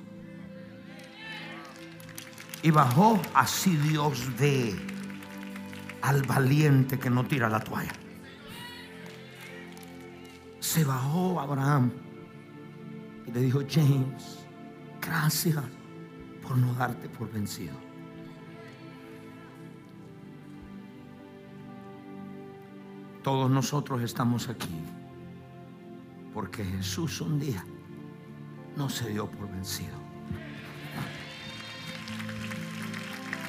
Y 2.63 2.71
bajó, 2.71 3.21
así 3.35 3.77
Dios 3.77 4.31
ve 4.39 4.92
al 6.03 6.23
valiente 6.23 6.99
que 6.99 7.09
no 7.09 7.25
tira 7.25 7.49
la 7.49 7.61
toalla. 7.61 7.93
Se 10.61 10.85
bajó 10.85 11.41
Abraham 11.41 11.91
y 13.27 13.33
le 13.33 13.41
dijo, 13.43 13.61
James, 13.69 14.45
gracias 15.01 15.63
por 16.43 16.57
no 16.57 16.75
darte 16.75 17.09
por 17.09 17.31
vencido. 17.31 17.75
Todos 23.23 23.51
nosotros 23.51 24.03
estamos 24.03 24.49
aquí 24.49 24.83
porque 26.35 26.65
Jesús 26.65 27.21
un 27.21 27.39
día 27.39 27.65
no 28.77 28.89
se 28.89 29.11
dio 29.11 29.31
por 29.31 29.49
vencido. 29.51 30.03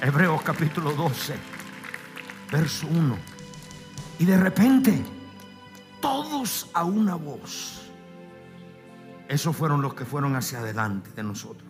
Hebreos 0.01 0.41
capítulo 0.43 0.91
12, 0.91 1.35
verso 2.53 2.87
1. 2.87 3.17
Y 4.19 4.25
de 4.25 4.37
repente, 4.37 5.03
todos 5.99 6.69
a 6.73 6.83
una 6.83 7.15
voz. 7.15 7.89
Esos 9.27 9.55
fueron 9.55 9.81
los 9.81 9.95
que 9.95 10.05
fueron 10.05 10.35
hacia 10.35 10.59
adelante 10.59 11.09
de 11.15 11.23
nosotros. 11.23 11.67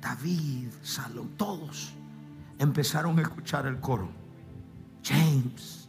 David, 0.00 0.70
Salomón, 0.82 1.34
todos 1.36 1.92
empezaron 2.58 3.16
a 3.20 3.22
escuchar 3.22 3.66
el 3.66 3.78
coro. 3.78 4.10
James, 5.04 5.88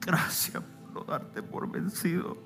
gracias 0.00 0.62
por 0.92 1.06
darte 1.06 1.42
por 1.42 1.70
vencido. 1.70 2.36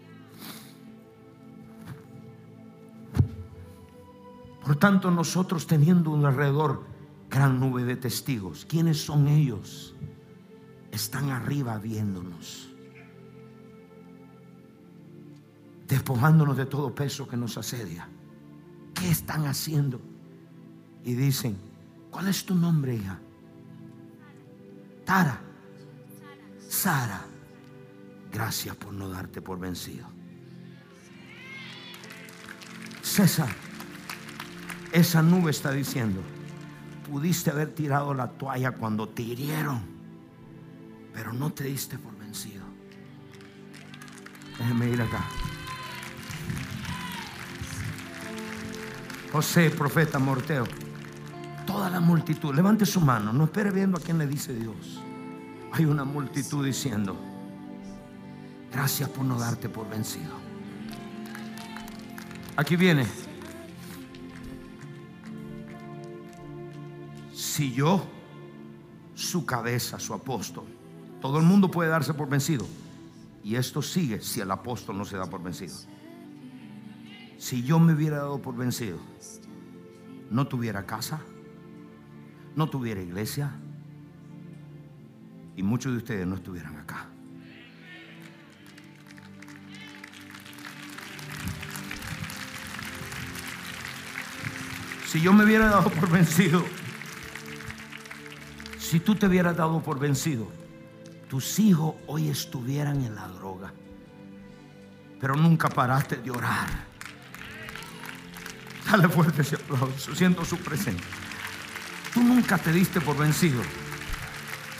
Por 4.64 4.76
tanto, 4.76 5.11
nosotros 5.11 5.66
teniendo 5.66 6.11
un 6.11 6.24
alrededor 6.24 6.84
gran 7.28 7.59
nube 7.59 7.82
de 7.82 7.97
testigos, 7.97 8.64
¿quiénes 8.66 9.05
son 9.05 9.26
ellos? 9.26 9.97
Están 10.99 11.30
arriba 11.30 11.78
viéndonos, 11.78 12.70
despojándonos 15.86 16.57
de 16.57 16.66
todo 16.66 16.92
peso 16.92 17.28
que 17.28 17.36
nos 17.36 17.57
asedia. 17.57 18.09
¿Qué 18.94 19.09
están 19.09 19.46
haciendo? 19.46 20.01
Y 21.05 21.14
dicen, 21.14 21.57
¿cuál 22.11 22.26
es 22.26 22.44
tu 22.44 22.57
nombre, 22.57 22.96
hija? 22.96 23.16
Tara. 25.05 25.40
Sara. 26.68 27.24
Gracias 28.32 28.74
por 28.74 28.92
no 28.92 29.09
darte 29.09 29.40
por 29.40 29.61
vencido. 29.61 30.05
César. 33.03 33.51
Esa 34.90 35.22
nube 35.22 35.53
está 35.53 35.70
diciendo, 35.70 36.20
pudiste 37.09 37.53
haber 37.53 37.72
tirado 37.72 38.14
la 38.14 38.32
toalla 38.32 38.72
cuando 38.72 39.09
te 39.09 39.22
hirieron, 39.22 39.97
pero 41.18 41.32
no 41.32 41.50
te 41.50 41.64
diste 41.64 41.98
por 41.98 42.16
vencido. 42.16 42.64
Déjeme 44.56 44.88
ir 44.88 45.02
acá. 45.02 45.24
José, 49.32 49.70
profeta 49.70 50.20
Morteo, 50.20 50.64
toda 51.66 51.90
la 51.90 51.98
multitud, 51.98 52.54
levante 52.54 52.86
su 52.86 53.00
mano, 53.00 53.32
no 53.32 53.46
espere 53.46 53.72
viendo 53.72 53.98
a 53.98 54.00
quién 54.00 54.16
le 54.16 54.28
dice 54.28 54.54
Dios. 54.54 55.02
Hay 55.72 55.86
una 55.86 56.04
multitud 56.04 56.64
diciendo, 56.64 57.16
gracias 58.70 59.08
por 59.08 59.24
no 59.24 59.40
darte 59.40 59.68
por 59.68 59.90
vencido. 59.90 60.34
Aquí 62.56 62.76
viene. 62.76 63.08
si 67.34 67.72
yo, 67.72 68.06
su 69.16 69.44
cabeza, 69.44 69.98
su 69.98 70.14
apóstol, 70.14 70.78
todo 71.20 71.38
el 71.38 71.44
mundo 71.44 71.70
puede 71.70 71.90
darse 71.90 72.14
por 72.14 72.28
vencido. 72.28 72.66
Y 73.42 73.56
esto 73.56 73.82
sigue 73.82 74.20
si 74.20 74.40
el 74.40 74.50
apóstol 74.50 74.98
no 74.98 75.04
se 75.04 75.16
da 75.16 75.26
por 75.26 75.42
vencido. 75.42 75.74
Si 77.38 77.62
yo 77.62 77.78
me 77.78 77.94
hubiera 77.94 78.18
dado 78.18 78.42
por 78.42 78.56
vencido, 78.56 78.98
no 80.30 80.46
tuviera 80.46 80.84
casa, 80.84 81.20
no 82.56 82.68
tuviera 82.68 83.00
iglesia 83.00 83.52
y 85.56 85.62
muchos 85.62 85.92
de 85.92 85.98
ustedes 85.98 86.26
no 86.26 86.34
estuvieran 86.34 86.76
acá. 86.76 87.06
Si 95.06 95.22
yo 95.22 95.32
me 95.32 95.44
hubiera 95.44 95.68
dado 95.68 95.90
por 95.90 96.10
vencido, 96.10 96.62
si 98.78 99.00
tú 99.00 99.14
te 99.14 99.26
hubieras 99.26 99.56
dado 99.56 99.80
por 99.80 99.98
vencido, 99.98 100.57
tus 101.29 101.59
hijos 101.59 101.95
hoy 102.07 102.29
estuvieran 102.29 103.03
en 103.03 103.14
la 103.14 103.29
droga, 103.29 103.72
pero 105.20 105.35
nunca 105.37 105.68
paraste 105.68 106.16
de 106.16 106.31
orar. 106.31 106.68
Dale 108.91 109.09
fuerte 109.09 109.43
ese 109.43 109.57
aplauso, 109.57 110.14
siento 110.14 110.45
su 110.45 110.57
presencia. 110.59 111.07
Tú 112.14 112.22
nunca 112.22 112.57
te 112.57 112.72
diste 112.72 113.01
por 113.01 113.16
vencido. 113.16 113.62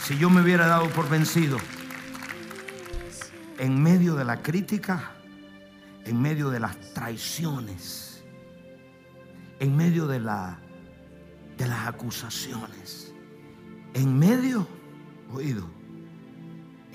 Si 0.01 0.17
yo 0.17 0.29
me 0.29 0.41
hubiera 0.41 0.65
dado 0.65 0.89
por 0.89 1.07
vencido 1.07 1.57
en 3.59 3.81
medio 3.81 4.15
de 4.15 4.25
la 4.25 4.41
crítica, 4.41 5.11
en 6.05 6.19
medio 6.19 6.49
de 6.49 6.59
las 6.59 6.93
traiciones, 6.93 8.23
en 9.59 9.75
medio 9.75 10.07
de, 10.07 10.19
la, 10.19 10.57
de 11.57 11.67
las 11.67 11.87
acusaciones 11.87 13.09
en 13.93 14.17
medio, 14.17 14.67
oído, 15.33 15.69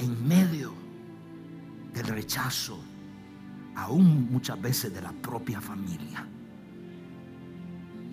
en 0.05 0.29
medio 0.29 0.73
del 1.93 2.07
rechazo, 2.07 2.79
aún 3.75 4.31
muchas 4.31 4.61
veces 4.61 4.93
de 4.95 5.01
la 5.01 5.13
propia 5.13 5.61
familia, 5.61 6.27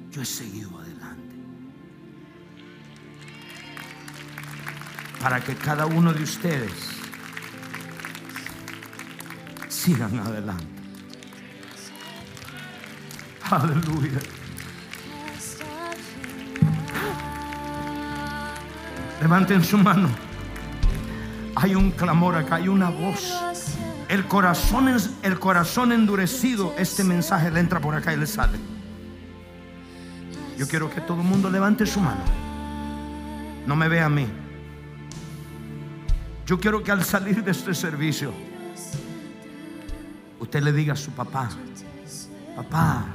yo 0.10 0.22
he 0.22 0.26
seguido 0.26 0.80
adelante. 0.80 1.36
Para 5.22 5.40
que 5.44 5.56
cada 5.56 5.86
uno 5.86 6.14
de 6.14 6.24
ustedes 6.24 6.72
sigan 9.68 10.18
adelante. 10.20 10.66
Aleluya. 13.50 14.20
Levanten 19.22 19.64
su 19.64 19.78
mano. 19.78 20.31
Hay 21.56 21.76
un 21.76 21.92
clamor 21.92 22.36
acá, 22.36 22.56
hay 22.56 22.68
una 22.68 22.90
voz. 22.90 23.34
El 24.08 24.28
corazón, 24.28 24.90
el 25.22 25.40
corazón 25.40 25.92
endurecido, 25.92 26.74
este 26.78 27.04
mensaje 27.04 27.50
le 27.52 27.60
entra 27.60 27.80
por 27.80 27.96
acá 27.96 28.14
y 28.14 28.18
le 28.18 28.28
sale. 28.28 28.58
Yo 30.58 30.68
quiero 30.68 30.90
que 30.90 31.02
todo 31.02 31.22
el 31.22 31.28
mundo 31.28 31.50
levante 31.50 31.86
su 31.86 32.00
mano. 32.00 32.22
No 33.66 33.76
me 33.76 33.88
vea 33.88 34.06
a 34.06 34.10
mí. 34.10 34.28
Yo 36.46 36.60
quiero 36.60 36.84
que 36.84 36.92
al 36.92 37.04
salir 37.04 37.44
de 37.44 37.52
este 37.52 37.74
servicio, 37.74 38.34
usted 40.40 40.62
le 40.62 40.74
diga 40.74 40.94
a 40.94 40.98
su 40.98 41.12
papá, 41.12 41.50
papá, 42.56 43.06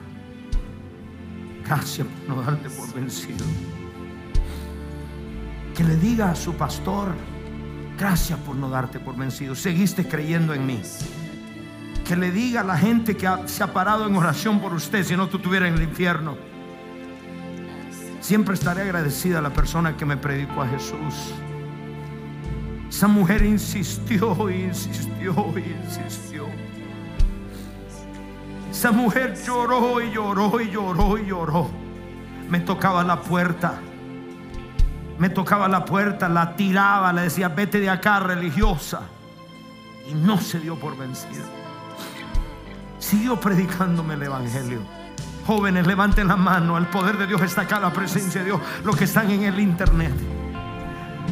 gracias 1.65 2.07
por 2.07 2.37
no 2.37 2.43
darte 2.43 2.71
por 2.71 2.93
vencido. 2.95 3.45
Que 5.75 5.85
le 5.85 5.97
diga 5.97 6.31
a 6.31 6.35
su 6.35 6.55
pastor, 6.55 7.15
Gracias 7.99 8.39
por 8.41 8.57
no 8.57 8.69
darte 8.69 9.01
por 9.01 9.17
vencido. 9.17 9.55
Seguiste 9.55 10.07
creyendo 10.07 10.53
en 10.53 10.67
mí. 10.67 10.83
Que 12.07 12.15
le 12.15 12.31
diga 12.31 12.61
a 12.61 12.65
la 12.65 12.77
gente 12.77 13.17
que 13.17 13.29
se 13.47 13.65
ha 13.65 13.73
parado 13.73 14.07
en 14.07 14.15
oración 14.15 14.61
por 14.61 14.75
usted 14.75 15.03
si 15.03 15.17
no 15.17 15.29
tú 15.29 15.39
estuvieras 15.39 15.71
en 15.71 15.77
el 15.77 15.83
infierno. 15.83 16.37
Siempre 18.21 18.55
estaré 18.55 18.83
agradecida 18.83 19.39
a 19.39 19.43
la 19.43 19.51
persona 19.51 19.97
que 19.97 20.05
me 20.05 20.17
predicó 20.17 20.63
a 20.63 20.69
Jesús. 20.69 21.33
Esa 22.89 23.09
mujer 23.09 23.45
insistió 23.45 24.51
insistió 24.51 25.55
insistió. 25.57 26.47
Esa 28.71 28.93
mujer 28.93 29.35
lloró 29.45 30.03
y 30.03 30.13
lloró 30.13 30.61
y 30.61 30.71
lloró 30.71 31.19
y 31.19 31.27
lloró. 31.27 31.71
Me 32.49 32.61
tocaba 32.61 33.03
la 33.03 33.21
puerta 33.21 33.81
me 35.19 35.31
tocaba 35.31 35.69
la 35.69 35.85
puerta, 35.85 36.29
la 36.29 36.57
tiraba, 36.57 37.13
le 37.13 37.23
decía, 37.23 37.49
vete 37.49 37.81
de 37.81 37.91
acá, 37.91 38.21
religiosa. 38.21 39.03
Y 40.09 40.15
no 40.15 40.39
se 40.39 40.61
dio 40.61 40.77
por 40.77 40.97
vencido. 40.97 41.45
Siguió 42.99 43.39
predicándome 43.41 44.15
el 44.15 44.23
Evangelio. 44.25 44.81
Jóvenes, 45.47 45.87
levanten 45.87 46.29
la 46.29 46.37
mano. 46.37 46.77
El 46.77 46.87
poder 46.87 47.17
de 47.17 47.27
Dios 47.27 47.41
está 47.43 47.63
acá, 47.63 47.79
la 47.81 47.93
presencia 47.93 48.41
de 48.41 48.47
Dios. 48.47 48.61
Los 48.85 48.97
que 48.97 49.05
están 49.05 49.31
en 49.31 49.45
el 49.45 49.61
internet. 49.61 50.13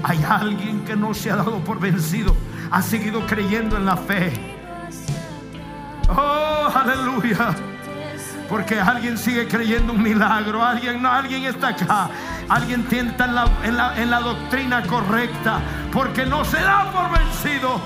Hay 0.03 0.25
alguien 0.29 0.85
que 0.85 0.97
no 0.97 1.15
se 1.15 1.31
ha 1.31 1.37
dado 1.37 1.59
por 1.61 1.81
vencido. 1.81 2.35
Ha 2.71 2.83
seguido 2.83 3.27
creyendo 3.27 3.77
en 3.77 3.87
la 3.87 3.97
fe. 3.97 4.33
Oh, 6.09 6.71
aleluya. 6.75 7.55
Porque 8.55 8.79
alguien 8.79 9.19
sigue 9.19 9.49
creyendo 9.49 9.93
un 9.93 10.01
milagro. 10.01 10.65
Alguien, 10.65 11.03
no, 11.03 11.11
alguien 11.11 11.43
está 11.43 11.71
acá. 11.71 12.09
Alguien 12.49 12.85
tienta 12.85 13.25
en 13.25 13.35
la, 13.75 14.01
en 14.01 14.09
la 14.09 14.21
doctrina 14.21 14.81
correcta. 14.83 15.59
Porque 15.91 16.25
no 16.25 16.45
se 16.45 16.61
da 16.61 16.89
por 16.93 17.11
vencido. 17.19 17.81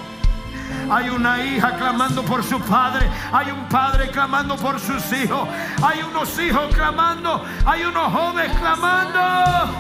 Hay 0.91 1.09
una 1.09 1.43
hija 1.43 1.75
clamando 1.75 2.23
por 2.23 2.45
su 2.45 2.61
padre. 2.61 3.09
Hay 3.33 3.51
un 3.51 3.67
padre 3.71 4.11
clamando 4.11 4.57
por 4.57 4.79
sus 4.79 5.11
hijos. 5.11 5.49
Hay 5.83 6.03
unos 6.03 6.39
hijos 6.39 6.75
clamando. 6.75 7.43
Hay 7.65 7.85
unos 7.85 8.13
jóvenes 8.13 8.55
clamando. 8.59 9.73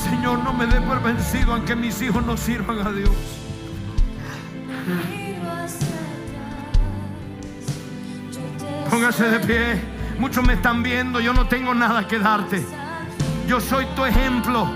Señor, 0.00 0.44
no 0.44 0.52
me 0.52 0.66
dé 0.66 0.80
por 0.80 1.02
vencido 1.02 1.54
aunque 1.54 1.74
mis 1.74 2.00
hijos 2.02 2.24
no 2.24 2.36
sirvan 2.36 2.86
a 2.86 2.92
Dios. 2.92 3.10
Póngase 8.90 9.24
de 9.28 9.40
pie. 9.40 9.80
Muchos 10.18 10.44
me 10.44 10.54
están 10.54 10.82
viendo. 10.82 11.20
Yo 11.20 11.32
no 11.32 11.46
tengo 11.46 11.74
nada 11.74 12.06
que 12.06 12.18
darte. 12.18 12.64
Yo 13.46 13.60
soy 13.60 13.86
tu 13.96 14.04
ejemplo. 14.04 14.68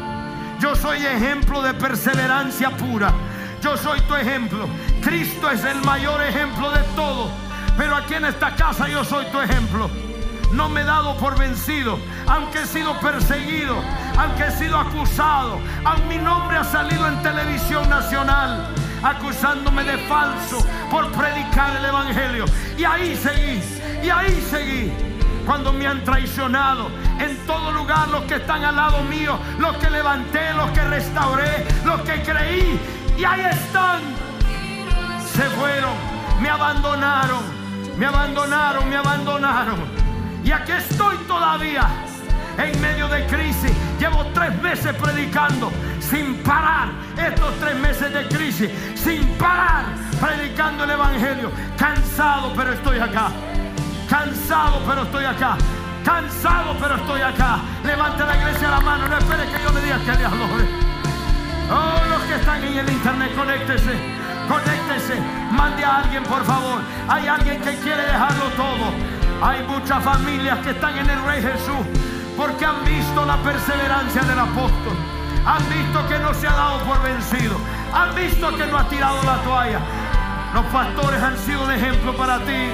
Yo 0.59 0.75
soy 0.75 0.99
ejemplo 0.99 1.63
de 1.63 1.75
perseverancia 1.75 2.71
pura. 2.71 3.13
Yo 3.63 3.77
soy 3.77 4.01
tu 4.03 4.15
ejemplo. 4.15 4.69
Cristo 5.01 5.51
es 5.51 5.65
el 5.65 5.81
mayor 5.83 6.21
ejemplo 6.23 6.71
de 6.71 6.83
todo. 6.97 7.31
Pero 7.77 7.97
aquí 7.97 8.15
en 8.15 8.27
esta 8.27 8.55
casa 8.57 8.89
yo 8.89 9.05
soy 9.05 9.25
tu 9.27 9.41
ejemplo. 9.41 9.89
No 10.53 10.69
me 10.69 10.81
he 10.81 10.85
dado 10.85 11.17
por 11.17 11.39
vencido, 11.39 11.99
aunque 12.27 12.63
he 12.63 12.67
sido 12.67 12.99
perseguido, 12.99 13.77
aunque 14.19 14.47
he 14.47 14.51
sido 14.51 14.77
acusado, 14.79 15.61
aunque 15.85 16.09
mi 16.09 16.19
nombre 16.19 16.57
ha 16.57 16.65
salido 16.65 17.07
en 17.07 17.23
televisión 17.23 17.89
nacional, 17.89 18.67
acusándome 19.03 19.85
de 19.85 19.99
falso 20.07 20.65
por 20.91 21.11
predicar 21.13 21.77
el 21.77 21.85
Evangelio. 21.85 22.45
Y 22.77 22.85
ahí 22.85 23.17
seguí, 23.17 23.63
y 24.03 24.11
ahí 24.11 24.47
seguí. 24.51 24.93
Cuando 25.47 25.73
me 25.73 25.87
han 25.87 26.05
traicionado 26.05 26.91
en 27.19 27.37
todo 27.47 27.73
lugar, 27.73 28.09
los 28.09 28.23
que 28.25 28.37
están 28.37 28.65
al 28.65 28.77
lado 28.77 29.03
mío, 29.05 29.39
los 29.59 29.77
que 29.79 29.91
levanté, 29.91 30.53
los 30.55 30.71
que 30.71 30.85
restauré, 30.85 31.67
los 31.85 32.01
que 32.03 32.23
creí, 32.23 32.79
y 33.19 33.25
ahí 33.25 33.41
están. 33.41 34.01
Se 35.33 35.43
fueron, 35.51 35.95
me 36.41 36.49
abandonaron, 36.49 37.43
me 37.99 38.07
abandonaron, 38.07 38.89
me 38.89 38.97
abandonaron. 38.97 39.81
Y 40.45 40.53
aquí 40.53 40.73
estoy 40.73 41.17
todavía 41.27 41.89
en 42.65 42.81
medio 42.81 43.09
de 43.09 43.27
crisis. 43.27 43.73
Llevo 43.99 44.25
tres 44.35 44.61
meses 44.63 44.95
predicando 44.95 45.71
sin 46.01 46.37
parar. 46.43 46.89
Estos 47.17 47.55
tres 47.61 47.77
meses 47.77 48.13
de 48.13 48.29
crisis, 48.29 48.71
sin 48.95 49.27
parar, 49.35 49.85
predicando 50.21 50.85
el 50.85 50.91
Evangelio. 50.91 51.51
Cansado, 51.77 52.53
pero 52.57 52.73
estoy 52.73 52.99
acá. 52.99 53.29
Cansado, 54.09 54.83
pero 54.87 55.03
estoy 55.03 55.25
acá. 55.25 55.57
Cansado, 56.05 56.77
pero 56.81 56.97
estoy 56.97 57.21
acá. 57.21 57.61
Levante 57.85 58.25
la 58.25 58.37
iglesia 58.37 58.71
la 58.71 58.81
mano. 58.81 59.09
No 59.09 59.19
espere 59.19 59.45
que 59.45 59.63
yo 59.63 59.73
le 59.73 59.81
diga 59.83 59.99
que 59.99 60.19
le 60.19 60.25
adore. 60.25 60.65
Oh, 61.71 62.09
los 62.09 62.23
que 62.23 62.35
están 62.35 62.65
en 62.65 62.79
el 62.79 62.91
internet, 62.91 63.31
conéctese. 63.37 63.93
Conéctese. 64.49 65.21
Mande 65.53 65.85
a 65.85 65.99
alguien, 65.99 66.25
por 66.25 66.45
favor. 66.45 66.81
Hay 67.09 67.29
alguien 67.29 67.61
que 67.61 67.77
quiere 67.77 68.03
dejarlo 68.03 68.47
todo. 68.57 68.93
Hay 69.43 69.63
muchas 69.63 70.03
familias 70.03 70.59
que 70.59 70.71
están 70.71 70.99
en 70.99 71.09
el 71.09 71.23
Rey 71.25 71.43
Jesús 71.43 71.87
porque 72.41 72.65
han 72.65 72.83
visto 72.87 73.27
la 73.27 73.37
perseverancia 73.37 74.23
del 74.23 74.39
apóstol. 74.39 74.97
Han 75.45 75.69
visto 75.69 76.09
que 76.09 76.19
no 76.19 76.33
se 76.33 76.49
ha 76.49 76.53
dado 76.53 76.79
por 76.85 77.03
vencido. 77.03 77.57
Han 77.93 78.15
visto 78.15 78.57
que 78.57 78.65
no 78.65 78.79
ha 78.79 78.89
tirado 78.89 79.23
la 79.25 79.37
toalla. 79.43 79.81
Los 80.55 80.65
pastores 80.67 81.23
han 81.23 81.37
sido 81.37 81.65
un 81.65 81.71
ejemplo 81.71 82.17
para 82.17 82.39
ti 82.41 82.73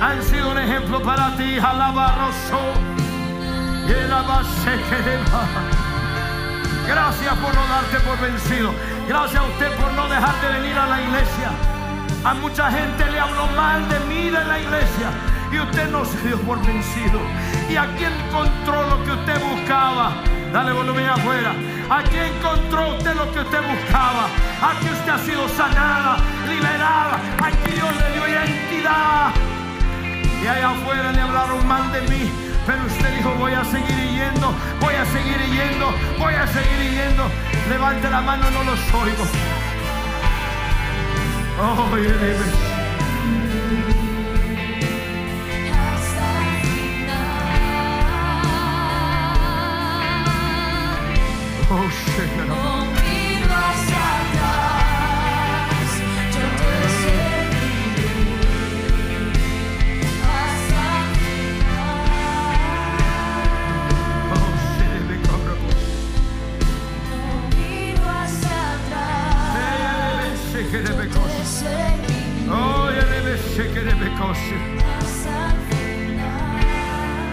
han 0.00 0.22
sido 0.22 0.50
un 0.50 0.58
ejemplo 0.58 1.02
para 1.02 1.36
ti. 1.36 1.58
Gracias 6.86 7.34
por 7.34 7.54
no 7.54 7.66
darte 7.66 8.00
por 8.00 8.18
vencido. 8.18 8.72
Gracias 9.06 9.42
a 9.42 9.46
usted 9.46 9.76
por 9.76 9.92
no 9.92 10.08
dejar 10.08 10.34
de 10.40 10.58
venir 10.58 10.78
a 10.78 10.86
la 10.86 11.02
iglesia. 11.02 11.50
A 12.24 12.34
mucha 12.34 12.70
gente 12.70 13.10
le 13.10 13.20
habló 13.20 13.46
mal 13.48 13.86
de 13.88 14.00
mí 14.00 14.30
de 14.30 14.44
la 14.44 14.58
iglesia 14.58 15.10
y 15.52 15.58
usted 15.58 15.90
no 15.90 16.04
se 16.04 16.18
dio 16.26 16.38
por 16.40 16.64
vencido. 16.64 17.20
Y 17.68 17.76
aquí 17.76 18.04
encontró 18.04 18.82
lo 18.88 19.04
que 19.04 19.12
usted 19.12 19.40
buscaba. 19.40 20.14
Dale 20.52 20.72
volumen 20.72 21.08
afuera. 21.08 21.54
Aquí 21.90 22.16
encontró 22.16 22.96
usted 22.96 23.14
lo 23.14 23.32
que 23.32 23.40
usted 23.40 23.60
buscaba. 23.60 24.28
Aquí 24.62 24.86
usted 24.90 25.10
ha 25.10 25.18
sido 25.18 25.48
sanada, 25.48 26.16
liberada. 26.48 27.20
Aquí 27.42 27.72
Dios 27.72 27.90
le 27.96 28.12
dio 28.12 28.28
identidad. 28.28 29.32
Y 30.42 30.46
allá 30.46 30.70
afuera 30.70 31.12
le 31.12 31.20
hablaron 31.20 31.66
mal 31.66 31.92
de 31.92 32.00
mí. 32.02 32.30
Pero 32.66 32.84
usted 32.86 33.16
dijo, 33.16 33.30
voy 33.38 33.52
a 33.52 33.64
seguir 33.64 33.96
yendo, 33.96 34.54
voy 34.80 34.94
a 34.94 35.04
seguir 35.06 35.40
yendo, 35.50 35.92
voy 36.18 36.34
a 36.34 36.46
seguir 36.46 36.90
yendo. 36.92 37.28
Levante 37.68 38.10
la 38.10 38.20
mano, 38.20 38.50
no 38.50 38.62
los 38.64 38.80
oigo. 38.94 39.24
Oh, 41.62 41.88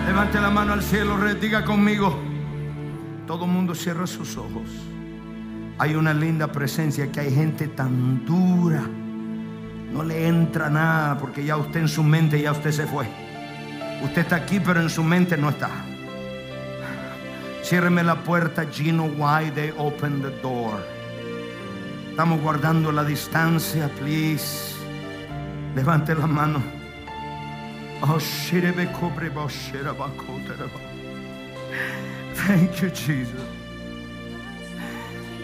Levante 0.05 0.39
la 0.39 0.49
mano 0.51 0.73
al 0.73 0.83
cielo, 0.83 1.17
diga 1.39 1.63
conmigo. 1.63 2.26
Todo 3.38 3.45
el 3.45 3.51
mundo 3.51 3.75
cierra 3.75 4.07
sus 4.07 4.35
ojos. 4.35 4.67
Hay 5.77 5.93
una 5.93 6.11
linda 6.11 6.51
presencia 6.51 7.11
que 7.11 7.19
hay 7.19 7.31
gente 7.31 7.67
tan 7.67 8.25
dura. 8.25 8.81
No 9.93 10.03
le 10.03 10.27
entra 10.27 10.71
nada 10.71 11.19
porque 11.19 11.45
ya 11.45 11.55
usted 11.55 11.81
en 11.81 11.88
su 11.88 12.01
mente 12.01 12.41
ya 12.41 12.51
usted 12.51 12.71
se 12.71 12.88
fue. 12.88 13.07
Usted 14.03 14.23
está 14.23 14.38
aquí 14.38 14.59
pero 14.59 14.81
en 14.81 14.89
su 14.89 15.03
mente 15.03 15.38
no 15.38 15.49
está. 15.49 15.69
Ciérreme 17.61 18.03
la 18.03 18.23
puerta, 18.23 18.65
Gino. 18.71 19.03
Why 19.03 19.51
they 19.51 19.71
open 19.77 20.23
the 20.23 20.31
door? 20.41 20.83
Estamos 22.09 22.41
guardando 22.41 22.91
la 22.91 23.03
distancia, 23.03 23.88
please. 23.99 24.73
Levante 25.75 26.15
la 26.15 26.25
mano. 26.25 26.59
Oh, 28.01 28.17
Thank 32.45 32.81
you, 32.81 32.89
Jesus. 32.89 33.41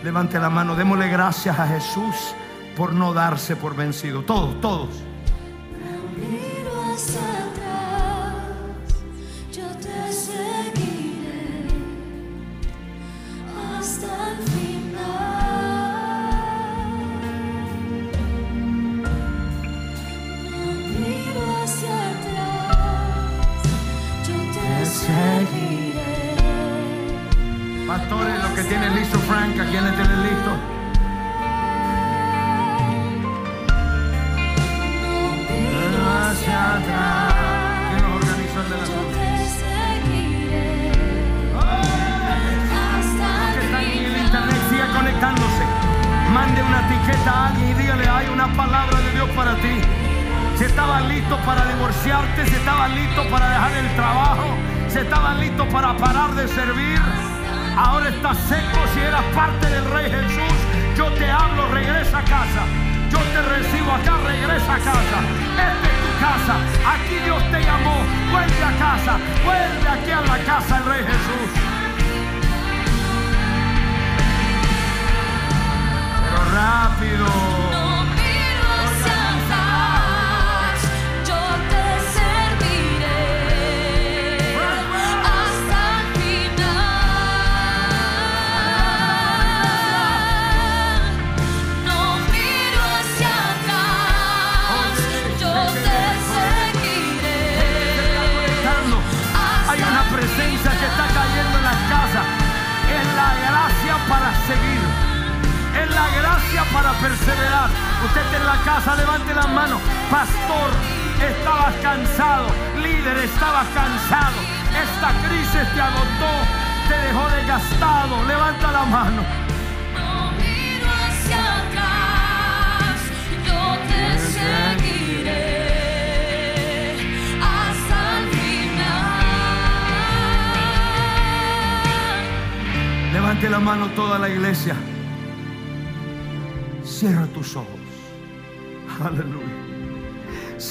Levante 0.03 0.37
la 0.37 0.49
mano, 0.49 0.75
démosle 0.75 1.07
gracias 1.07 1.57
a 1.57 1.67
Jesús 1.67 2.35
por 2.75 2.93
no 2.93 3.13
darse 3.13 3.55
por 3.55 3.75
vencido. 3.75 4.21
Todos, 4.23 4.59
todos. 4.61 4.89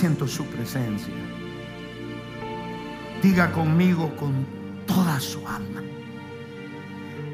Siento 0.03 0.26
su 0.26 0.44
presencia. 0.46 1.14
Diga 3.22 3.53
conmigo 3.53 4.12
con 4.16 4.44
toda 4.84 5.20
su 5.20 5.46
alma. 5.46 5.80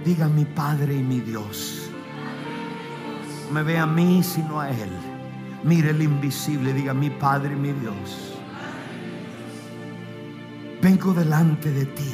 Diga 0.04 0.28
mi 0.28 0.44
Padre 0.44 0.96
y 0.96 1.02
mi 1.02 1.20
Dios. 1.20 1.90
No 3.46 3.54
me 3.54 3.62
ve 3.62 3.78
a 3.78 3.86
mí 3.86 4.22
sino 4.22 4.60
a 4.60 4.68
Él. 4.68 4.90
Mire 5.64 5.92
el 5.92 6.02
invisible. 6.02 6.74
Diga 6.74 6.92
mi 6.92 7.08
Padre 7.08 7.54
y 7.54 7.56
mi 7.56 7.72
Dios. 7.72 8.34
Vengo 10.82 11.14
delante 11.14 11.70
de 11.70 11.86
ti. 11.86 12.12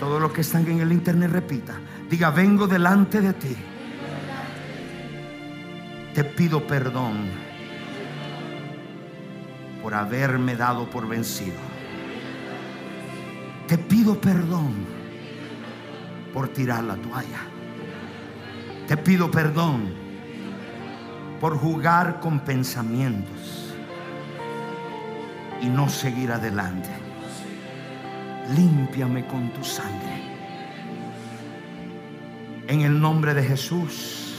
Todos 0.00 0.20
los 0.20 0.32
que 0.32 0.40
están 0.40 0.66
en 0.66 0.80
el 0.80 0.90
internet 0.90 1.30
repita. 1.30 1.78
Diga, 2.10 2.30
vengo 2.30 2.66
delante 2.66 3.20
de 3.20 3.32
ti. 3.32 3.56
Te 6.14 6.24
pido 6.24 6.66
perdón 6.66 7.45
por 9.86 9.94
haberme 9.94 10.56
dado 10.56 10.90
por 10.90 11.06
vencido. 11.06 11.60
Te 13.68 13.78
pido 13.78 14.20
perdón 14.20 14.74
por 16.34 16.48
tirar 16.48 16.82
la 16.82 16.96
toalla. 16.96 17.42
Te 18.88 18.96
pido 18.96 19.30
perdón 19.30 19.94
por 21.40 21.56
jugar 21.56 22.18
con 22.18 22.40
pensamientos 22.40 23.76
y 25.62 25.66
no 25.66 25.88
seguir 25.88 26.32
adelante. 26.32 26.90
Límpiame 28.56 29.24
con 29.28 29.50
tu 29.50 29.62
sangre. 29.62 30.20
En 32.66 32.80
el 32.80 33.00
nombre 33.00 33.34
de 33.34 33.44
Jesús, 33.44 34.34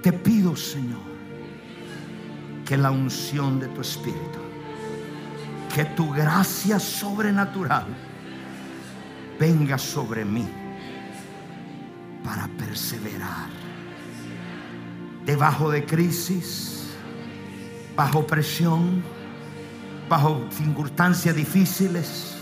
te 0.00 0.10
pido, 0.10 0.56
Señor, 0.56 1.09
que 2.70 2.76
la 2.76 2.92
unción 2.92 3.58
de 3.58 3.66
tu 3.66 3.80
Espíritu, 3.80 4.38
que 5.74 5.84
tu 5.86 6.08
gracia 6.12 6.78
sobrenatural 6.78 7.86
venga 9.40 9.76
sobre 9.76 10.24
mí 10.24 10.46
para 12.22 12.46
perseverar 12.46 13.48
debajo 15.26 15.68
de 15.68 15.84
crisis, 15.84 16.92
bajo 17.96 18.24
presión, 18.24 19.02
bajo 20.08 20.46
circunstancias 20.52 21.34
difíciles. 21.34 22.36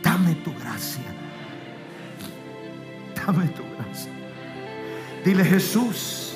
Dame 0.00 0.36
tu 0.44 0.54
gracia. 0.54 1.12
Dame 3.16 3.48
tu 3.48 3.64
gracia. 3.76 4.12
Dile 5.24 5.44
Jesús, 5.44 6.27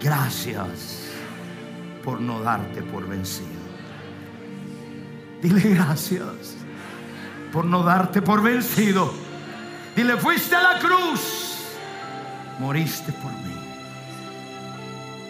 gracias 0.00 1.02
por 2.04 2.20
no 2.20 2.40
darte 2.40 2.82
por 2.82 3.06
vencido. 3.08 3.48
Dile 5.42 5.60
gracias 5.74 6.56
por 7.52 7.64
no 7.64 7.82
darte 7.82 8.22
por 8.22 8.42
vencido. 8.42 9.12
Dile, 9.96 10.16
fuiste 10.16 10.54
a 10.54 10.62
la 10.62 10.78
cruz, 10.78 11.64
moriste 12.58 13.12
por 13.12 13.32
mí 13.32 13.54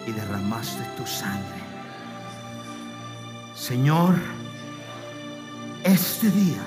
y 0.07 0.11
derramaste 0.11 0.83
tu 0.97 1.05
sangre. 1.07 1.61
Señor, 3.55 4.15
este 5.83 6.29
día, 6.29 6.61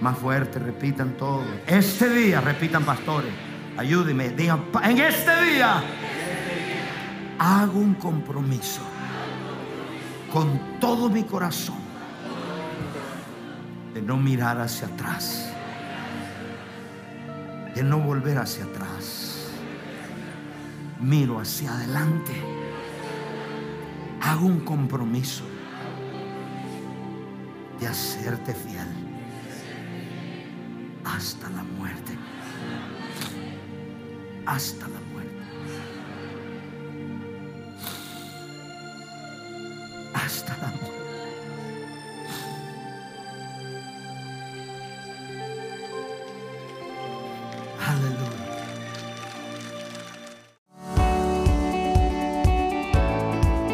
más 0.00 0.16
fuerte, 0.18 0.58
repitan 0.58 1.12
todos. 1.16 1.44
Este 1.66 2.08
día, 2.08 2.40
repitan 2.40 2.84
pastores, 2.84 3.32
ayúdenme, 3.76 4.30
digan, 4.30 4.62
"Pa- 4.72 4.88
en 4.88 4.98
este 4.98 5.42
día 5.44 5.82
hago 7.40 7.78
un 7.78 7.94
compromiso 7.94 8.82
con 10.30 10.78
todo 10.78 11.08
mi 11.08 11.24
corazón 11.24 11.78
de 13.94 14.02
no 14.02 14.18
mirar 14.18 14.60
hacia 14.60 14.88
atrás, 14.88 15.50
de 17.74 17.82
no 17.82 17.98
volver 17.98 18.36
hacia 18.36 18.64
atrás. 18.64 19.48
Miro 21.00 21.40
hacia 21.40 21.72
adelante. 21.72 22.34
Hago 24.20 24.44
un 24.46 24.60
compromiso 24.60 25.44
de 27.80 27.86
hacerte 27.86 28.52
fiel 28.52 28.86
hasta 31.04 31.48
la 31.48 31.62
muerte. 31.62 32.18
hasta 34.46 34.88
la 34.88 34.88
muerte. 34.88 35.09